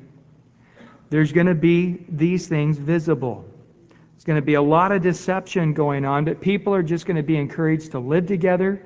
there's 1.10 1.30
going 1.30 1.46
to 1.46 1.54
be 1.54 2.06
these 2.08 2.48
things 2.48 2.78
visible. 2.78 3.44
There's 3.90 4.24
going 4.24 4.40
to 4.40 4.46
be 4.46 4.54
a 4.54 4.62
lot 4.62 4.90
of 4.90 5.02
deception 5.02 5.74
going 5.74 6.06
on, 6.06 6.24
but 6.24 6.40
people 6.40 6.74
are 6.74 6.82
just 6.82 7.04
going 7.04 7.18
to 7.18 7.22
be 7.22 7.36
encouraged 7.36 7.90
to 7.90 7.98
live 7.98 8.26
together 8.26 8.82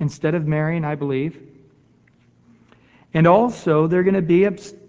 instead 0.00 0.34
of 0.34 0.48
marrying, 0.48 0.84
I 0.84 0.96
believe. 0.96 1.40
And 3.14 3.26
also, 3.26 3.86
they're 3.86 4.02
going 4.02 4.14
to 4.14 4.22
be 4.22 4.48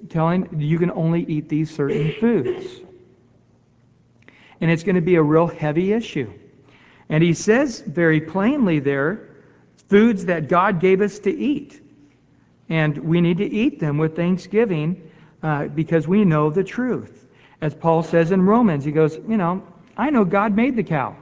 telling 0.10 0.48
you 0.60 0.78
can 0.78 0.92
only 0.92 1.24
eat 1.24 1.48
these 1.48 1.74
certain 1.74 2.14
foods. 2.20 2.68
And 4.62 4.70
it's 4.70 4.84
going 4.84 4.96
to 4.96 5.02
be 5.02 5.16
a 5.16 5.24
real 5.24 5.48
heavy 5.48 5.94
issue. 5.94 6.32
And 7.08 7.24
he 7.24 7.34
says 7.34 7.80
very 7.80 8.20
plainly 8.20 8.80
there 8.80 9.30
foods 9.88 10.26
that 10.26 10.50
God 10.50 10.80
gave 10.80 11.02
us 11.02 11.20
to 11.20 11.32
eat. 11.32 11.82
And 12.68 12.98
we 12.98 13.22
need 13.22 13.38
to 13.38 13.46
eat 13.46 13.80
them 13.80 13.98
with 13.98 14.16
thanksgiving 14.16 15.10
uh, 15.42 15.66
because 15.68 16.08
we 16.08 16.26
know 16.26 16.50
the 16.50 16.64
truth. 16.64 17.28
As 17.62 17.74
Paul 17.74 18.04
says 18.04 18.32
in 18.32 18.42
Romans, 18.42 18.86
he 18.86 18.92
goes, 18.92 19.16
You 19.16 19.38
know, 19.38 19.64
I 19.98 20.10
know 20.10 20.24
God 20.24 20.56
made 20.56 20.76
the 20.76 20.84
cow. 20.84 21.16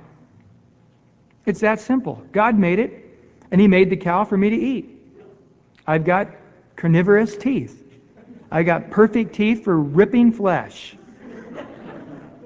It's 1.46 1.62
that 1.62 1.80
simple. 1.80 2.22
God 2.32 2.60
made 2.60 2.78
it, 2.78 3.06
and 3.52 3.62
He 3.62 3.68
made 3.68 3.90
the 3.90 3.96
cow 3.96 4.26
for 4.26 4.38
me 4.38 4.50
to 4.50 4.56
eat. 4.56 4.90
I've 5.88 6.04
got 6.04 6.28
carnivorous 6.78 7.36
teeth. 7.36 7.84
I 8.50 8.64
got 8.64 8.90
perfect 8.90 9.36
teeth 9.36 9.66
for 9.66 9.78
ripping 9.78 10.32
flesh. 10.32 10.96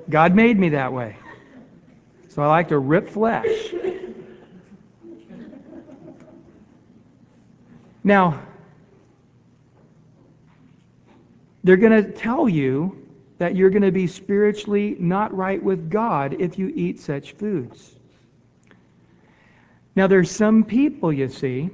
God 0.10 0.34
made 0.34 0.58
me 0.58 0.70
that 0.70 0.92
way. 0.92 1.16
So 2.30 2.42
I 2.42 2.48
like 2.48 2.70
to 2.70 2.80
rip 2.80 3.10
flesh. 3.10 3.74
Now, 8.04 8.42
they're 11.64 11.78
going 11.78 12.04
to 12.04 12.12
tell 12.12 12.50
you 12.50 12.98
that 13.38 13.56
you're 13.56 13.70
going 13.70 13.84
to 13.84 13.92
be 13.92 14.08
spiritually 14.08 14.96
not 15.00 15.36
right 15.36 15.62
with 15.62 15.90
God 15.90 16.38
if 16.40 16.58
you 16.58 16.72
eat 16.76 17.00
such 17.00 17.34
foods. 17.34 17.96
Now, 19.96 20.08
there's 20.08 20.32
some 20.32 20.64
people, 20.64 21.12
you 21.12 21.28
see, 21.28 21.70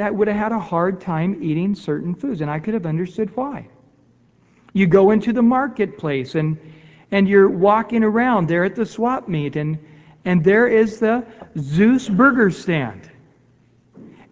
that 0.00 0.14
would 0.14 0.28
have 0.28 0.36
had 0.36 0.52
a 0.52 0.58
hard 0.58 0.98
time 0.98 1.38
eating 1.42 1.74
certain 1.74 2.14
foods, 2.14 2.40
and 2.40 2.50
I 2.50 2.58
could 2.58 2.72
have 2.72 2.86
understood 2.86 3.36
why. 3.36 3.68
You 4.72 4.86
go 4.86 5.10
into 5.10 5.32
the 5.32 5.42
marketplace 5.42 6.34
and 6.36 6.58
and 7.10 7.28
you're 7.28 7.50
walking 7.50 8.02
around 8.02 8.48
there 8.48 8.64
at 8.64 8.74
the 8.74 8.86
swap 8.86 9.28
meet 9.28 9.56
and 9.56 9.78
and 10.24 10.42
there 10.42 10.68
is 10.68 11.00
the 11.00 11.26
Zeus 11.58 12.08
burger 12.08 12.50
stand. 12.50 13.10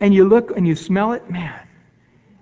And 0.01 0.15
you 0.15 0.27
look 0.27 0.57
and 0.57 0.67
you 0.67 0.75
smell 0.75 1.13
it, 1.13 1.29
man. 1.29 1.61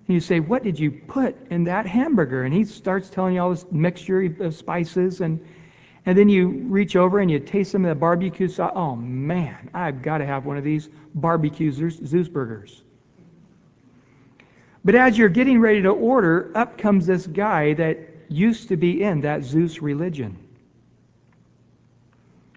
And 0.06 0.14
you 0.14 0.20
say, 0.20 0.38
What 0.38 0.62
did 0.62 0.78
you 0.78 0.92
put 0.92 1.34
in 1.50 1.64
that 1.64 1.84
hamburger? 1.84 2.44
And 2.44 2.54
he 2.54 2.64
starts 2.64 3.10
telling 3.10 3.34
you 3.34 3.40
all 3.40 3.50
this 3.50 3.66
mixture 3.72 4.22
of 4.40 4.54
spices 4.54 5.20
and 5.20 5.44
and 6.04 6.16
then 6.16 6.28
you 6.28 6.48
reach 6.68 6.94
over 6.94 7.18
and 7.18 7.28
you 7.28 7.40
taste 7.40 7.72
some 7.72 7.84
of 7.84 7.88
the 7.88 7.96
barbecue 7.96 8.46
sauce. 8.46 8.70
Oh 8.76 8.94
man, 8.94 9.68
I've 9.74 10.00
got 10.00 10.18
to 10.18 10.26
have 10.26 10.46
one 10.46 10.56
of 10.56 10.62
these 10.62 10.90
barbecue 11.16 11.72
Zeus 11.72 12.28
burgers. 12.28 12.84
But 14.86 14.94
as 14.94 15.18
you're 15.18 15.28
getting 15.28 15.58
ready 15.58 15.82
to 15.82 15.88
order, 15.88 16.52
up 16.54 16.78
comes 16.78 17.06
this 17.06 17.26
guy 17.26 17.74
that 17.74 17.98
used 18.28 18.68
to 18.68 18.76
be 18.76 19.02
in 19.02 19.22
that 19.22 19.42
Zeus 19.42 19.82
religion. 19.82 20.38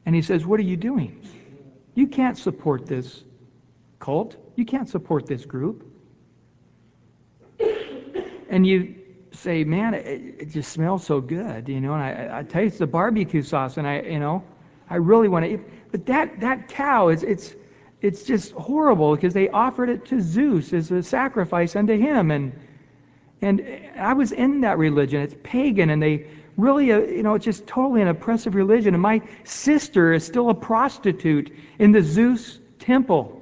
And 0.05 0.13
he 0.13 0.21
says, 0.21 0.45
What 0.45 0.59
are 0.59 0.63
you 0.63 0.77
doing? 0.77 1.25
You 1.95 2.05
can't 2.05 2.37
support 2.37 2.85
this 2.85 3.23
cult. 3.97 4.35
You 4.55 4.63
can't 4.63 4.87
support 4.87 5.25
this 5.25 5.43
group. 5.43 5.91
And 8.47 8.65
you 8.65 8.93
say, 9.31 9.63
Man, 9.63 9.95
it, 9.95 10.35
it 10.37 10.49
just 10.51 10.71
smells 10.71 11.03
so 11.03 11.21
good, 11.21 11.67
you 11.67 11.81
know, 11.81 11.95
and 11.95 12.03
I, 12.03 12.39
I 12.39 12.43
taste 12.43 12.77
the 12.77 12.85
barbecue 12.85 13.41
sauce, 13.41 13.77
and 13.77 13.87
I, 13.87 14.01
you 14.01 14.19
know, 14.19 14.43
I 14.87 14.97
really 14.97 15.29
want 15.29 15.45
to 15.45 15.53
eat. 15.53 15.61
But 15.91 16.05
that, 16.05 16.41
that 16.41 16.67
cow, 16.67 17.09
is, 17.09 17.23
it's, 17.23 17.55
it's 18.01 18.23
just 18.23 18.53
horrible 18.53 19.15
because 19.15 19.33
they 19.33 19.49
offered 19.49 19.89
it 19.89 20.05
to 20.07 20.21
Zeus 20.21 20.71
as 20.73 20.91
a 20.91 21.03
sacrifice 21.03 21.75
unto 21.75 21.97
him. 21.97 22.31
And, 22.31 22.53
and 23.41 23.81
I 23.97 24.13
was 24.13 24.31
in 24.31 24.61
that 24.61 24.77
religion. 24.77 25.21
It's 25.21 25.35
pagan, 25.43 25.89
and 25.89 26.01
they 26.01 26.27
really, 26.55 26.91
uh, 26.91 26.99
you 26.99 27.23
know, 27.23 27.35
it's 27.35 27.45
just 27.45 27.67
totally 27.67 28.01
an 28.01 28.07
oppressive 28.07 28.55
religion. 28.55 28.93
And 28.93 29.01
my 29.01 29.21
sister 29.43 30.13
is 30.13 30.25
still 30.25 30.49
a 30.49 30.53
prostitute 30.53 31.53
in 31.77 31.91
the 31.91 32.01
Zeus 32.01 32.59
temple. 32.79 33.35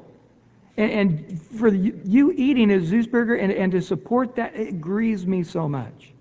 And, 0.76 0.92
and 0.92 1.42
for 1.42 1.68
you 1.68 2.32
eating 2.36 2.72
a 2.72 2.84
Zeus 2.84 3.08
burger 3.08 3.36
and, 3.36 3.52
and 3.52 3.72
to 3.74 3.82
support 3.82 4.36
that, 4.36 4.56
it 4.56 4.82
grieves 4.82 5.26
me 5.26 5.44
so 5.44 5.68
much. 5.68 6.14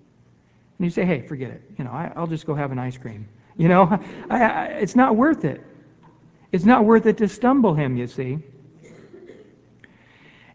And 0.77 0.85
you 0.85 0.89
say, 0.91 1.05
hey, 1.05 1.21
forget 1.21 1.51
it. 1.51 1.61
You 1.77 1.85
know, 1.85 1.91
I, 1.91 2.19
will 2.19 2.27
just 2.27 2.45
go 2.45 2.53
have 2.53 2.71
an 2.71 2.77
ice 2.79 2.97
cream. 2.97 3.27
You 3.57 3.67
know, 3.67 3.83
I, 4.29 4.43
I, 4.43 4.65
it's 4.65 4.95
not 4.95 5.15
worth 5.15 5.43
it. 5.43 5.61
It's 6.51 6.65
not 6.65 6.85
worth 6.85 7.05
it 7.05 7.17
to 7.17 7.27
stumble 7.27 7.73
him, 7.73 7.97
you 7.97 8.07
see. 8.07 8.39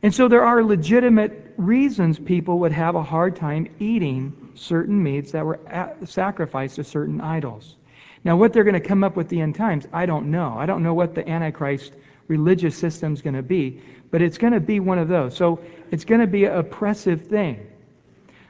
And 0.02 0.12
so 0.12 0.26
there 0.26 0.44
are 0.44 0.64
legitimate 0.64 1.54
reasons 1.56 2.18
people 2.18 2.60
would 2.60 2.72
have 2.72 2.96
a 2.96 3.02
hard 3.02 3.36
time 3.36 3.68
eating 3.78 4.50
certain 4.54 5.00
meats 5.00 5.32
that 5.32 5.44
were 5.44 5.60
sacrificed 6.04 6.76
to 6.76 6.84
certain 6.84 7.20
idols. 7.20 7.76
Now, 8.24 8.36
what 8.36 8.52
they're 8.52 8.64
going 8.64 8.80
to 8.80 8.88
come 8.88 9.04
up 9.04 9.16
with 9.16 9.28
the 9.28 9.40
end 9.40 9.54
times, 9.54 9.86
I 9.92 10.06
don't 10.06 10.30
know. 10.30 10.56
I 10.56 10.66
don't 10.66 10.82
know 10.82 10.94
what 10.94 11.14
the 11.14 11.28
Antichrist 11.28 11.92
religious 12.28 12.76
system 12.76 13.12
is 13.12 13.22
going 13.22 13.34
to 13.34 13.42
be, 13.42 13.80
but 14.10 14.22
it's 14.22 14.38
going 14.38 14.52
to 14.52 14.60
be 14.60 14.80
one 14.80 14.98
of 14.98 15.08
those. 15.08 15.36
So 15.36 15.60
it's 15.90 16.04
going 16.04 16.20
to 16.20 16.26
be 16.26 16.44
an 16.46 16.56
oppressive 16.56 17.26
thing. 17.26 17.66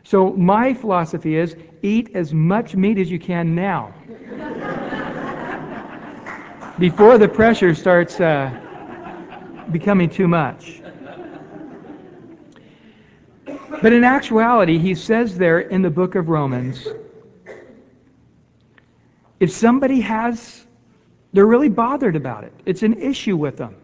So 0.04 0.30
my 0.30 0.74
philosophy 0.74 1.36
is 1.36 1.56
eat 1.82 2.14
as 2.14 2.32
much 2.32 2.74
meat 2.74 2.98
as 2.98 3.10
you 3.10 3.18
can 3.18 3.54
now 3.54 3.94
before 6.78 7.18
the 7.18 7.28
pressure 7.28 7.74
starts 7.74 8.20
uh, 8.20 8.50
becoming 9.70 10.08
too 10.08 10.28
much. 10.28 10.80
But 13.82 13.92
in 13.92 14.04
actuality, 14.04 14.78
he 14.78 14.94
says 14.94 15.36
there 15.36 15.60
in 15.60 15.82
the 15.82 15.90
book 15.90 16.14
of 16.14 16.28
Romans 16.28 16.86
if 19.42 19.50
somebody 19.50 20.00
has, 20.02 20.64
they're 21.32 21.46
really 21.46 21.68
bothered 21.68 22.14
about 22.14 22.44
it, 22.44 22.52
it's 22.64 22.84
an 22.84 23.02
issue 23.02 23.36
with 23.36 23.56
them, 23.56 23.74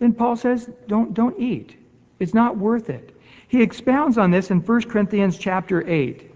then 0.00 0.12
Paul 0.12 0.34
says, 0.34 0.68
don't, 0.88 1.14
don't 1.14 1.38
eat. 1.38 1.76
It's 2.18 2.34
not 2.34 2.56
worth 2.56 2.90
it. 2.90 3.16
He 3.46 3.62
expounds 3.62 4.18
on 4.18 4.32
this 4.32 4.50
in 4.50 4.58
1 4.58 4.82
Corinthians 4.90 5.38
chapter 5.38 5.88
8. 5.88 6.28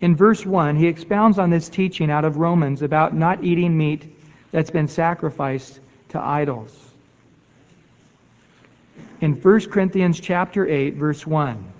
In 0.00 0.14
verse 0.14 0.46
1, 0.46 0.76
he 0.76 0.86
expounds 0.86 1.40
on 1.40 1.50
this 1.50 1.68
teaching 1.68 2.08
out 2.08 2.24
of 2.24 2.36
Romans 2.36 2.82
about 2.82 3.16
not 3.16 3.42
eating 3.42 3.76
meat 3.76 4.16
that's 4.50 4.70
been 4.70 4.88
sacrificed 4.88 5.80
to 6.10 6.20
idols. 6.20 6.76
In 9.20 9.34
1 9.34 9.60
Corinthians 9.70 10.20
chapter 10.20 10.66
8 10.66 10.94
verse 10.94 11.26
1. 11.26 11.72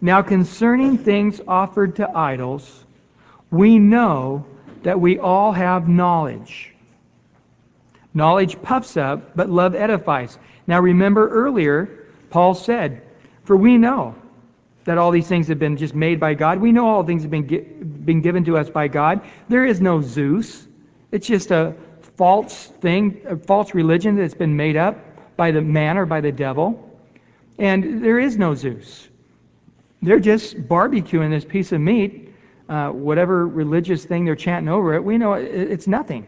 Now 0.00 0.22
concerning 0.22 0.98
things 0.98 1.40
offered 1.46 1.96
to 1.96 2.10
idols, 2.10 2.84
we 3.50 3.78
know 3.78 4.44
that 4.82 5.00
we 5.00 5.18
all 5.18 5.52
have 5.52 5.88
knowledge. 5.88 6.74
Knowledge 8.12 8.60
puffs 8.62 8.96
up, 8.96 9.34
but 9.34 9.48
love 9.50 9.74
edifies. 9.74 10.38
Now 10.66 10.80
remember 10.80 11.28
earlier, 11.28 12.06
Paul 12.30 12.54
said, 12.54 13.02
For 13.44 13.56
we 13.56 13.78
know 13.78 14.14
that 14.84 14.98
all 14.98 15.10
these 15.10 15.26
things 15.26 15.48
have 15.48 15.58
been 15.58 15.76
just 15.76 15.94
made 15.94 16.20
by 16.20 16.34
God. 16.34 16.60
We 16.60 16.72
know 16.72 16.88
all 16.88 17.04
things 17.04 17.22
have 17.22 17.30
been, 17.30 18.02
been 18.04 18.20
given 18.20 18.44
to 18.44 18.56
us 18.58 18.68
by 18.68 18.88
God. 18.88 19.22
There 19.48 19.64
is 19.64 19.80
no 19.80 20.00
Zeus. 20.00 20.66
It's 21.10 21.26
just 21.26 21.50
a 21.50 21.74
false 22.16 22.66
thing, 22.80 23.22
a 23.26 23.36
false 23.36 23.74
religion 23.74 24.16
that's 24.16 24.34
been 24.34 24.56
made 24.56 24.76
up 24.76 24.98
by 25.36 25.50
the 25.50 25.60
man 25.60 25.96
or 25.96 26.06
by 26.06 26.20
the 26.20 26.32
devil. 26.32 26.90
And 27.58 28.04
there 28.04 28.18
is 28.18 28.36
no 28.36 28.54
Zeus. 28.54 29.08
They're 30.02 30.20
just 30.20 30.56
barbecuing 30.68 31.30
this 31.30 31.44
piece 31.44 31.72
of 31.72 31.80
meat, 31.80 32.34
uh, 32.68 32.90
whatever 32.90 33.46
religious 33.46 34.04
thing 34.04 34.24
they're 34.24 34.36
chanting 34.36 34.68
over 34.68 34.94
it. 34.94 35.02
We 35.02 35.16
know 35.18 35.32
it's 35.32 35.86
nothing. 35.86 36.26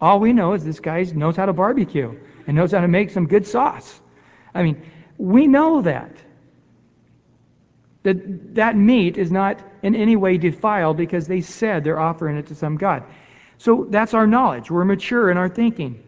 All 0.00 0.20
we 0.20 0.32
know 0.32 0.52
is 0.52 0.64
this 0.64 0.78
guy 0.78 1.02
knows 1.02 1.36
how 1.36 1.46
to 1.46 1.52
barbecue 1.52 2.16
and 2.46 2.56
knows 2.56 2.70
how 2.70 2.80
to 2.80 2.88
make 2.88 3.10
some 3.10 3.26
good 3.26 3.46
sauce. 3.46 4.00
I 4.54 4.62
mean, 4.62 4.80
we 5.18 5.48
know 5.48 5.82
that 5.82 6.12
that 8.02 8.54
that 8.54 8.76
meat 8.76 9.16
is 9.16 9.30
not 9.30 9.60
in 9.82 9.94
any 9.94 10.16
way 10.16 10.38
defiled 10.38 10.96
because 10.96 11.26
they 11.26 11.40
said 11.40 11.84
they're 11.84 12.00
offering 12.00 12.36
it 12.36 12.46
to 12.46 12.54
some 12.54 12.76
god. 12.76 13.02
So 13.58 13.86
that's 13.90 14.14
our 14.14 14.26
knowledge. 14.26 14.70
We're 14.70 14.84
mature 14.84 15.30
in 15.30 15.36
our 15.36 15.48
thinking. 15.48 16.02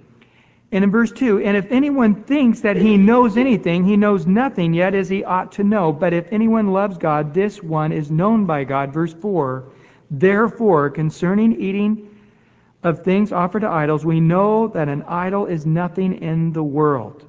And 0.72 0.84
in 0.84 0.90
verse 0.92 1.10
2, 1.10 1.40
and 1.40 1.56
if 1.56 1.72
anyone 1.72 2.14
thinks 2.14 2.60
that 2.60 2.76
he 2.76 2.96
knows 2.96 3.36
anything, 3.36 3.84
he 3.84 3.96
knows 3.96 4.24
nothing 4.24 4.72
yet 4.72 4.94
as 4.94 5.08
he 5.08 5.24
ought 5.24 5.50
to 5.52 5.64
know. 5.64 5.92
But 5.92 6.12
if 6.12 6.32
anyone 6.32 6.68
loves 6.68 6.96
God, 6.96 7.34
this 7.34 7.60
one 7.60 7.90
is 7.90 8.08
known 8.08 8.46
by 8.46 8.62
God. 8.62 8.92
Verse 8.92 9.12
4, 9.12 9.64
therefore, 10.12 10.90
concerning 10.90 11.60
eating 11.60 12.16
of 12.84 13.02
things 13.02 13.32
offered 13.32 13.60
to 13.60 13.68
idols, 13.68 14.06
we 14.06 14.20
know 14.20 14.68
that 14.68 14.88
an 14.88 15.02
idol 15.08 15.46
is 15.46 15.66
nothing 15.66 16.22
in 16.22 16.52
the 16.52 16.62
world, 16.62 17.26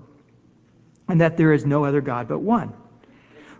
and 1.07 1.19
that 1.19 1.35
there 1.35 1.51
is 1.51 1.65
no 1.65 1.83
other 1.83 1.99
God 1.99 2.27
but 2.27 2.39
one. 2.39 2.73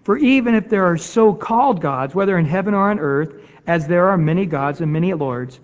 For 0.04 0.18
even 0.18 0.56
if 0.56 0.70
there 0.70 0.86
are 0.86 0.98
so 0.98 1.34
called 1.34 1.82
gods, 1.82 2.16
whether 2.16 2.38
in 2.38 2.46
heaven 2.46 2.74
or 2.74 2.90
on 2.90 3.00
earth, 3.00 3.34
as 3.68 3.88
there 3.88 4.10
are 4.10 4.18
many 4.18 4.46
gods 4.46 4.82
and 4.82 4.92
many 4.92 5.14
lords, 5.14 5.60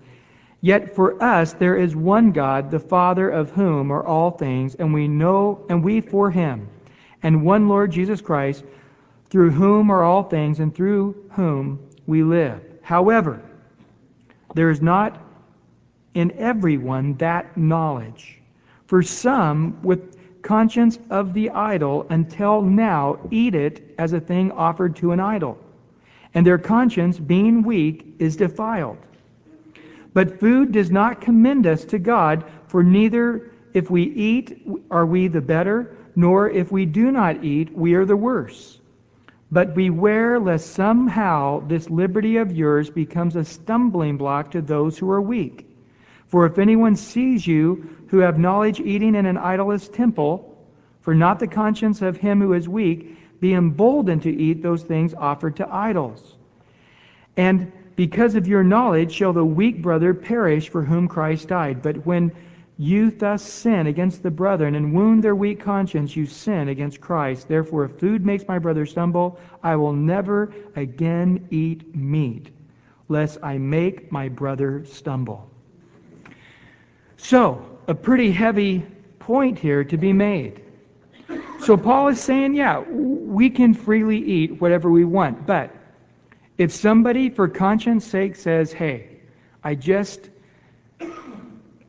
Yet 0.60 0.96
for 0.96 1.22
us 1.22 1.52
there 1.52 1.76
is 1.76 1.94
one 1.94 2.32
God, 2.32 2.70
the 2.70 2.80
Father 2.80 3.30
of 3.30 3.50
whom 3.50 3.92
are 3.92 4.04
all 4.04 4.32
things, 4.32 4.74
and 4.74 4.92
we 4.92 5.06
know 5.06 5.64
and 5.68 5.84
we 5.84 6.00
for 6.00 6.30
him, 6.30 6.68
and 7.22 7.44
one 7.44 7.68
Lord 7.68 7.92
Jesus 7.92 8.20
Christ, 8.20 8.64
through 9.30 9.50
whom 9.50 9.90
are 9.90 10.02
all 10.02 10.24
things 10.24 10.58
and 10.58 10.74
through 10.74 11.14
whom 11.32 11.78
we 12.06 12.24
live. 12.24 12.60
However, 12.82 13.40
there 14.54 14.70
is 14.70 14.82
not 14.82 15.20
in 16.14 16.32
everyone 16.32 17.14
that 17.14 17.56
knowledge. 17.56 18.40
For 18.86 19.02
some, 19.02 19.82
with 19.82 20.17
conscience 20.48 20.98
of 21.10 21.34
the 21.34 21.50
idol, 21.50 22.06
until 22.08 22.62
now 22.62 23.18
eat 23.30 23.54
it 23.54 23.94
as 23.98 24.14
a 24.14 24.20
thing 24.20 24.50
offered 24.52 24.96
to 24.96 25.12
an 25.12 25.20
idol, 25.20 25.58
and 26.32 26.46
their 26.46 26.56
conscience, 26.56 27.18
being 27.18 27.62
weak, 27.62 28.14
is 28.18 28.34
defiled. 28.34 28.96
But 30.14 30.40
food 30.40 30.72
does 30.72 30.90
not 30.90 31.20
commend 31.20 31.66
us 31.66 31.84
to 31.84 31.98
God, 31.98 32.44
for 32.66 32.82
neither 32.82 33.50
if 33.74 33.90
we 33.90 34.04
eat 34.04 34.66
are 34.90 35.04
we 35.04 35.28
the 35.28 35.42
better, 35.42 35.94
nor 36.16 36.48
if 36.48 36.72
we 36.72 36.86
do 36.86 37.12
not 37.12 37.44
eat 37.44 37.76
we 37.76 37.92
are 37.92 38.06
the 38.06 38.16
worse. 38.16 38.80
But 39.52 39.74
beware 39.74 40.40
lest 40.40 40.72
somehow 40.72 41.60
this 41.68 41.90
liberty 41.90 42.38
of 42.38 42.56
yours 42.56 42.88
becomes 42.88 43.36
a 43.36 43.44
stumbling 43.44 44.16
block 44.16 44.52
to 44.52 44.62
those 44.62 44.96
who 44.96 45.10
are 45.10 45.20
weak. 45.20 45.67
For 46.28 46.46
if 46.46 46.58
anyone 46.58 46.96
sees 46.96 47.46
you 47.46 47.88
who 48.08 48.18
have 48.18 48.38
knowledge 48.38 48.80
eating 48.80 49.14
in 49.14 49.26
an 49.26 49.38
idol's 49.38 49.88
temple, 49.88 50.56
for 51.00 51.14
not 51.14 51.38
the 51.38 51.46
conscience 51.46 52.02
of 52.02 52.18
him 52.18 52.40
who 52.40 52.52
is 52.52 52.68
weak, 52.68 53.40
be 53.40 53.54
emboldened 53.54 54.22
to 54.22 54.30
eat 54.30 54.62
those 54.62 54.82
things 54.82 55.14
offered 55.14 55.56
to 55.56 55.74
idols. 55.74 56.36
And 57.36 57.72
because 57.96 58.34
of 58.34 58.46
your 58.46 58.62
knowledge 58.62 59.12
shall 59.12 59.32
the 59.32 59.44
weak 59.44 59.80
brother 59.80 60.12
perish 60.12 60.68
for 60.68 60.82
whom 60.82 61.08
Christ 61.08 61.48
died. 61.48 61.82
But 61.82 62.04
when 62.04 62.32
you 62.76 63.10
thus 63.10 63.42
sin 63.42 63.86
against 63.86 64.22
the 64.22 64.30
brethren 64.30 64.74
and 64.74 64.92
wound 64.92 65.24
their 65.24 65.34
weak 65.34 65.60
conscience, 65.60 66.14
you 66.14 66.26
sin 66.26 66.68
against 66.68 67.00
Christ. 67.00 67.48
Therefore, 67.48 67.86
if 67.86 67.98
food 67.98 68.24
makes 68.24 68.46
my 68.46 68.58
brother 68.58 68.86
stumble, 68.86 69.40
I 69.62 69.76
will 69.76 69.92
never 69.92 70.52
again 70.76 71.48
eat 71.50 71.96
meat, 71.96 72.50
lest 73.08 73.38
I 73.42 73.58
make 73.58 74.12
my 74.12 74.28
brother 74.28 74.84
stumble. 74.84 75.50
So, 77.18 77.78
a 77.88 77.94
pretty 77.94 78.30
heavy 78.30 78.86
point 79.18 79.58
here 79.58 79.84
to 79.84 79.96
be 79.96 80.12
made. 80.12 80.62
So, 81.60 81.76
Paul 81.76 82.08
is 82.08 82.20
saying, 82.20 82.54
yeah, 82.54 82.80
we 82.80 83.50
can 83.50 83.74
freely 83.74 84.18
eat 84.18 84.60
whatever 84.60 84.90
we 84.90 85.04
want, 85.04 85.46
but 85.46 85.74
if 86.56 86.72
somebody, 86.72 87.28
for 87.28 87.46
conscience 87.48 88.06
sake, 88.06 88.34
says, 88.36 88.72
hey, 88.72 89.18
I 89.62 89.74
just, 89.74 90.30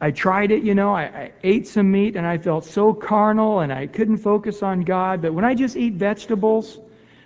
I 0.01 0.11
tried 0.11 0.51
it, 0.51 0.63
you 0.63 0.75
know, 0.75 0.93
I, 0.93 1.03
I, 1.03 1.31
ate 1.43 1.67
some 1.67 1.91
meat 1.91 2.15
and 2.15 2.25
I 2.25 2.37
felt 2.37 2.65
so 2.65 2.93
carnal 2.93 3.61
and 3.61 3.71
I 3.71 3.87
couldn't 3.87 4.17
focus 4.17 4.63
on 4.63 4.81
God, 4.81 5.21
but 5.21 5.33
when 5.33 5.45
I 5.45 5.53
just 5.53 5.77
eat 5.77 5.93
vegetables, 5.93 6.79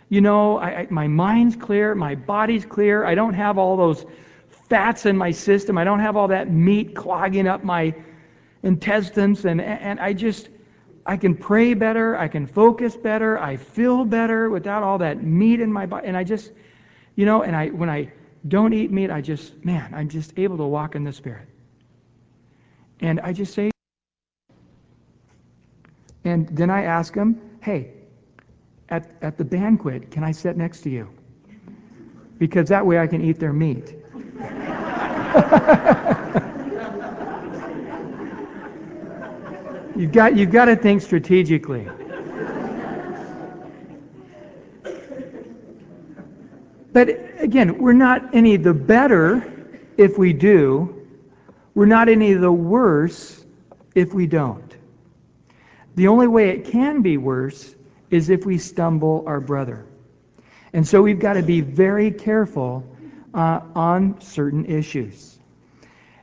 you 0.09 0.21
know, 0.21 0.57
I, 0.57 0.67
I, 0.81 0.87
my 0.89 1.07
mind's 1.07 1.55
clear, 1.55 1.95
my 1.95 2.15
body's 2.15 2.65
clear, 2.65 3.05
I 3.05 3.15
don't 3.15 3.33
have 3.33 3.57
all 3.57 3.77
those 3.77 4.05
fats 4.73 5.05
in 5.05 5.15
my 5.15 5.29
system, 5.29 5.77
I 5.77 5.83
don't 5.83 5.99
have 5.99 6.17
all 6.17 6.27
that 6.29 6.49
meat 6.49 6.95
clogging 6.95 7.47
up 7.47 7.63
my 7.63 7.93
intestines, 8.63 9.45
and, 9.45 9.62
and 9.62 9.99
I 9.99 10.13
just, 10.13 10.49
I 11.05 11.15
can 11.15 11.36
pray 11.36 11.75
better, 11.75 12.17
I 12.17 12.27
can 12.27 12.47
focus 12.47 12.97
better, 12.97 13.38
I 13.38 13.55
feel 13.55 14.03
better 14.03 14.49
without 14.49 14.81
all 14.81 14.97
that 14.97 15.23
meat 15.23 15.59
in 15.59 15.71
my 15.71 15.86
body, 15.86 16.07
and 16.07 16.17
I 16.17 16.23
just, 16.23 16.53
you 17.15 17.27
know, 17.27 17.43
and 17.43 17.55
I 17.55 17.67
when 17.67 17.88
I 17.88 18.12
don't 18.47 18.73
eat 18.73 18.91
meat, 18.91 19.12
I 19.12 19.21
just, 19.21 19.63
man, 19.63 19.93
I'm 19.93 20.09
just 20.09 20.33
able 20.38 20.57
to 20.57 20.65
walk 20.65 20.95
in 20.95 21.03
the 21.03 21.13
Spirit. 21.13 21.47
And 22.99 23.19
I 23.19 23.31
just 23.31 23.53
say, 23.53 23.69
and 26.23 26.49
then 26.49 26.71
I 26.71 26.81
ask 26.81 27.13
them, 27.13 27.39
hey, 27.62 27.91
at, 28.89 29.12
at 29.21 29.38
the 29.38 29.45
banquet, 29.45 30.09
can 30.09 30.23
I 30.23 30.31
sit 30.31 30.57
next 30.57 30.81
to 30.81 30.89
you? 30.89 31.07
Because 32.39 32.69
that 32.69 32.83
way 32.83 32.97
I 32.97 33.05
can 33.05 33.23
eat 33.23 33.39
their 33.39 33.53
meat. 33.53 33.97
you've 39.95 40.11
got, 40.11 40.35
you've 40.35 40.51
got 40.51 40.65
to 40.65 40.75
think 40.75 41.01
strategically. 41.01 41.87
But 46.93 47.09
again, 47.39 47.79
we're 47.79 47.93
not 47.93 48.35
any 48.35 48.55
the 48.57 48.73
better 48.73 49.51
if 49.97 50.17
we 50.17 50.31
do. 50.31 51.07
We're 51.75 51.87
not 51.87 52.07
any 52.07 52.33
the 52.33 52.51
worse 52.51 53.43
if 53.95 54.13
we 54.13 54.27
don't. 54.27 54.71
The 55.95 56.07
only 56.07 56.27
way 56.27 56.49
it 56.49 56.65
can 56.65 57.01
be 57.01 57.17
worse 57.17 57.75
is 58.11 58.29
if 58.29 58.45
we 58.45 58.59
stumble 58.59 59.23
our 59.25 59.39
brother. 59.39 59.85
And 60.71 60.87
so 60.87 61.01
we've 61.01 61.19
got 61.19 61.33
to 61.33 61.43
be 61.43 61.61
very 61.61 62.11
careful 62.11 62.83
uh, 63.33 63.61
on 63.75 64.19
certain 64.21 64.65
issues. 64.65 65.39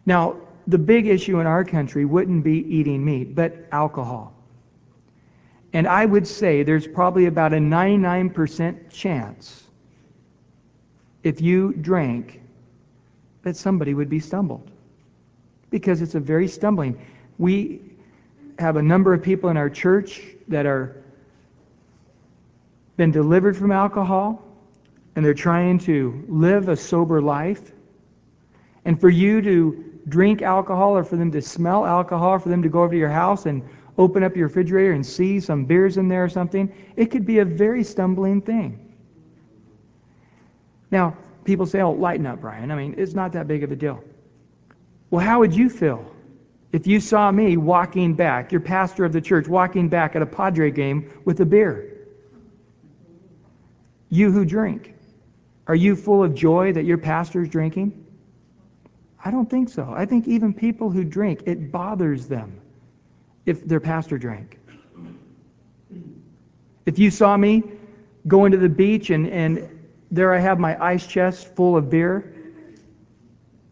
Now, 0.07 0.37
the 0.67 0.79
big 0.79 1.07
issue 1.07 1.41
in 1.41 1.47
our 1.47 1.65
country 1.65 2.05
wouldn't 2.05 2.45
be 2.45 2.65
eating 2.73 3.05
meat, 3.05 3.35
but 3.35 3.67
alcohol. 3.73 4.35
And 5.73 5.87
I 5.87 6.05
would 6.05 6.27
say 6.27 6.63
there's 6.63 6.87
probably 6.87 7.27
about 7.27 7.53
a 7.53 7.57
99% 7.57 8.91
chance 8.91 9.65
if 11.23 11.41
you 11.41 11.73
drank, 11.75 12.41
that 13.43 13.57
somebody 13.57 13.95
would 13.95 14.09
be 14.09 14.21
stumbled. 14.21 14.71
Because 15.71 16.03
it's 16.03 16.15
a 16.15 16.21
very 16.21 16.49
stumbling. 16.49 17.01
We 17.39 17.81
have 18.59 18.77
a 18.77 18.83
number 18.83 19.15
of 19.15 19.23
people 19.23 19.51
in 19.51 19.57
our 19.57 19.71
church 19.71 20.23
that 20.49 20.67
are 20.67 20.97
been 22.97 23.11
delivered 23.11 23.57
from 23.57 23.73
alcohol 23.73 24.43
and 25.17 25.25
they're 25.25 25.35
trying 25.35 25.79
to 25.81 26.25
live 26.29 26.69
a 26.69 26.77
sober 26.77 27.21
life. 27.21 27.73
And 28.85 29.01
for 29.01 29.09
you 29.09 29.43
to 29.43 29.85
drink 30.09 30.43
alcohol 30.43 30.97
or 30.97 31.05
for 31.05 31.17
them 31.17 31.31
to 31.33 31.43
smell 31.43 31.85
alcohol 31.85 32.31
or 32.31 32.39
for 32.41 32.49
them 32.49 32.63
to 32.63 32.69
go 32.69 32.83
over 32.83 32.93
to 32.93 32.99
your 32.99 33.11
house 33.11 33.47
and 33.47 33.63
open 33.99 34.23
up 34.23 34.37
your 34.37 34.49
refrigerator 34.49 34.93
and 34.93 35.05
see 35.05 35.41
some 35.41 35.65
beers 35.65 35.97
in 35.97 36.09
there 36.09 36.25
or 36.25 36.29
something, 36.29 36.73
it 36.97 37.07
could 37.07 37.27
be 37.27 37.39
a 37.41 37.45
very 37.45 37.85
stumbling 37.85 38.41
thing. 38.41 38.95
Now, 40.91 41.17
people 41.45 41.67
say, 41.67 41.81
oh, 41.81 41.93
lighten 41.93 42.27
up, 42.27 42.41
Brian. 42.41 42.71
I 42.71 42.77
mean, 42.77 42.95
it's 42.97 43.15
not 43.15 43.33
that 43.33 43.47
big 43.47 43.63
of 43.63 43.71
a 43.71 43.77
deal. 43.77 44.03
Well, 45.11 45.25
how 45.25 45.41
would 45.41 45.55
you 45.55 45.69
feel 45.69 46.11
if 46.73 46.87
you 46.87 47.01
saw 47.01 47.31
me 47.31 47.57
walking 47.57 48.15
back, 48.15 48.53
your 48.53 48.61
pastor 48.61 49.05
of 49.05 49.13
the 49.13 49.21
church, 49.21 49.49
walking 49.49 49.89
back 49.89 50.17
at 50.17 50.23
a 50.23 50.27
Padre 50.27 50.71
game 50.71 51.11
with 51.25 51.41
a 51.41 51.45
beer? 51.45 51.87
You 54.09 54.33
who 54.33 54.45
drink, 54.45 54.95
are 55.71 55.77
you 55.77 55.95
full 55.95 56.25
of 56.25 56.35
joy 56.35 56.73
that 56.73 56.85
your 56.85 56.99
pastor's 56.99 57.49
drinking? 57.49 57.93
I 59.25 59.31
don't 59.31 59.49
think 59.49 59.69
so. 59.69 59.95
I 59.97 60.05
think 60.05 60.27
even 60.27 60.53
people 60.53 60.91
who 60.91 61.05
drink, 61.05 61.45
it 61.47 61.71
bothers 61.71 62.27
them 62.27 62.61
if 63.47 63.65
their 63.69 63.79
pastor 63.79 64.19
drank. 64.19 64.59
If 66.87 66.99
you 66.99 67.09
saw 67.09 67.37
me 67.37 67.63
going 68.27 68.51
to 68.51 68.59
the 68.59 68.69
beach 68.69 69.11
and, 69.11 69.29
and 69.29 69.69
there 70.11 70.35
I 70.35 70.41
have 70.41 70.59
my 70.59 70.77
ice 70.85 71.07
chest 71.07 71.55
full 71.55 71.77
of 71.77 71.89
beer, 71.89 72.35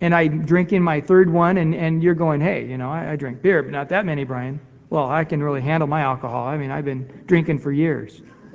and 0.01 0.14
I'm 0.14 0.47
drinking 0.47 0.85
my 0.85 1.01
third 1.01 1.29
one, 1.29 1.57
and, 1.57 1.75
and 1.75 2.01
you're 2.01 2.14
going, 2.14 2.41
hey, 2.41 2.64
you 2.64 2.79
know, 2.79 2.91
I, 2.91 3.11
I 3.11 3.16
drink 3.16 3.43
beer, 3.43 3.61
but 3.61 3.72
not 3.72 3.89
that 3.89 4.07
many, 4.07 4.22
Brian. 4.22 4.61
Well, 4.89 5.11
I 5.11 5.25
can 5.25 5.43
really 5.43 5.62
handle 5.62 5.89
my 5.89 6.03
alcohol. 6.03 6.47
I 6.47 6.59
mean, 6.59 6.70
I've 6.70 6.85
been 6.85 7.25
drinking 7.27 7.59
for 7.59 7.72
years. 7.72 8.22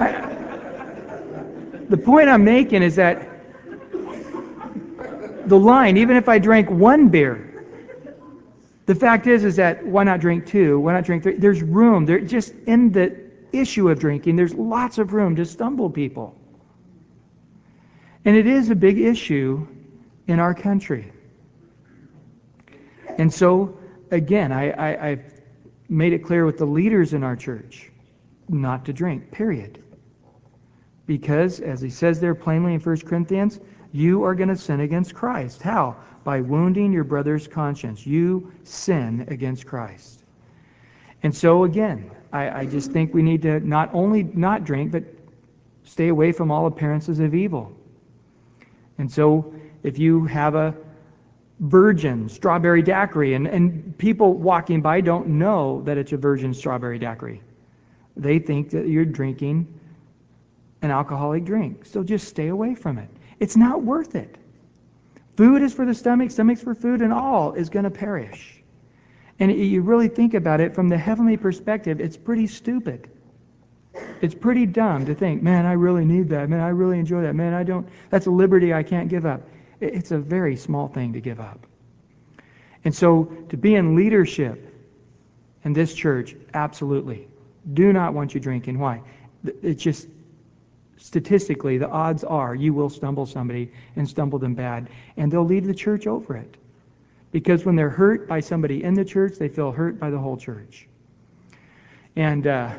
I, 0.00 0.31
the 1.92 1.98
point 1.98 2.26
I'm 2.26 2.42
making 2.42 2.82
is 2.82 2.96
that 2.96 3.28
the 5.46 5.58
line, 5.58 5.98
even 5.98 6.16
if 6.16 6.26
I 6.26 6.38
drank 6.38 6.70
one 6.70 7.10
beer, 7.10 7.66
the 8.86 8.94
fact 8.94 9.26
is, 9.26 9.44
is 9.44 9.56
that 9.56 9.84
why 9.84 10.02
not 10.02 10.18
drink 10.18 10.46
two? 10.46 10.80
Why 10.80 10.94
not 10.94 11.04
drink 11.04 11.22
three? 11.22 11.36
There's 11.36 11.62
room. 11.62 12.06
There, 12.06 12.18
just 12.20 12.54
in 12.66 12.92
the 12.92 13.30
issue 13.52 13.90
of 13.90 13.98
drinking, 13.98 14.36
there's 14.36 14.54
lots 14.54 14.96
of 14.96 15.12
room 15.12 15.36
to 15.36 15.44
stumble 15.44 15.90
people. 15.90 16.34
And 18.24 18.38
it 18.38 18.46
is 18.46 18.70
a 18.70 18.74
big 18.74 18.98
issue 18.98 19.66
in 20.26 20.40
our 20.40 20.54
country. 20.54 21.12
And 23.18 23.30
so, 23.30 23.76
again, 24.10 24.50
I, 24.50 24.70
I, 24.70 25.08
I've 25.08 25.42
made 25.90 26.14
it 26.14 26.20
clear 26.20 26.46
with 26.46 26.56
the 26.56 26.64
leaders 26.64 27.12
in 27.12 27.22
our 27.22 27.36
church 27.36 27.90
not 28.48 28.86
to 28.86 28.94
drink, 28.94 29.30
period. 29.30 29.81
Because, 31.06 31.60
as 31.60 31.80
he 31.80 31.90
says 31.90 32.20
there 32.20 32.34
plainly 32.34 32.74
in 32.74 32.80
1 32.80 33.00
Corinthians, 33.00 33.60
you 33.92 34.24
are 34.24 34.34
going 34.34 34.48
to 34.48 34.56
sin 34.56 34.80
against 34.80 35.14
Christ. 35.14 35.62
How? 35.62 35.96
By 36.24 36.40
wounding 36.40 36.92
your 36.92 37.04
brother's 37.04 37.48
conscience. 37.48 38.06
You 38.06 38.52
sin 38.64 39.26
against 39.28 39.66
Christ. 39.66 40.22
And 41.22 41.34
so, 41.34 41.64
again, 41.64 42.10
I, 42.32 42.60
I 42.60 42.66
just 42.66 42.92
think 42.92 43.12
we 43.12 43.22
need 43.22 43.42
to 43.42 43.60
not 43.60 43.90
only 43.92 44.22
not 44.22 44.64
drink, 44.64 44.92
but 44.92 45.04
stay 45.84 46.08
away 46.08 46.32
from 46.32 46.50
all 46.50 46.66
appearances 46.66 47.20
of 47.20 47.34
evil. 47.34 47.72
And 48.98 49.10
so, 49.10 49.52
if 49.82 49.98
you 49.98 50.24
have 50.26 50.54
a 50.54 50.74
virgin 51.60 52.28
strawberry 52.28 52.82
daiquiri, 52.82 53.34
and, 53.34 53.46
and 53.46 53.96
people 53.98 54.34
walking 54.34 54.80
by 54.80 55.00
don't 55.00 55.28
know 55.28 55.82
that 55.82 55.98
it's 55.98 56.12
a 56.12 56.16
virgin 56.16 56.54
strawberry 56.54 56.98
daiquiri, 56.98 57.42
they 58.16 58.38
think 58.38 58.70
that 58.70 58.88
you're 58.88 59.04
drinking 59.04 59.66
an 60.82 60.90
alcoholic 60.90 61.44
drink. 61.44 61.86
So 61.86 62.02
just 62.02 62.28
stay 62.28 62.48
away 62.48 62.74
from 62.74 62.98
it. 62.98 63.08
It's 63.40 63.56
not 63.56 63.82
worth 63.82 64.14
it. 64.14 64.36
Food 65.36 65.62
is 65.62 65.72
for 65.72 65.86
the 65.86 65.94
stomach, 65.94 66.30
stomach's 66.30 66.62
for 66.62 66.74
food, 66.74 67.00
and 67.00 67.12
all 67.12 67.54
is 67.54 67.70
going 67.70 67.84
to 67.84 67.90
perish. 67.90 68.62
And 69.38 69.50
you 69.50 69.80
really 69.80 70.08
think 70.08 70.34
about 70.34 70.60
it 70.60 70.74
from 70.74 70.88
the 70.88 70.98
heavenly 70.98 71.36
perspective, 71.36 72.00
it's 72.00 72.16
pretty 72.16 72.46
stupid. 72.46 73.08
It's 74.20 74.34
pretty 74.34 74.66
dumb 74.66 75.06
to 75.06 75.14
think, 75.14 75.42
man, 75.42 75.66
I 75.66 75.72
really 75.72 76.04
need 76.04 76.28
that. 76.28 76.48
Man, 76.48 76.60
I 76.60 76.68
really 76.68 76.98
enjoy 76.98 77.22
that. 77.22 77.34
Man, 77.34 77.54
I 77.54 77.62
don't, 77.62 77.88
that's 78.10 78.26
a 78.26 78.30
liberty 78.30 78.72
I 78.72 78.82
can't 78.82 79.08
give 79.08 79.26
up. 79.26 79.42
It's 79.80 80.10
a 80.10 80.18
very 80.18 80.56
small 80.56 80.88
thing 80.88 81.12
to 81.14 81.20
give 81.20 81.40
up. 81.40 81.66
And 82.84 82.94
so 82.94 83.24
to 83.48 83.56
be 83.56 83.74
in 83.74 83.96
leadership 83.96 84.72
in 85.64 85.72
this 85.72 85.94
church, 85.94 86.36
absolutely. 86.54 87.28
Do 87.74 87.92
not 87.92 88.14
want 88.14 88.34
you 88.34 88.40
drinking. 88.40 88.78
Why? 88.78 89.02
It's 89.44 89.82
just 89.82 90.06
statistically, 91.02 91.78
the 91.78 91.88
odds 91.88 92.22
are 92.22 92.54
you 92.54 92.72
will 92.72 92.88
stumble 92.88 93.26
somebody 93.26 93.72
and 93.96 94.08
stumble 94.08 94.38
them 94.38 94.54
bad, 94.54 94.88
and 95.16 95.30
they'll 95.30 95.44
leave 95.44 95.66
the 95.66 95.74
church 95.74 96.06
over 96.06 96.36
it. 96.36 96.56
Because 97.32 97.64
when 97.64 97.74
they're 97.74 97.90
hurt 97.90 98.28
by 98.28 98.40
somebody 98.40 98.84
in 98.84 98.94
the 98.94 99.04
church, 99.04 99.36
they 99.36 99.48
feel 99.48 99.72
hurt 99.72 99.98
by 99.98 100.10
the 100.10 100.18
whole 100.18 100.36
church. 100.36 100.86
And 102.14 102.46
uh, 102.46 102.70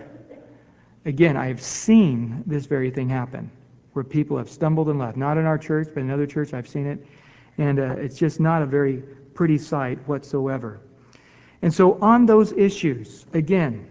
again, 1.05 1.35
I 1.35 1.47
have 1.47 1.61
seen 1.61 2.43
this 2.47 2.65
very 2.65 2.91
thing 2.91 3.09
happen 3.09 3.51
where 3.91 4.05
people 4.05 4.37
have 4.37 4.49
stumbled 4.49 4.89
and 4.89 4.99
left. 4.99 5.17
Not 5.17 5.37
in 5.37 5.45
our 5.45 5.57
church, 5.57 5.89
but 5.93 6.01
in 6.01 6.07
another 6.07 6.27
church, 6.27 6.53
I've 6.53 6.67
seen 6.67 6.87
it. 6.87 7.05
And 7.57 7.77
uh, 7.77 7.95
it's 7.97 8.17
just 8.17 8.39
not 8.39 8.61
a 8.61 8.65
very 8.65 9.03
pretty 9.33 9.57
sight 9.57 9.99
whatsoever. 10.07 10.79
And 11.61 11.73
so, 11.73 11.99
on 12.01 12.25
those 12.25 12.53
issues, 12.53 13.25
again, 13.33 13.87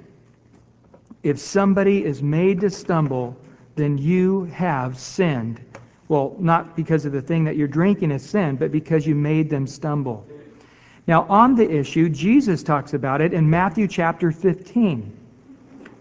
if 1.22 1.38
somebody 1.38 2.04
is 2.04 2.22
made 2.22 2.60
to 2.60 2.70
stumble, 2.70 3.36
then 3.74 3.98
you 3.98 4.44
have 4.44 4.98
sinned. 4.98 5.60
Well, 6.08 6.36
not 6.38 6.76
because 6.76 7.04
of 7.04 7.12
the 7.12 7.22
thing 7.22 7.44
that 7.44 7.56
you're 7.56 7.68
drinking 7.68 8.10
is 8.10 8.22
sin, 8.28 8.56
but 8.56 8.70
because 8.70 9.06
you 9.06 9.14
made 9.14 9.48
them 9.48 9.66
stumble. 9.66 10.26
Now, 11.06 11.26
on 11.28 11.54
the 11.54 11.68
issue, 11.68 12.08
Jesus 12.08 12.62
talks 12.62 12.94
about 12.94 13.20
it 13.20 13.32
in 13.32 13.48
Matthew 13.48 13.88
chapter 13.88 14.30
15. 14.30 15.18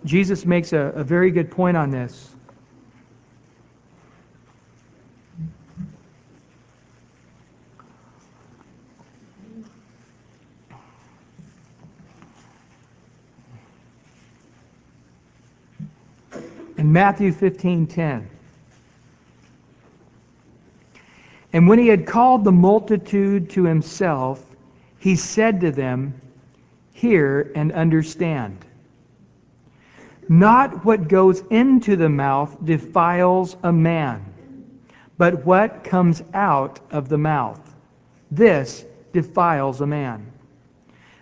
Jesus 0.06 0.46
makes 0.46 0.74
a, 0.74 0.92
a 0.96 1.04
very 1.04 1.32
good 1.32 1.50
point 1.50 1.78
on 1.78 1.90
this. 1.90 2.31
In 16.82 16.92
Matthew 16.92 17.32
15:10. 17.32 18.24
And 21.54 21.68
when 21.68 21.78
he 21.78 21.88
had 21.88 22.08
called 22.08 22.44
the 22.44 22.52
multitude 22.52 23.52
to 23.52 23.66
himself, 23.66 24.44
he 24.98 25.16
said 25.16 25.62
to 25.62 25.70
them, 25.70 26.16
Hear 26.92 27.52
and 27.54 27.72
understand. 27.72 28.66
Not 30.28 30.84
what 30.84 31.08
goes 31.08 31.44
into 31.52 31.96
the 31.96 32.10
mouth 32.10 32.58
defiles 32.66 33.58
a 33.62 33.72
man, 33.72 34.26
but 35.20 35.46
what 35.46 35.84
comes 35.84 36.24
out 36.34 36.80
of 36.90 37.10
the 37.10 37.18
mouth. 37.20 37.62
This 38.32 38.86
defiles 39.14 39.82
a 39.82 39.86
man. 39.86 40.26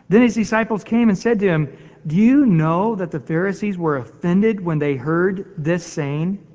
Then 0.08 0.22
his 0.22 0.36
disciples 0.36 0.86
came 0.86 1.10
and 1.10 1.18
said 1.18 1.38
to 1.42 1.50
him, 1.50 1.68
Do 2.08 2.16
you 2.16 2.46
know 2.46 2.96
that 2.96 3.12
the 3.12 3.20
Pharisees 3.20 3.78
were 3.78 3.98
offended 3.98 4.60
when 4.60 4.80
they 4.80 4.96
heard 4.96 5.54
this 5.58 5.86
saying? 5.86 6.46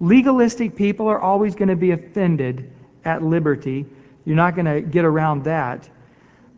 Legalistic 0.00 0.76
people 0.76 1.08
are 1.08 1.20
always 1.20 1.54
going 1.54 1.68
to 1.68 1.76
be 1.76 1.92
offended 1.92 2.72
at 3.04 3.22
liberty. 3.22 3.86
You're 4.24 4.36
not 4.36 4.54
going 4.54 4.66
to 4.66 4.80
get 4.80 5.04
around 5.04 5.44
that. 5.44 5.88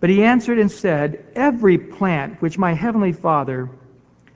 But 0.00 0.10
he 0.10 0.22
answered 0.22 0.58
and 0.58 0.70
said, 0.70 1.24
Every 1.34 1.78
plant 1.78 2.40
which 2.42 2.58
my 2.58 2.74
heavenly 2.74 3.12
Father 3.12 3.70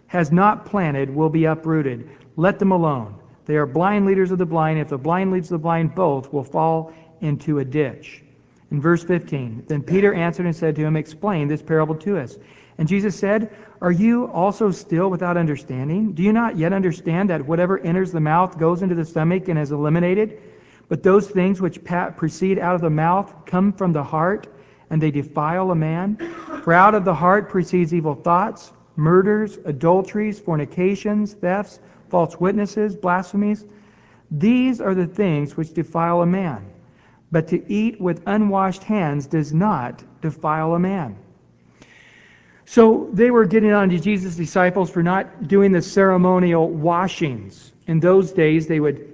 has 0.06 0.32
not 0.32 0.64
planted 0.66 1.14
will 1.14 1.28
be 1.28 1.44
uprooted. 1.44 2.08
Let 2.36 2.58
them 2.58 2.72
alone. 2.72 3.14
They 3.44 3.56
are 3.56 3.66
blind 3.66 4.06
leaders 4.06 4.30
of 4.30 4.38
the 4.38 4.46
blind. 4.46 4.78
If 4.78 4.88
the 4.88 4.98
blind 4.98 5.30
leads 5.30 5.48
the 5.48 5.58
blind, 5.58 5.94
both 5.94 6.32
will 6.32 6.44
fall 6.44 6.92
into 7.20 7.58
a 7.58 7.64
ditch. 7.64 8.22
In 8.70 8.80
verse 8.80 9.02
15, 9.04 9.64
then 9.66 9.82
Peter 9.82 10.12
answered 10.12 10.46
and 10.46 10.54
said 10.54 10.76
to 10.76 10.84
him, 10.84 10.96
Explain 10.96 11.48
this 11.48 11.62
parable 11.62 11.94
to 11.96 12.18
us. 12.18 12.36
And 12.78 12.86
Jesus 12.86 13.18
said, 13.18 13.50
Are 13.82 13.90
you 13.90 14.28
also 14.28 14.70
still 14.70 15.10
without 15.10 15.36
understanding? 15.36 16.12
Do 16.12 16.22
you 16.22 16.32
not 16.32 16.56
yet 16.56 16.72
understand 16.72 17.28
that 17.30 17.44
whatever 17.44 17.78
enters 17.80 18.12
the 18.12 18.20
mouth 18.20 18.56
goes 18.56 18.82
into 18.82 18.94
the 18.94 19.04
stomach 19.04 19.48
and 19.48 19.58
is 19.58 19.72
eliminated? 19.72 20.40
But 20.88 21.02
those 21.02 21.28
things 21.28 21.60
which 21.60 21.84
proceed 21.84 22.58
out 22.58 22.76
of 22.76 22.80
the 22.80 22.90
mouth 22.90 23.34
come 23.44 23.72
from 23.72 23.92
the 23.92 24.02
heart, 24.02 24.46
and 24.90 25.02
they 25.02 25.10
defile 25.10 25.70
a 25.70 25.74
man. 25.74 26.16
For 26.62 26.72
out 26.72 26.94
of 26.94 27.04
the 27.04 27.14
heart 27.14 27.50
proceeds 27.50 27.92
evil 27.92 28.14
thoughts, 28.14 28.72
murders, 28.96 29.58
adulteries, 29.64 30.38
fornications, 30.38 31.34
thefts, 31.34 31.80
false 32.08 32.40
witnesses, 32.40 32.96
blasphemies. 32.96 33.64
These 34.30 34.80
are 34.80 34.94
the 34.94 35.06
things 35.06 35.56
which 35.56 35.74
defile 35.74 36.22
a 36.22 36.26
man. 36.26 36.64
But 37.30 37.48
to 37.48 37.70
eat 37.70 38.00
with 38.00 38.22
unwashed 38.26 38.84
hands 38.84 39.26
does 39.26 39.52
not 39.52 40.02
defile 40.22 40.74
a 40.74 40.78
man. 40.78 41.16
So 42.70 43.08
they 43.14 43.30
were 43.30 43.46
getting 43.46 43.72
on 43.72 43.88
to 43.88 43.98
Jesus' 43.98 44.36
disciples 44.36 44.90
for 44.90 45.02
not 45.02 45.48
doing 45.48 45.72
the 45.72 45.80
ceremonial 45.80 46.68
washings. 46.68 47.72
In 47.86 47.98
those 47.98 48.30
days, 48.30 48.66
they 48.66 48.78
would 48.78 49.08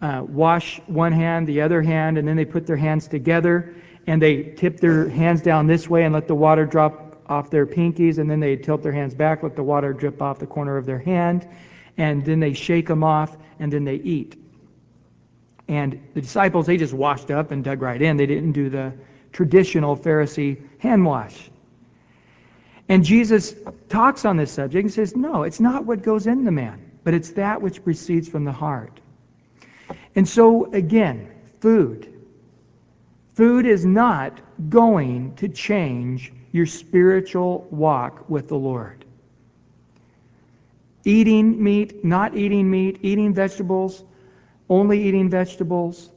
uh, 0.00 0.22
wash 0.28 0.80
one 0.86 1.10
hand, 1.10 1.48
the 1.48 1.62
other 1.62 1.82
hand, 1.82 2.16
and 2.16 2.28
then 2.28 2.36
they 2.36 2.44
put 2.44 2.64
their 2.64 2.76
hands 2.76 3.08
together 3.08 3.74
and 4.06 4.22
they 4.22 4.44
tip 4.44 4.78
their 4.78 5.08
hands 5.08 5.42
down 5.42 5.66
this 5.66 5.90
way 5.90 6.04
and 6.04 6.14
let 6.14 6.28
the 6.28 6.36
water 6.36 6.64
drop 6.64 7.20
off 7.28 7.50
their 7.50 7.66
pinkies, 7.66 8.18
and 8.18 8.30
then 8.30 8.38
they 8.38 8.54
tilt 8.54 8.84
their 8.84 8.92
hands 8.92 9.14
back, 9.14 9.42
let 9.42 9.56
the 9.56 9.64
water 9.64 9.92
drip 9.92 10.22
off 10.22 10.38
the 10.38 10.46
corner 10.46 10.76
of 10.76 10.86
their 10.86 10.98
hand, 11.00 11.48
and 11.96 12.24
then 12.24 12.38
they 12.38 12.52
shake 12.52 12.86
them 12.86 13.02
off, 13.02 13.36
and 13.58 13.72
then 13.72 13.82
they 13.84 13.96
eat. 13.96 14.36
And 15.66 16.00
the 16.14 16.20
disciples, 16.20 16.66
they 16.66 16.76
just 16.76 16.94
washed 16.94 17.32
up 17.32 17.50
and 17.50 17.64
dug 17.64 17.82
right 17.82 18.00
in. 18.00 18.16
They 18.16 18.26
didn't 18.26 18.52
do 18.52 18.70
the 18.70 18.92
traditional 19.32 19.96
Pharisee 19.96 20.60
hand 20.78 21.04
wash. 21.04 21.50
And 22.92 23.06
Jesus 23.06 23.54
talks 23.88 24.26
on 24.26 24.36
this 24.36 24.52
subject 24.52 24.84
and 24.84 24.92
says, 24.92 25.16
no, 25.16 25.44
it's 25.44 25.60
not 25.60 25.86
what 25.86 26.02
goes 26.02 26.26
in 26.26 26.44
the 26.44 26.50
man, 26.50 26.90
but 27.04 27.14
it's 27.14 27.30
that 27.30 27.62
which 27.62 27.82
proceeds 27.82 28.28
from 28.28 28.44
the 28.44 28.52
heart. 28.52 29.00
And 30.14 30.28
so, 30.28 30.70
again, 30.74 31.30
food. 31.60 32.12
Food 33.32 33.64
is 33.64 33.86
not 33.86 34.38
going 34.68 35.36
to 35.36 35.48
change 35.48 36.34
your 36.52 36.66
spiritual 36.66 37.66
walk 37.70 38.28
with 38.28 38.48
the 38.48 38.58
Lord. 38.58 39.06
Eating 41.02 41.64
meat, 41.64 42.04
not 42.04 42.36
eating 42.36 42.70
meat, 42.70 42.98
eating 43.00 43.32
vegetables, 43.32 44.04
only 44.68 45.02
eating 45.08 45.30
vegetables, 45.30 46.10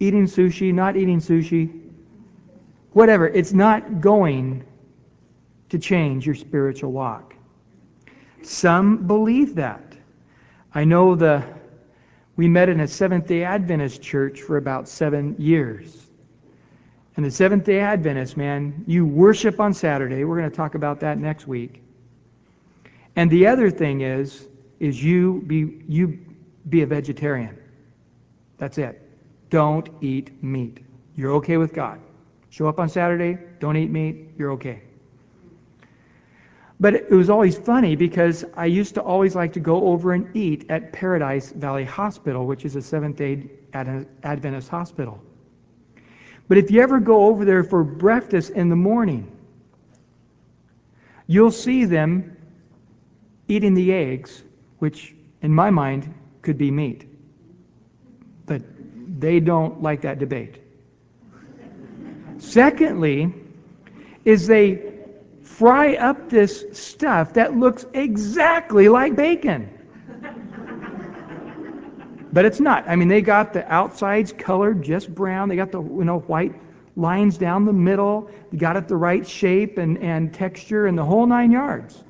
eating 0.00 0.28
sushi, 0.28 0.72
not 0.72 0.96
eating 0.96 1.20
sushi, 1.20 1.90
whatever. 2.92 3.28
It's 3.28 3.52
not 3.52 4.00
going 4.00 4.64
to 5.70 5.78
change 5.78 6.26
your 6.26 6.34
spiritual 6.34 6.92
walk. 6.92 7.34
Some 8.42 9.06
believe 9.06 9.54
that. 9.56 9.82
I 10.74 10.84
know 10.84 11.14
the 11.14 11.44
we 12.36 12.48
met 12.48 12.68
in 12.68 12.80
a 12.80 12.88
Seventh 12.88 13.26
day 13.26 13.44
Adventist 13.44 14.02
church 14.02 14.42
for 14.42 14.56
about 14.56 14.88
seven 14.88 15.36
years. 15.38 16.06
And 17.16 17.24
the 17.24 17.30
Seventh 17.30 17.64
day 17.64 17.78
Adventist, 17.78 18.36
man, 18.36 18.84
you 18.86 19.06
worship 19.06 19.60
on 19.60 19.72
Saturday. 19.72 20.24
We're 20.24 20.38
going 20.38 20.50
to 20.50 20.56
talk 20.56 20.74
about 20.74 21.00
that 21.00 21.18
next 21.18 21.46
week. 21.46 21.82
And 23.14 23.30
the 23.30 23.46
other 23.46 23.70
thing 23.70 24.00
is, 24.00 24.48
is 24.80 25.02
you 25.02 25.42
be 25.46 25.82
you 25.86 26.18
be 26.68 26.82
a 26.82 26.86
vegetarian. 26.86 27.56
That's 28.58 28.78
it. 28.78 29.00
Don't 29.50 29.88
eat 30.00 30.42
meat. 30.42 30.78
You're 31.16 31.32
okay 31.34 31.56
with 31.56 31.72
God. 31.72 32.00
Show 32.50 32.68
up 32.68 32.78
on 32.78 32.88
Saturday, 32.88 33.38
don't 33.60 33.76
eat 33.76 33.90
meat, 33.90 34.30
you're 34.38 34.52
okay. 34.52 34.82
But 36.84 36.96
it 36.96 37.10
was 37.10 37.30
always 37.30 37.56
funny 37.56 37.96
because 37.96 38.44
I 38.54 38.66
used 38.66 38.92
to 38.96 39.00
always 39.00 39.34
like 39.34 39.54
to 39.54 39.58
go 39.58 39.86
over 39.86 40.12
and 40.12 40.28
eat 40.36 40.66
at 40.68 40.92
Paradise 40.92 41.50
Valley 41.50 41.84
Hospital, 41.86 42.44
which 42.46 42.66
is 42.66 42.76
a 42.76 42.82
Seventh 42.82 43.16
day 43.16 43.48
Adventist 43.72 44.68
hospital. 44.68 45.18
But 46.46 46.58
if 46.58 46.70
you 46.70 46.82
ever 46.82 47.00
go 47.00 47.24
over 47.24 47.46
there 47.46 47.64
for 47.64 47.84
breakfast 47.84 48.50
in 48.50 48.68
the 48.68 48.76
morning, 48.76 49.32
you'll 51.26 51.52
see 51.52 51.86
them 51.86 52.36
eating 53.48 53.72
the 53.72 53.90
eggs, 53.90 54.42
which 54.78 55.14
in 55.40 55.54
my 55.54 55.70
mind 55.70 56.12
could 56.42 56.58
be 56.58 56.70
meat. 56.70 57.08
But 58.44 58.60
they 59.18 59.40
don't 59.40 59.80
like 59.82 60.02
that 60.02 60.18
debate. 60.18 60.60
Secondly, 62.36 63.32
is 64.26 64.46
they 64.46 64.90
fry 65.58 65.94
up 65.94 66.28
this 66.28 66.64
stuff 66.72 67.32
that 67.34 67.56
looks 67.56 67.86
exactly 67.94 68.88
like 68.88 69.14
bacon. 69.14 69.70
but 72.32 72.44
it's 72.44 72.58
not. 72.58 72.84
I 72.88 72.96
mean, 72.96 73.08
they 73.08 73.20
got 73.20 73.52
the 73.52 73.70
outsides 73.72 74.32
colored 74.32 74.82
just 74.82 75.14
brown. 75.14 75.48
They 75.48 75.56
got 75.56 75.70
the 75.70 75.80
you 75.80 76.04
know 76.04 76.20
white 76.20 76.54
lines 76.96 77.38
down 77.38 77.64
the 77.64 77.72
middle. 77.72 78.30
They 78.50 78.58
got 78.58 78.76
it 78.76 78.88
the 78.88 78.96
right 78.96 79.26
shape 79.26 79.78
and, 79.78 79.96
and 79.98 80.34
texture 80.34 80.86
and 80.86 80.98
the 80.98 81.04
whole 81.04 81.26
nine 81.26 81.52
yards. 81.52 82.02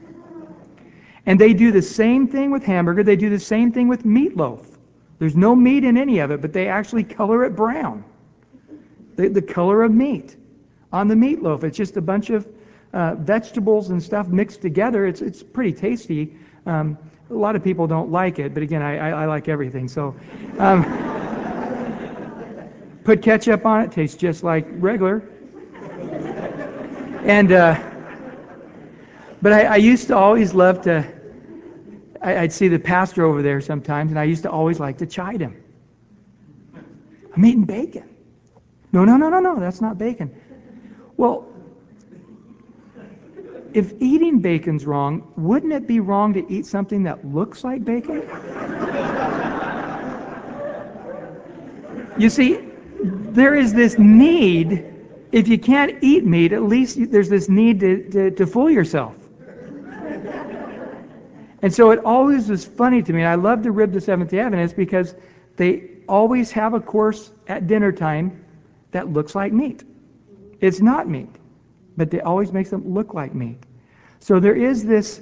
And 1.27 1.41
they 1.41 1.55
do 1.55 1.73
the 1.73 1.83
same 1.83 2.27
thing 2.29 2.51
with 2.51 2.63
hamburger. 2.63 3.03
They 3.03 3.17
do 3.17 3.31
the 3.31 3.41
same 3.41 3.73
thing 3.73 3.89
with 3.89 4.05
meatloaf. 4.05 4.67
There's 5.19 5.37
no 5.37 5.55
meat 5.55 5.85
in 5.85 5.97
any 5.97 6.19
of 6.19 6.31
it, 6.31 6.41
but 6.41 6.53
they 6.53 6.69
actually 6.69 7.05
color 7.05 7.45
it 7.45 7.57
brown. 7.57 8.05
The, 9.17 9.29
the 9.29 9.41
color 9.41 9.83
of 9.83 9.93
meat 9.93 10.37
on 10.93 11.09
the 11.09 11.15
meatloaf. 11.15 11.65
It's 11.65 11.77
just 11.77 11.97
a 11.97 12.03
bunch 12.03 12.31
of 12.31 12.47
uh, 12.95 13.17
vegetables 13.17 13.91
and 13.91 14.01
stuff 14.03 14.29
mixed 14.29 14.63
together. 14.63 15.05
It's, 15.05 15.21
it's 15.21 15.43
pretty 15.43 15.73
tasty. 15.73 16.37
Um, 16.65 16.97
a 17.29 17.35
lot 17.35 17.57
of 17.57 17.65
people 17.65 17.87
don't 17.87 18.11
like 18.11 18.39
it, 18.39 18.55
but 18.55 18.63
again, 18.63 18.83
I, 18.83 19.11
I, 19.11 19.23
I 19.23 19.27
like 19.27 19.49
everything. 19.49 19.89
So 19.89 20.15
um, 20.59 20.85
put 23.05 23.21
ketchup 23.21 23.67
on 23.67 23.83
it, 23.83 23.91
tastes 23.93 24.17
just 24.17 24.45
like 24.45 24.67
regular. 24.71 25.29
And 27.25 27.51
uh, 27.53 27.83
but 29.43 29.53
I, 29.53 29.65
I 29.65 29.77
used 29.77 30.07
to 30.09 30.17
always 30.17 30.55
love 30.55 30.83
to. 30.83 31.05
I, 32.23 32.39
I'd 32.39 32.53
see 32.53 32.69
the 32.69 32.79
pastor 32.79 33.25
over 33.25 33.43
there 33.43 33.61
sometimes, 33.61 34.13
and 34.13 34.19
I 34.21 34.25
used 34.25 34.45
to 34.45 34.51
always 34.51 34.79
like 34.79 34.99
to 34.99 35.07
chide 35.07 35.41
him. 35.41 35.61
I'm 37.35 37.45
eating 37.45 37.65
bacon. 37.65 38.09
No, 38.93 39.05
no, 39.05 39.17
no, 39.17 39.31
no, 39.31 39.41
no. 39.41 39.59
That's 39.59 39.81
not 39.81 39.99
bacon. 39.99 40.33
Well, 41.17 41.49
if 43.75 43.93
eating 44.01 44.39
bacon's 44.39 44.87
wrong, 44.87 45.33
wouldn't 45.37 45.73
it 45.73 45.89
be 45.89 45.99
wrong 45.99 46.33
to 46.33 46.51
eat 46.51 46.65
something 46.65 47.03
that 47.03 47.27
looks 47.27 47.65
like 47.65 47.85
bacon? 47.85 48.23
you 52.17 52.31
see, 52.31 52.61
there 53.03 53.57
is 53.57 53.75
this 53.75 53.99
need, 53.99 54.95
if 55.33 55.49
you 55.49 55.59
can't 55.59 56.03
eat 56.03 56.25
meat, 56.25 56.53
at 56.53 56.63
least 56.63 57.11
there's 57.11 57.29
this 57.29 57.49
need 57.49 57.81
to, 57.81 58.09
to, 58.11 58.31
to 58.31 58.47
fool 58.47 58.71
yourself. 58.71 59.17
And 61.61 61.75
so 61.75 61.91
it 61.91 61.99
always 62.05 62.49
was 62.49 62.65
funny 62.65 63.03
to 63.03 63.13
me, 63.13 63.23
and 63.23 63.29
I 63.29 63.35
love 63.35 63.63
to 63.65 63.73
rib 63.73 63.93
the 63.93 64.01
Seventh 64.01 64.31
day 64.31 64.39
Adventists 64.39 64.75
because 64.75 65.17
they 65.57 65.91
always 66.09 66.53
have 66.53 66.75
a 66.75 66.81
course 66.81 67.33
at 67.49 67.67
dinner 67.67 67.91
time 67.91 68.45
that 68.93 69.09
looks 69.09 69.35
like 69.35 69.53
meat. 69.53 69.83
It's 70.61 70.81
not 70.81 71.09
meat 71.09 71.31
but 71.97 72.13
it 72.13 72.23
always 72.23 72.53
makes 72.53 72.71
them 72.71 72.93
look 72.93 73.15
like 73.15 73.35
me. 73.35 73.59
So 74.21 74.41
there 74.41 74.55
is 74.55 74.85
this 74.85 75.21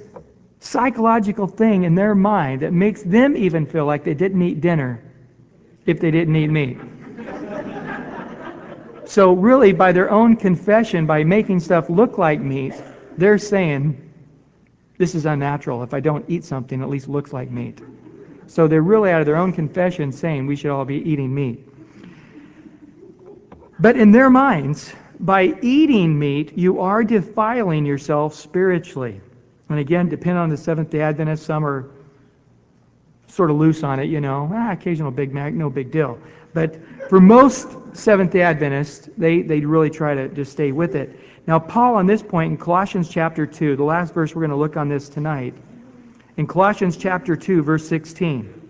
psychological 0.59 1.47
thing 1.47 1.83
in 1.83 1.95
their 1.95 2.15
mind 2.15 2.61
that 2.61 2.71
makes 2.71 3.03
them 3.03 3.35
even 3.35 3.65
feel 3.65 3.85
like 3.85 4.03
they 4.03 4.13
didn't 4.13 4.41
eat 4.41 4.61
dinner 4.61 5.03
if 5.85 5.99
they 5.99 6.11
didn't 6.11 6.35
eat 6.35 6.47
meat. 6.49 6.77
so 9.05 9.33
really, 9.33 9.73
by 9.73 9.91
their 9.91 10.09
own 10.09 10.37
confession, 10.37 11.05
by 11.05 11.23
making 11.23 11.59
stuff 11.59 11.89
look 11.89 12.17
like 12.17 12.39
meat, 12.39 12.73
they're 13.17 13.37
saying, 13.37 13.99
this 14.97 15.15
is 15.15 15.25
unnatural. 15.25 15.83
If 15.83 15.93
I 15.93 15.99
don't 15.99 16.25
eat 16.29 16.45
something, 16.45 16.81
at 16.81 16.89
least 16.89 17.09
looks 17.09 17.33
like 17.33 17.51
meat. 17.51 17.81
So 18.47 18.67
they're 18.67 18.81
really 18.81 19.11
out 19.11 19.19
of 19.19 19.25
their 19.25 19.35
own 19.35 19.51
confession 19.51 20.11
saying 20.11 20.47
we 20.47 20.55
should 20.55 20.71
all 20.71 20.85
be 20.85 20.97
eating 20.97 21.33
meat. 21.33 21.67
But 23.79 23.97
in 23.97 24.11
their 24.11 24.29
minds, 24.29 24.93
by 25.23 25.57
eating 25.61 26.19
meat, 26.19 26.57
you 26.57 26.81
are 26.81 27.01
defiling 27.01 27.85
yourself 27.85 28.35
spiritually. 28.35 29.21
And 29.69 29.79
again, 29.79 30.09
depending 30.09 30.37
on 30.37 30.49
the 30.49 30.57
Seventh 30.57 30.89
day 30.89 30.99
Adventist, 30.99 31.45
some 31.45 31.65
are 31.65 31.89
sort 33.27 33.49
of 33.49 33.55
loose 33.55 33.83
on 33.83 33.99
it, 33.99 34.05
you 34.05 34.19
know, 34.19 34.49
ah, 34.53 34.73
occasional 34.73 35.11
Big 35.11 35.33
Mac, 35.33 35.53
no 35.53 35.69
big 35.69 35.91
deal. 35.91 36.19
But 36.53 36.77
for 37.09 37.21
most 37.21 37.69
Seventh 37.93 38.31
day 38.31 38.41
Adventists, 38.41 39.09
they, 39.17 39.41
they 39.41 39.61
really 39.61 39.89
try 39.89 40.13
to 40.13 40.27
just 40.27 40.51
stay 40.51 40.73
with 40.73 40.93
it. 40.93 41.17
Now, 41.47 41.57
Paul, 41.57 41.95
on 41.95 42.05
this 42.05 42.21
point, 42.21 42.51
in 42.51 42.57
Colossians 42.57 43.07
chapter 43.07 43.45
2, 43.45 43.77
the 43.77 43.83
last 43.83 44.13
verse 44.13 44.35
we're 44.35 44.41
going 44.41 44.51
to 44.51 44.57
look 44.57 44.75
on 44.75 44.89
this 44.89 45.07
tonight, 45.07 45.55
in 46.35 46.47
Colossians 46.47 46.97
chapter 46.97 47.37
2, 47.37 47.63
verse 47.63 47.87
16. 47.87 48.62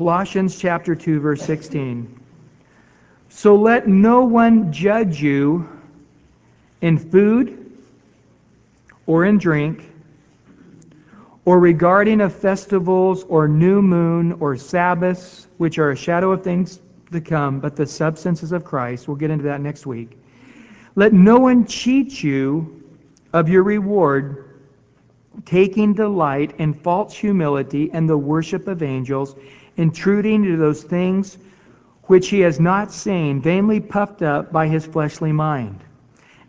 Colossians 0.00 0.58
chapter 0.58 0.94
2 0.94 1.20
verse 1.20 1.42
16. 1.42 2.22
So 3.28 3.56
let 3.56 3.86
no 3.86 4.24
one 4.24 4.72
judge 4.72 5.20
you 5.20 5.68
in 6.80 6.96
food 6.96 7.70
or 9.04 9.26
in 9.26 9.36
drink 9.36 9.92
or 11.44 11.60
regarding 11.60 12.22
of 12.22 12.34
festivals 12.34 13.24
or 13.24 13.46
new 13.46 13.82
moon 13.82 14.32
or 14.40 14.56
Sabbaths, 14.56 15.46
which 15.58 15.78
are 15.78 15.90
a 15.90 15.96
shadow 15.96 16.32
of 16.32 16.42
things 16.42 16.80
to 17.12 17.20
come, 17.20 17.60
but 17.60 17.76
the 17.76 17.84
substances 17.84 18.52
of 18.52 18.64
Christ. 18.64 19.06
We'll 19.06 19.18
get 19.18 19.30
into 19.30 19.44
that 19.44 19.60
next 19.60 19.84
week. 19.84 20.18
Let 20.94 21.12
no 21.12 21.38
one 21.40 21.66
cheat 21.66 22.22
you 22.22 22.84
of 23.34 23.50
your 23.50 23.64
reward, 23.64 24.62
taking 25.44 25.92
delight 25.92 26.54
in 26.56 26.72
false 26.72 27.14
humility 27.14 27.90
and 27.92 28.08
the 28.08 28.16
worship 28.16 28.66
of 28.66 28.82
angels 28.82 29.36
intruding 29.80 30.44
into 30.44 30.58
those 30.58 30.82
things 30.82 31.38
which 32.02 32.28
he 32.28 32.40
has 32.40 32.60
not 32.60 32.92
seen, 32.92 33.40
vainly 33.40 33.80
puffed 33.80 34.20
up 34.20 34.52
by 34.52 34.68
his 34.68 34.84
fleshly 34.84 35.32
mind, 35.32 35.80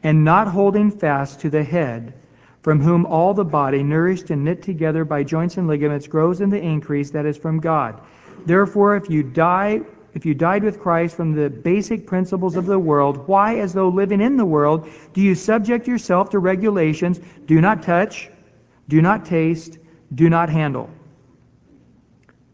and 0.03 0.25
not 0.25 0.49
holding 0.49 0.91
fast 0.91 1.39
to 1.39 1.49
the 1.49 1.63
head, 1.63 2.13
from 2.61 2.81
whom 2.81 3.05
all 3.05 3.33
the 3.33 3.45
body, 3.45 3.83
nourished 3.83 4.31
and 4.31 4.43
knit 4.43 4.61
together 4.61 5.05
by 5.05 5.23
joints 5.23 5.55
and 5.55 5.65
ligaments, 5.65 6.07
grows 6.07 6.41
in 6.41 6.49
the 6.49 6.61
increase 6.61 7.09
that 7.09 7.25
is 7.25 7.37
from 7.37 7.59
God. 7.59 8.01
Therefore, 8.45 8.97
if 8.97 9.09
you 9.09 9.23
die, 9.23 9.79
if 10.13 10.25
you 10.25 10.33
died 10.33 10.63
with 10.63 10.81
Christ 10.81 11.15
from 11.15 11.31
the 11.31 11.49
basic 11.49 12.05
principles 12.05 12.57
of 12.57 12.65
the 12.65 12.79
world, 12.79 13.25
why, 13.29 13.59
as 13.59 13.71
though 13.71 13.87
living 13.87 14.19
in 14.19 14.35
the 14.35 14.45
world, 14.45 14.89
do 15.13 15.21
you 15.21 15.35
subject 15.35 15.87
yourself 15.87 16.29
to 16.31 16.39
regulations? 16.39 17.21
Do 17.45 17.61
not 17.61 17.81
touch, 17.81 18.29
do 18.89 19.01
not 19.01 19.23
taste, 19.23 19.77
do 20.15 20.29
not 20.29 20.49
handle 20.49 20.89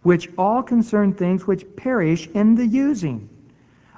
which 0.08 0.30
all 0.38 0.64
concern 0.64 1.14
things 1.14 1.46
which 1.46 1.66
perish 1.76 2.30
in 2.34 2.56
the 2.56 2.66
using, 2.66 3.28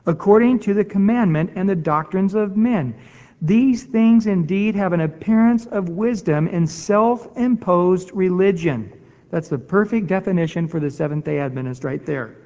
according 0.07 0.57
to 0.57 0.73
the 0.73 0.83
commandment 0.83 1.51
and 1.53 1.69
the 1.69 1.75
doctrines 1.75 2.33
of 2.33 2.57
men. 2.57 2.95
These 3.43 3.83
things 3.83 4.25
indeed 4.25 4.73
have 4.73 4.91
an 4.91 5.01
appearance 5.01 5.67
of 5.67 5.87
wisdom 5.89 6.47
in 6.47 6.65
self 6.65 7.37
imposed 7.37 8.09
religion. 8.11 8.91
That's 9.29 9.49
the 9.49 9.59
perfect 9.59 10.07
definition 10.07 10.67
for 10.67 10.79
the 10.79 10.89
Seventh 10.89 11.25
day 11.25 11.37
Adventist 11.37 11.83
right 11.83 12.03
there. 12.03 12.37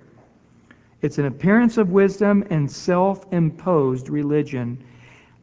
It's 1.01 1.18
an 1.18 1.28
appearance 1.28 1.78
of 1.78 1.89
wisdom 1.89 2.43
and 2.49 2.70
self 2.70 3.32
imposed 3.32 4.09
religion, 4.09 4.84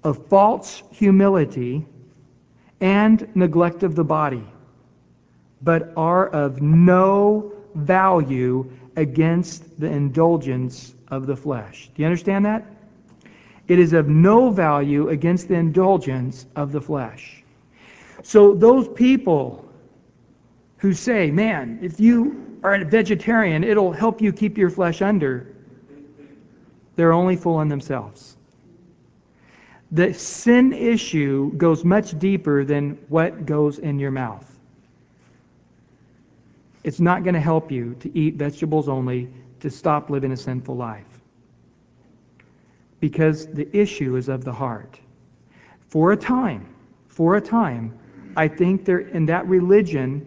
of 0.05 0.27
false 0.27 0.83
humility 0.91 1.87
and 2.83 3.27
neglect 3.35 3.83
of 3.83 3.95
the 3.95 4.05
body, 4.05 4.45
but 5.63 5.95
are 5.97 6.29
of 6.29 6.61
no 6.61 7.55
value 7.75 8.71
against 8.97 9.81
the 9.81 9.87
indulgence 9.87 10.95
of 11.09 11.27
the 11.27 11.37
flesh. 11.37 11.91
Do 11.95 12.03
you 12.03 12.07
understand 12.07 12.45
that? 12.47 12.67
It 13.69 13.79
is 13.79 13.93
of 13.93 14.09
no 14.09 14.51
value 14.51 15.09
against 15.09 15.49
the 15.49 15.55
indulgence 15.55 16.47
of 16.57 16.73
the 16.73 16.81
flesh. 16.81 17.45
So 18.23 18.55
those 18.55 18.89
people 18.89 19.65
who 20.79 20.93
say, 20.93 21.31
man, 21.31 21.79
if 21.83 22.01
you 22.01 22.59
are 22.63 22.75
a 22.75 22.85
vegetarian, 22.85 23.65
it'll 23.65 23.93
help 23.93 24.21
you 24.21 24.33
keep 24.33 24.59
your 24.59 24.71
flesh 24.71 25.03
under, 25.03 25.55
they're 26.97 27.13
only 27.13 27.37
fooling 27.37 27.69
themselves. 27.69 28.37
The 29.93 30.15
sin 30.15 30.73
issue 30.73 31.53
goes 31.53 31.85
much 31.85 32.19
deeper 32.19 32.65
than 32.65 32.99
what 33.09 33.47
goes 33.47 33.79
in 33.79 33.99
your 33.99 34.11
mouth. 34.11 34.50
It's 36.83 37.01
not 37.01 37.23
going 37.25 37.35
to 37.35 37.41
help 37.41 37.71
you 37.71 37.95
to 38.01 38.19
eat 38.19 38.35
vegetables 38.35 38.89
only 38.89 39.29
to 39.61 39.71
stop 39.71 40.11
living 40.11 40.33
a 40.33 40.37
sinful 40.37 40.77
life. 40.77 41.07
Because 43.01 43.47
the 43.47 43.69
issue 43.77 44.17
is 44.17 44.29
of 44.29 44.45
the 44.45 44.53
heart. 44.53 44.99
For 45.89 46.13
a 46.13 46.17
time, 46.17 46.67
for 47.09 47.37
a 47.37 47.41
time, 47.41 47.99
I 48.37 48.49
think 48.49 48.85
there 48.85 49.01
in 49.01 49.27
that 49.27 49.47
religion, 49.47 50.27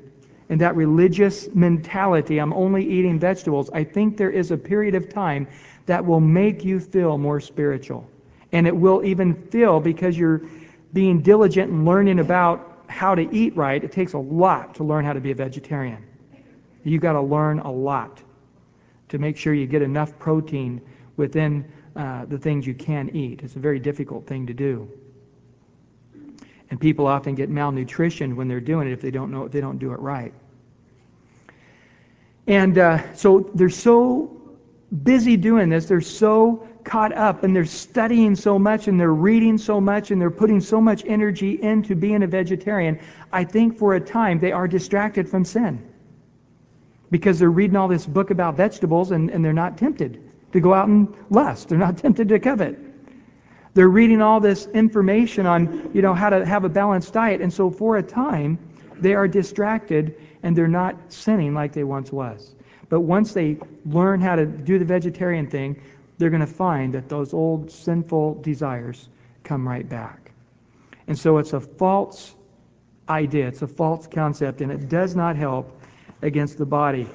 in 0.50 0.58
that 0.60 0.76
religious 0.76 1.48
mentality, 1.54 2.38
I'm 2.40 2.54
only 2.54 2.88
eating 2.88 3.20
vegetables, 3.20 3.70
I 3.72 3.84
think 3.84 4.18
there 4.18 4.30
is 4.30 4.52
a 4.52 4.58
period 4.58 4.94
of 4.94 5.10
time 5.10 5.48
that 5.86 6.06
will 6.06 6.20
make 6.20 6.64
you 6.64 6.80
feel 6.80 7.18
more 7.18 7.40
spiritual. 7.40 8.08
And 8.52 8.68
it 8.68 8.76
will 8.76 9.04
even 9.04 9.34
feel 9.48 9.80
because 9.80 10.18
you're 10.18 10.42
being 10.94 11.22
diligent 11.22 11.72
and 11.72 11.86
learning 11.86 12.20
about 12.20 12.84
how 12.88 13.16
to 13.16 13.28
eat 13.34 13.56
right. 13.56 13.84
It 13.84 13.92
takes 13.92 14.14
a 14.14 14.20
lot 14.20 14.76
to 14.76 14.84
learn 14.84 15.06
how 15.06 15.14
to 15.14 15.20
be 15.20 15.32
a 15.32 15.36
vegetarian. 15.36 16.04
You've 16.84 17.02
got 17.02 17.14
to 17.14 17.22
learn 17.22 17.60
a 17.60 17.72
lot 17.72 18.22
to 19.10 19.18
make 19.18 19.38
sure 19.38 19.54
you 19.54 19.68
get 19.68 19.82
enough 19.82 20.18
protein 20.20 20.82
within 21.18 21.66
uh, 21.96 22.26
the 22.26 22.38
things 22.38 22.66
you 22.66 22.74
can 22.74 23.10
eat. 23.16 23.42
It's 23.44 23.56
a 23.56 23.60
very 23.60 23.80
difficult 23.80 24.26
thing 24.26 24.48
to 24.48 24.54
do. 24.54 24.90
And 26.70 26.80
people 26.80 27.06
often 27.06 27.36
get 27.36 27.50
malnutrition 27.50 28.36
when 28.36 28.48
they're 28.48 28.60
doing 28.60 28.88
it 28.88 28.94
if 28.94 29.02
they 29.02 29.12
don't 29.12 29.32
know 29.32 29.44
if 29.44 29.52
they 29.52 29.62
don't 29.62 29.78
do 29.78 29.92
it 29.94 30.00
right. 30.00 30.34
And 32.48 32.78
uh, 32.78 33.14
so 33.14 33.52
they're 33.54 33.70
so 33.70 34.42
busy 35.04 35.38
doing 35.38 35.70
this. 35.70 35.86
They're 35.86 36.02
so 36.02 36.68
caught 36.84 37.14
up 37.14 37.44
and 37.44 37.56
they're 37.56 37.66
studying 37.66 38.36
so 38.36 38.60
much 38.60 38.88
and 38.88 39.00
they're 39.00 39.14
reading 39.14 39.58
so 39.58 39.80
much 39.80 40.12
and 40.12 40.20
they're 40.20 40.32
putting 40.32 40.60
so 40.60 40.82
much 40.82 41.04
energy 41.06 41.62
into 41.62 41.96
being 41.96 42.24
a 42.24 42.28
vegetarian. 42.28 43.00
I 43.32 43.44
think 43.44 43.78
for 43.78 43.94
a 43.94 44.02
time 44.02 44.40
they 44.40 44.52
are 44.52 44.68
distracted 44.68 45.30
from 45.30 45.46
sin 45.46 45.93
because 47.14 47.38
they're 47.38 47.52
reading 47.52 47.76
all 47.76 47.88
this 47.88 48.08
book 48.08 48.32
about 48.32 48.58
vegetables 48.58 49.12
and, 49.12 49.30
and 49.30 49.46
they're 49.46 49.54
not 49.54 49.78
tempted 49.78 50.20
to 50.52 50.60
go 50.60 50.74
out 50.74 50.88
and 50.88 51.14
lust. 51.30 51.70
They're 51.70 51.78
not 51.78 51.96
tempted 52.06 52.28
to 52.30 52.40
covet. 52.40 52.76
They're 53.76 53.88
reading 53.88 54.20
all 54.20 54.40
this 54.40 54.66
information 54.74 55.46
on, 55.46 55.92
you 55.94 56.02
know, 56.02 56.16
how 56.16 56.32
to 56.32 56.44
have 56.44 56.64
a 56.64 56.70
balanced 56.70 57.14
diet. 57.14 57.40
And 57.40 57.54
so 57.54 57.70
for 57.70 57.98
a 57.98 58.04
time, 58.04 58.58
they 59.00 59.14
are 59.14 59.28
distracted 59.28 60.20
and 60.42 60.58
they're 60.58 60.68
not 60.68 60.96
sinning 61.14 61.54
like 61.54 61.72
they 61.72 61.84
once 61.84 62.12
was. 62.12 62.56
But 62.90 63.02
once 63.02 63.32
they 63.32 63.60
learn 63.86 64.20
how 64.20 64.36
to 64.36 64.48
do 64.48 64.80
the 64.80 64.86
vegetarian 64.86 65.46
thing, 65.46 65.80
they're 66.18 66.32
going 66.32 66.40
to 66.40 66.48
find 66.48 66.96
that 66.96 67.10
those 67.10 67.32
old 67.32 67.70
sinful 67.70 68.42
desires 68.42 69.08
come 69.44 69.68
right 69.68 69.88
back. 69.88 70.32
And 71.06 71.18
so 71.18 71.38
it's 71.38 71.54
a 71.54 71.62
false 71.62 72.34
idea, 73.08 73.50
it's 73.50 73.62
a 73.62 73.68
false 73.68 74.08
concept, 74.08 74.62
and 74.62 74.72
it 74.72 74.90
does 74.90 75.16
not 75.16 75.36
help 75.36 75.80
against 76.24 76.58
the 76.58 76.66
body. 76.66 77.08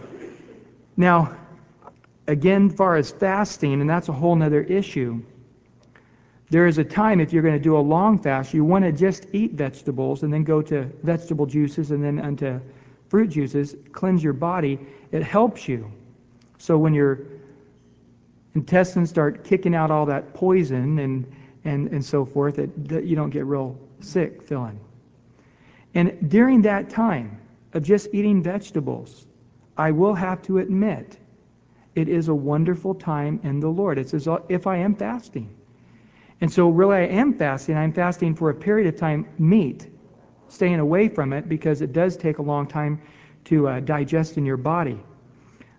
Now, 0.97 1.37
again, 2.27 2.71
far 2.71 2.97
as 2.97 3.11
fasting, 3.11 3.81
and 3.81 3.91
that's 3.91 4.09
a 4.09 4.13
whole 4.13 4.41
other 4.41 4.63
issue. 4.63 5.21
There 6.51 6.67
is 6.67 6.79
a 6.79 6.85
time 6.85 7.21
if 7.21 7.33
you're 7.33 7.43
going 7.43 7.55
to 7.55 7.61
do 7.61 7.77
a 7.77 7.81
long 7.81 8.19
fast, 8.19 8.55
you 8.55 8.65
want 8.65 8.85
to 8.85 8.93
just 8.93 9.27
eat 9.33 9.53
vegetables 9.53 10.23
and 10.23 10.33
then 10.33 10.45
go 10.45 10.63
to 10.63 10.85
vegetable 11.03 11.47
juices 11.47 11.91
and 11.91 12.03
then 12.03 12.21
unto 12.21 12.61
fruit 13.09 13.29
juices, 13.29 13.75
cleanse 13.93 14.23
your 14.23 14.33
body. 14.33 14.79
It 15.13 15.23
helps 15.23 15.67
you. 15.67 15.91
So 16.59 16.79
when 16.79 16.95
your 16.95 17.21
intestines 18.55 19.11
start 19.11 19.45
kicking 19.45 19.75
out 19.75 19.91
all 19.91 20.07
that 20.07 20.35
poison 20.35 20.99
and, 20.99 21.33
and, 21.65 21.89
and 21.89 22.05
so 22.05 22.25
forth, 22.25 22.57
that 22.57 23.05
you 23.05 23.17
don't 23.17 23.31
get 23.31 23.45
real 23.45 23.79
sick 24.01 24.43
feeling. 24.43 24.79
And 25.95 26.31
during 26.31 26.63
that 26.63 26.91
time 26.91 27.39
of 27.73 27.83
just 27.83 28.09
eating 28.13 28.43
vegetables, 28.43 29.27
I 29.77 29.91
will 29.91 30.15
have 30.15 30.43
to 30.43 30.59
admit, 30.59 31.19
it 31.95 32.09
is 32.09 32.29
a 32.29 32.35
wonderful 32.35 32.95
time 32.95 33.41
in 33.43 33.61
the 33.61 33.69
Lord. 33.69 33.99
It's 33.99 34.15
as 34.15 34.29
if 34.49 34.67
I 34.67 34.77
am 34.77 34.95
fasting. 34.95 35.55
And 36.41 36.53
so, 36.53 36.69
really, 36.69 36.97
I 36.97 37.07
am 37.07 37.35
fasting. 37.35 37.77
I'm 37.77 37.93
fasting 37.93 38.35
for 38.35 38.51
a 38.51 38.55
period 38.55 38.93
of 38.93 38.99
time, 38.99 39.27
meat, 39.39 39.89
staying 40.49 40.79
away 40.79 41.09
from 41.09 41.33
it 41.33 41.49
because 41.49 41.83
it 41.83 41.93
does 41.93 42.17
take 42.17 42.39
a 42.39 42.43
long 42.43 42.67
time 42.67 43.01
to 43.45 43.69
uh, 43.69 43.81
digest 43.81 44.37
in 44.37 44.47
your 44.47 44.57
body. 44.57 45.01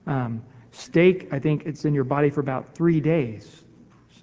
Um, 0.08 0.44
steak, 0.72 1.30
I 1.32 1.40
think 1.40 1.66
it's 1.66 1.86
in 1.86 1.94
your 1.94 2.04
body 2.04 2.30
for 2.30 2.42
about 2.42 2.76
three 2.76 3.00
days. 3.00 3.64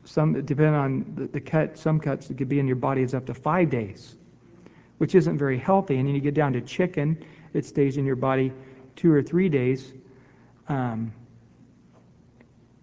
Some, 0.04 0.34
depending 0.44 0.74
on 0.74 1.12
the, 1.16 1.26
the 1.26 1.40
cut, 1.40 1.78
some 1.78 1.98
cuts 1.98 2.28
that 2.28 2.38
could 2.38 2.48
be 2.48 2.58
in 2.58 2.66
your 2.66 2.76
body 2.76 3.02
is 3.02 3.14
up 3.14 3.26
to 3.26 3.34
five 3.34 3.70
days, 3.70 4.16
which 4.98 5.14
isn't 5.14 5.38
very 5.38 5.58
healthy. 5.58 5.96
And 5.96 6.06
then 6.06 6.14
you 6.14 6.20
get 6.20 6.34
down 6.34 6.52
to 6.52 6.60
chicken, 6.60 7.24
it 7.57 7.64
stays 7.64 7.96
in 7.96 8.04
your 8.04 8.16
body 8.16 8.52
two 8.94 9.12
or 9.12 9.22
three 9.22 9.48
days. 9.48 9.92
Um, 10.68 11.12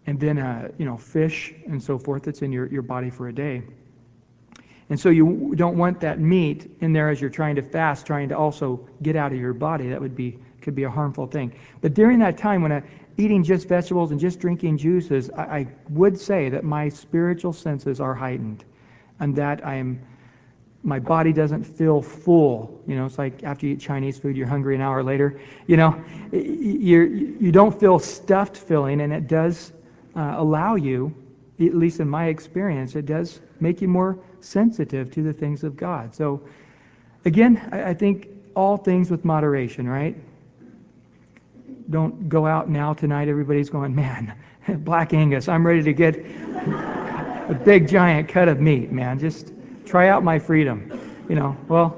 and 0.06 0.20
then 0.20 0.38
uh, 0.38 0.70
you 0.78 0.86
know 0.86 0.98
fish 0.98 1.54
and 1.66 1.82
so 1.82 1.98
forth 1.98 2.24
that's 2.24 2.42
in 2.42 2.52
your, 2.52 2.68
your 2.68 2.82
body 2.82 3.10
for 3.10 3.28
a 3.30 3.34
day. 3.34 3.64
And 4.90 5.00
so 5.00 5.10
you 5.10 5.54
don't 5.56 5.78
want 5.78 6.02
that 6.02 6.20
meat 6.20 6.70
in 6.82 6.92
there 6.92 7.10
as 7.10 7.22
you're 7.22 7.30
trying 7.30 7.56
to 7.56 7.62
fast 7.62 8.06
trying 8.06 8.30
to 8.30 8.38
also 8.38 8.88
get 9.02 9.16
out 9.16 9.32
of 9.32 9.40
your 9.40 9.54
body. 9.54 9.90
That 9.90 10.02
would 10.02 10.16
be 10.16 10.40
could 10.62 10.76
be 10.76 10.84
a 10.84 10.90
harmful 10.90 11.28
thing. 11.28 11.54
But 11.82 11.94
during 11.94 12.20
that 12.20 12.38
time 12.38 12.62
when 12.62 12.72
I, 12.72 12.84
eating 13.18 13.44
just 13.44 13.68
vegetables 13.68 14.12
and 14.12 14.20
just 14.20 14.40
drinking 14.40 14.78
juices 14.78 15.30
I, 15.32 15.44
I 15.44 15.68
would 15.90 16.20
say 16.20 16.50
that 16.50 16.64
my 16.64 16.90
spiritual 16.90 17.54
senses 17.54 18.00
are 18.00 18.14
heightened 18.14 18.66
and 19.20 19.36
that 19.36 19.66
i 19.66 19.76
am 19.76 20.02
my 20.84 21.00
body 21.00 21.32
doesn't 21.32 21.64
feel 21.64 22.02
full. 22.02 22.82
You 22.86 22.96
know, 22.96 23.06
it's 23.06 23.18
like 23.18 23.44
after 23.44 23.66
you 23.66 23.74
eat 23.74 23.80
Chinese 23.80 24.20
food, 24.20 24.36
you're 24.36 24.48
hungry 24.48 24.76
an 24.76 24.82
hour 24.82 25.02
later. 25.02 25.40
You 25.66 25.78
know, 25.78 26.04
you're, 26.32 27.06
you 27.06 27.52
don't 27.52 27.78
feel 27.78 28.00
stuffed 28.00 28.58
filling, 28.58 29.02
and 29.02 29.14
it 29.14 29.28
does 29.28 29.72
uh, 30.16 30.36
allow 30.38 30.76
you, 30.76 31.16
at 31.60 31.74
least 31.74 32.02
in 32.02 32.10
my 32.10 32.26
experience, 32.26 32.96
it 32.96 33.06
does 33.06 33.40
make 33.62 33.82
you 33.82 33.88
more 33.88 34.20
sensitive 34.42 35.10
to 35.12 35.24
the 35.24 35.32
things 35.32 35.64
of 35.64 35.78
God. 35.78 36.14
So, 36.14 36.42
again, 37.24 37.70
I, 37.72 37.92
I 37.92 37.94
think 37.94 38.28
all 38.54 38.76
things 38.76 39.10
with 39.10 39.24
moderation, 39.24 39.88
right? 39.88 40.16
Don't 41.90 42.28
go 42.28 42.46
out 42.46 42.70
now 42.70 42.94
tonight. 42.94 43.30
Everybody's 43.30 43.70
going, 43.70 43.96
man, 43.96 44.34
Black 44.80 45.14
Angus, 45.14 45.48
I'm 45.48 45.66
ready 45.66 45.84
to 45.84 45.94
get 45.94 46.16
a 47.50 47.62
big 47.64 47.88
giant 47.88 48.28
cut 48.28 48.50
of 48.50 48.60
meat, 48.60 48.92
man. 48.92 49.18
Just 49.18 49.54
try 49.86 50.10
out 50.10 50.24
my 50.24 50.40
freedom. 50.40 51.00
You 51.30 51.36
know, 51.36 51.58
well, 51.68 51.96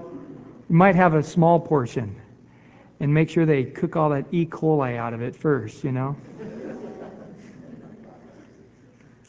you 0.70 0.76
might 0.76 0.96
have 0.96 1.14
a 1.14 1.24
small 1.24 1.60
portion 1.60 2.16
and 3.00 3.14
make 3.14 3.30
sure 3.30 3.46
they 3.46 3.64
cook 3.64 3.96
all 3.96 4.10
that 4.10 4.26
E. 4.32 4.46
coli 4.46 4.98
out 4.98 5.14
of 5.14 5.22
it 5.22 5.36
first, 5.36 5.84
you 5.84 5.92
know. 5.92 6.16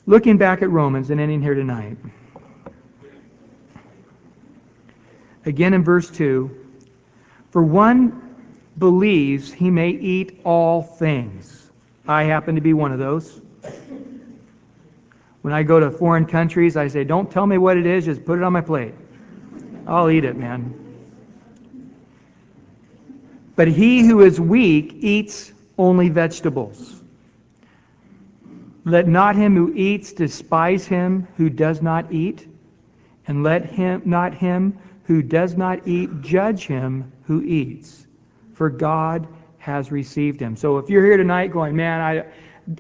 Looking 0.07 0.39
back 0.39 0.63
at 0.63 0.71
Romans 0.71 1.11
and 1.11 1.21
ending 1.21 1.43
here 1.43 1.55
tonight. 1.55 1.97
Again 5.45 5.75
in 5.75 5.83
verse 5.83 6.11
2 6.11 6.51
For 7.51 7.63
one 7.63 8.35
believes 8.79 9.53
he 9.53 9.71
may 9.71 9.91
eat 9.91 10.41
all 10.45 10.83
things. 10.83 11.71
I 12.07 12.25
happen 12.25 12.55
to 12.55 12.61
be 12.61 12.73
one 12.73 12.93
of 12.93 12.99
those. 12.99 13.41
When 15.47 15.55
I 15.55 15.63
go 15.63 15.79
to 15.79 15.93
foreign 15.93 16.27
countries, 16.27 16.77
I 16.77 16.89
say, 16.89 17.05
Don't 17.05 17.31
tell 17.31 17.47
me 17.47 17.57
what 17.57 17.77
it 17.77 17.87
is, 17.87 18.05
just 18.05 18.25
put 18.25 18.37
it 18.37 18.43
on 18.43 18.53
my 18.53 18.61
plate. 18.61 18.93
I'll 19.87 20.11
eat 20.11 20.25
it, 20.25 20.37
man. 20.37 20.75
But 23.55 23.69
he 23.69 24.05
who 24.05 24.23
is 24.23 24.41
weak 24.41 24.97
eats 24.99 25.53
only 25.79 26.09
vegetables 26.09 27.01
let 28.85 29.07
not 29.07 29.37
him 29.37 29.55
who 29.55 29.73
eats 29.77 30.13
despise 30.13 30.85
him 30.85 31.29
who 31.37 31.49
does 31.49 31.81
not 31.81 32.11
eat, 32.13 32.49
and 33.29 33.45
let 33.45 33.67
him 33.67 34.03
not 34.05 34.35
him 34.35 34.77
who 35.05 35.23
does 35.23 35.57
not 35.57 35.87
eat 35.87 36.23
judge 36.23 36.67
him 36.67 37.13
who 37.23 37.45
eats, 37.45 38.09
for 38.53 38.69
God 38.69 39.29
has 39.59 39.93
received 39.93 40.41
him. 40.41 40.57
So 40.57 40.79
if 40.79 40.91
you're 40.91 41.05
here 41.05 41.17
tonight 41.17 41.53
going, 41.53 41.77
man, 41.77 42.01
I, 42.01 42.25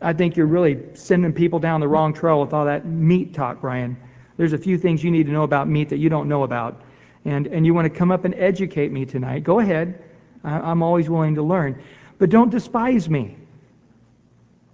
I 0.03 0.13
think 0.13 0.37
you're 0.37 0.47
really 0.47 0.79
sending 0.95 1.33
people 1.33 1.59
down 1.59 1.81
the 1.81 1.89
wrong 1.89 2.13
trail 2.13 2.41
with 2.41 2.53
all 2.53 2.65
that 2.65 2.87
meat 2.87 3.35
talk, 3.35 3.61
Brian. 3.61 3.97
There's 4.37 4.53
a 4.53 4.59
few 4.59 4.79
things 4.79 5.03
you 5.03 5.11
need 5.11 5.27
to 5.27 5.33
know 5.33 5.45
about 5.45 5.69
meat 5.69 5.89
that 5.91 5.99
you 5.99 6.09
don't 6.09 6.29
know 6.29 6.43
about. 6.43 6.83
And, 7.25 7.47
and 7.47 7.67
you 7.67 7.75
want 7.75 7.93
to 7.93 7.99
come 7.99 8.11
up 8.11 8.25
and 8.25 8.35
educate 8.35 8.93
me 8.93 9.05
tonight, 9.05 9.45
go 9.45 9.61
ahead. 9.61 10.03
I'm 10.45 10.83
always 10.83 11.11
willing 11.11 11.35
to 11.35 11.43
learn. 11.43 11.83
But 12.19 12.31
don't 12.31 12.51
despise 12.51 13.09
me. 13.09 13.37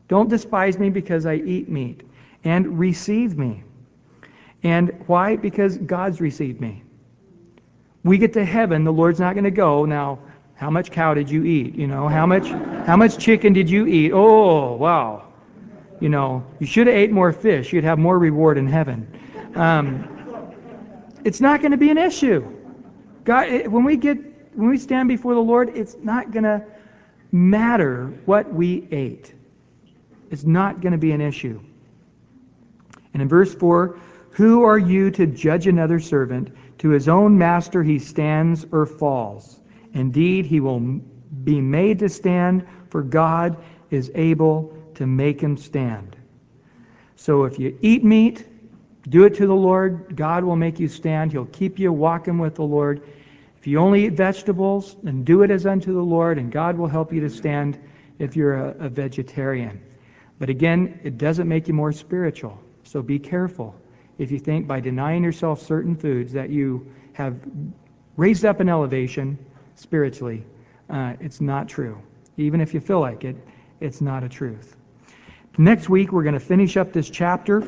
Don't 0.09 0.29
despise 0.29 0.79
me 0.79 0.91
because 0.91 1.25
I 1.25 1.37
eat 1.37 1.69
meat, 1.69 2.03
and 2.45 2.79
receive 2.79 3.39
me. 3.39 3.65
And 4.63 4.93
why? 5.07 5.37
Because 5.37 5.79
God's 5.79 6.21
received 6.21 6.61
me. 6.61 6.83
We 8.05 8.19
get 8.19 8.33
to 8.35 8.45
heaven, 8.45 8.85
the 8.85 8.93
Lord's 8.93 9.21
not 9.21 9.35
going 9.35 9.45
to 9.45 9.51
go, 9.51 9.85
now, 9.85 10.19
how 10.63 10.71
much 10.71 10.93
cow 10.93 11.13
did 11.13 11.29
you 11.29 11.43
eat? 11.43 11.75
You 11.75 11.89
know, 11.89 12.07
how 12.07 12.25
much 12.25 12.47
how 12.87 12.97
much 12.97 13.19
chicken 13.19 13.53
did 13.53 13.69
you 13.69 13.85
eat? 13.89 14.13
Oh, 14.13 14.77
wow. 14.77 15.27
You 15.99 16.09
know, 16.09 16.47
you 16.61 16.67
should 16.67 16.87
have 16.87 16.95
ate 16.95 17.11
more 17.11 17.33
fish. 17.33 17.73
You'd 17.73 17.83
have 17.83 17.99
more 17.99 18.17
reward 18.17 18.59
in 18.59 18.69
heaven. 18.69 19.09
Um, 19.57 20.09
it's 21.25 21.41
not 21.41 21.63
going 21.63 21.73
to 21.73 21.77
be 21.77 21.91
an 21.91 21.99
issue. 21.99 22.47
God, 23.25 23.67
when 23.67 23.83
we 23.83 23.97
get 23.97 24.19
when 24.55 24.69
we 24.71 24.79
stand 24.79 25.09
before 25.09 25.35
the 25.35 25.41
Lord, 25.41 25.77
it's 25.77 25.97
not 26.01 26.31
going 26.31 26.45
to 26.45 26.65
matter 27.33 28.07
what 28.27 28.55
we 28.55 28.87
ate. 28.93 29.35
It's 30.31 30.45
not 30.45 30.81
going 30.81 30.93
to 30.93 30.99
be 30.99 31.11
an 31.11 31.21
issue. 31.21 31.61
And 33.15 33.21
in 33.21 33.29
verse 33.29 33.53
4, 33.53 33.99
who 34.31 34.63
are 34.63 34.79
you 34.79 35.11
to 35.11 35.27
judge 35.27 35.67
another 35.67 35.99
servant? 35.99 36.55
To 36.79 36.91
his 36.91 37.09
own 37.09 37.37
master 37.37 37.83
he 37.83 37.99
stands 37.99 38.65
or 38.71 38.87
falls. 38.87 39.59
Indeed, 39.95 40.47
he 40.47 40.61
will 40.61 40.80
be 41.45 41.61
made 41.61 41.99
to 42.01 42.09
stand, 42.09 42.66
for 42.88 43.03
God 43.03 43.57
is 43.90 44.11
able 44.14 44.76
to 44.95 45.07
make 45.07 45.40
him 45.40 45.57
stand. 45.57 46.16
So 47.16 47.45
if 47.45 47.59
you 47.59 47.78
eat 47.82 48.05
meat, 48.05 48.47
do 49.09 49.24
it 49.24 49.34
to 49.34 49.47
the 49.47 49.55
Lord. 49.55 50.16
God 50.16 50.45
will 50.45 50.57
make 50.57 50.78
you 50.78 50.88
stand. 50.88 51.32
He'll 51.32 51.47
keep 51.47 51.78
you 51.78 51.93
walking 51.93 52.38
with 52.38 52.55
the 52.55 52.64
Lord. 52.64 53.03
If 53.59 53.66
you 53.66 53.78
only 53.78 54.07
eat 54.07 54.14
vegetables, 54.14 54.97
then 55.03 55.24
do 55.24 55.43
it 55.43 55.51
as 55.51 55.66
unto 55.66 55.93
the 55.93 56.03
Lord, 56.03 56.38
and 56.38 56.51
God 56.51 56.76
will 56.76 56.88
help 56.88 57.12
you 57.12 57.20
to 57.20 57.30
stand 57.30 57.78
if 58.18 58.36
you're 58.36 58.55
a, 58.55 58.86
a 58.86 58.88
vegetarian. 58.88 59.80
But 60.38 60.51
again, 60.51 60.99
it 61.05 61.18
doesn't 61.18 61.49
make 61.49 61.68
you 61.68 61.74
more 61.74 61.93
spiritual. 61.93 62.59
So 62.84 63.03
be 63.03 63.18
careful 63.18 63.74
if 64.18 64.30
you 64.30 64.38
think 64.38 64.66
by 64.66 64.80
denying 64.80 65.22
yourself 65.22 65.62
certain 65.62 65.97
foods 65.97 66.32
that 66.32 66.51
you 66.51 66.93
have 67.12 67.36
raised 68.16 68.45
up 68.45 68.61
an 68.61 68.68
elevation 68.68 69.38
spiritually. 69.75 70.45
Uh, 70.89 71.14
it's 71.20 71.41
not 71.41 71.68
true. 71.68 71.99
Even 72.37 72.61
if 72.61 72.75
you 72.75 72.81
feel 72.81 73.01
like 73.01 73.25
it, 73.25 73.37
it's 73.81 74.01
not 74.01 74.25
a 74.25 74.29
truth. 74.29 74.77
Next 75.59 75.89
week, 75.89 76.12
we're 76.12 76.23
going 76.23 76.35
to 76.35 76.41
finish 76.41 76.77
up 76.77 76.93
this 76.93 77.11
chapter 77.11 77.66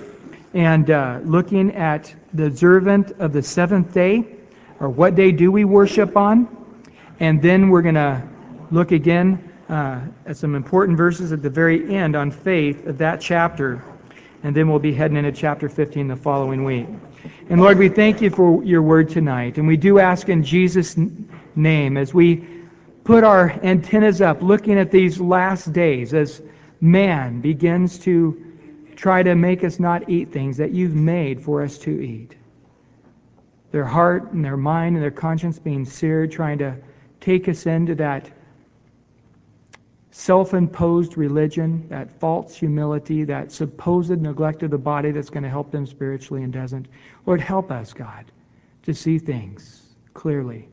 and 0.55 0.91
uh, 0.91 1.21
looking 1.25 1.75
at 1.75 2.15
the 2.33 2.47
observant 2.47 3.13
of 3.19 3.33
the 3.33 3.43
seventh 3.43 3.93
day, 3.93 4.25
or 4.81 4.89
what 4.89 5.15
day 5.15 5.33
do 5.33 5.51
we 5.51 5.65
worship 5.65 6.17
on. 6.17 6.49
And 7.21 7.43
then 7.43 7.69
we're 7.69 7.83
going 7.83 7.95
to 7.97 8.23
look 8.71 8.93
again 8.93 9.53
uh, 9.69 10.01
at 10.27 10.37
some 10.37 10.55
important 10.55 10.97
verses 10.97 11.33
at 11.33 11.43
the 11.43 11.51
very 11.51 11.95
end 11.95 12.17
on 12.17 12.31
faith 12.31 12.87
of 12.87 12.99
that 12.99 13.21
chapter 13.21 13.83
and 14.45 14.55
then 14.55 14.69
we'll 14.69 14.79
be 14.79 14.93
heading 14.93 15.17
into 15.17 15.33
chapter 15.33 15.71
15 15.71 16.07
the 16.07 16.17
following 16.17 16.65
week. 16.65 16.87
And 17.49 17.63
Lord, 17.63 17.79
we 17.79 17.89
thank 17.89 18.21
you 18.21 18.29
for 18.29 18.63
your 18.63 18.83
word 18.83 19.09
tonight. 19.09 19.57
And 19.57 19.67
we 19.67 19.79
do 19.79 19.99
ask 19.99 20.29
in 20.29 20.45
Jesus' 20.45 20.99
name 21.57 21.97
as 21.97 22.13
we 22.13 22.47
put 23.05 23.25
our 23.25 23.51
antennas 23.63 24.21
up 24.21 24.43
looking 24.43 24.79
at 24.79 24.91
these 24.91 25.21
last 25.21 25.73
days 25.73 26.15
as 26.15 26.41
man 26.81 27.41
begins 27.41 27.99
to 27.99 28.41
try 28.97 29.23
to 29.23 29.35
make 29.35 29.65
us 29.65 29.79
not 29.79 30.09
eat 30.09 30.33
things 30.33 30.57
that 30.57 30.71
you've 30.73 30.95
made 30.95 31.43
for 31.43 31.63
us 31.63 31.79
to 31.79 31.91
eat. 31.91 32.37
Their 33.73 33.85
heart 33.85 34.33
and 34.33 34.45
their 34.45 34.57
mind 34.57 34.97
and 34.97 35.03
their 35.03 35.11
conscience 35.11 35.59
being 35.59 35.85
seared, 35.85 36.31
trying 36.31 36.59
to 36.59 36.77
take 37.21 37.49
us 37.49 37.67
into 37.67 37.95
that 37.97 38.31
self 40.13 40.55
imposed 40.55 41.19
religion, 41.19 41.89
that 41.89 42.21
false 42.21 42.55
humility, 42.55 43.25
that 43.25 43.51
supposed 43.51 44.11
neglect 44.11 44.63
of 44.63 44.71
the 44.71 44.79
body 44.79 45.11
that's 45.11 45.31
going 45.31 45.43
to 45.43 45.49
help 45.49 45.73
them 45.73 45.87
spiritually 45.87 46.45
and 46.45 46.53
doesn't. 46.53 46.87
Lord, 47.27 47.41
help 47.41 47.73
us, 47.73 47.93
God, 47.93 48.31
to 48.85 48.95
see 48.95 49.19
things 49.19 49.83
clearly. 50.15 50.69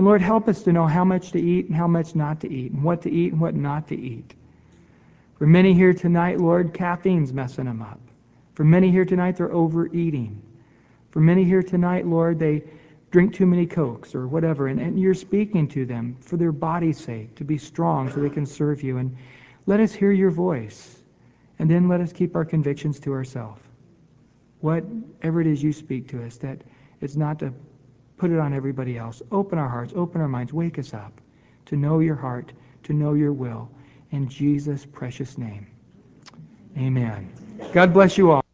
And 0.00 0.06
Lord, 0.06 0.22
help 0.22 0.48
us 0.48 0.62
to 0.62 0.72
know 0.72 0.86
how 0.86 1.04
much 1.04 1.30
to 1.32 1.38
eat 1.38 1.66
and 1.66 1.76
how 1.76 1.86
much 1.86 2.14
not 2.14 2.40
to 2.40 2.50
eat, 2.50 2.72
and 2.72 2.82
what 2.82 3.02
to 3.02 3.10
eat 3.10 3.32
and 3.32 3.40
what 3.42 3.54
not 3.54 3.86
to 3.88 3.94
eat. 3.94 4.32
For 5.36 5.46
many 5.46 5.74
here 5.74 5.92
tonight, 5.92 6.40
Lord, 6.40 6.72
caffeine's 6.72 7.34
messing 7.34 7.66
them 7.66 7.82
up. 7.82 8.00
For 8.54 8.64
many 8.64 8.90
here 8.90 9.04
tonight, 9.04 9.36
they're 9.36 9.52
overeating. 9.52 10.40
For 11.10 11.20
many 11.20 11.44
here 11.44 11.62
tonight, 11.62 12.06
Lord, 12.06 12.38
they 12.38 12.64
drink 13.10 13.34
too 13.34 13.44
many 13.44 13.66
cokes 13.66 14.14
or 14.14 14.26
whatever 14.26 14.68
and, 14.68 14.80
and 14.80 14.98
you're 14.98 15.12
speaking 15.12 15.68
to 15.68 15.84
them 15.84 16.16
for 16.22 16.38
their 16.38 16.50
body's 16.50 16.98
sake 16.98 17.34
to 17.34 17.44
be 17.44 17.58
strong 17.58 18.10
so 18.10 18.20
they 18.20 18.30
can 18.30 18.46
serve 18.46 18.82
you 18.82 18.96
and 18.96 19.14
let 19.66 19.80
us 19.80 19.92
hear 19.92 20.12
your 20.12 20.30
voice 20.30 20.96
and 21.58 21.70
then 21.70 21.88
let 21.88 22.00
us 22.00 22.10
keep 22.10 22.34
our 22.34 22.44
convictions 22.46 22.98
to 23.00 23.12
ourselves 23.12 23.60
whatever 24.60 25.42
it 25.42 25.46
is 25.46 25.62
you 25.62 25.74
speak 25.74 26.08
to 26.08 26.24
us 26.24 26.38
that 26.38 26.62
it's 27.02 27.16
not 27.16 27.38
to 27.40 27.52
put 28.20 28.30
it 28.30 28.38
on 28.38 28.52
everybody 28.52 28.98
else. 28.98 29.22
Open 29.32 29.58
our 29.58 29.68
hearts 29.68 29.94
open 29.96 30.20
our 30.20 30.28
minds. 30.28 30.52
Wake 30.52 30.78
us 30.78 30.92
up 30.92 31.22
to 31.64 31.74
know 31.74 32.00
your 32.00 32.16
heart 32.16 32.52
to 32.82 32.92
know 32.92 33.14
your 33.14 33.32
will. 33.32 33.70
In 34.10 34.28
jesus 34.28 34.84
precious 34.84 35.38
name. 35.38 35.66
Amen. 36.76 37.32
God 37.72 37.94
bless 37.94 38.18
you 38.18 38.30
all 38.30 38.49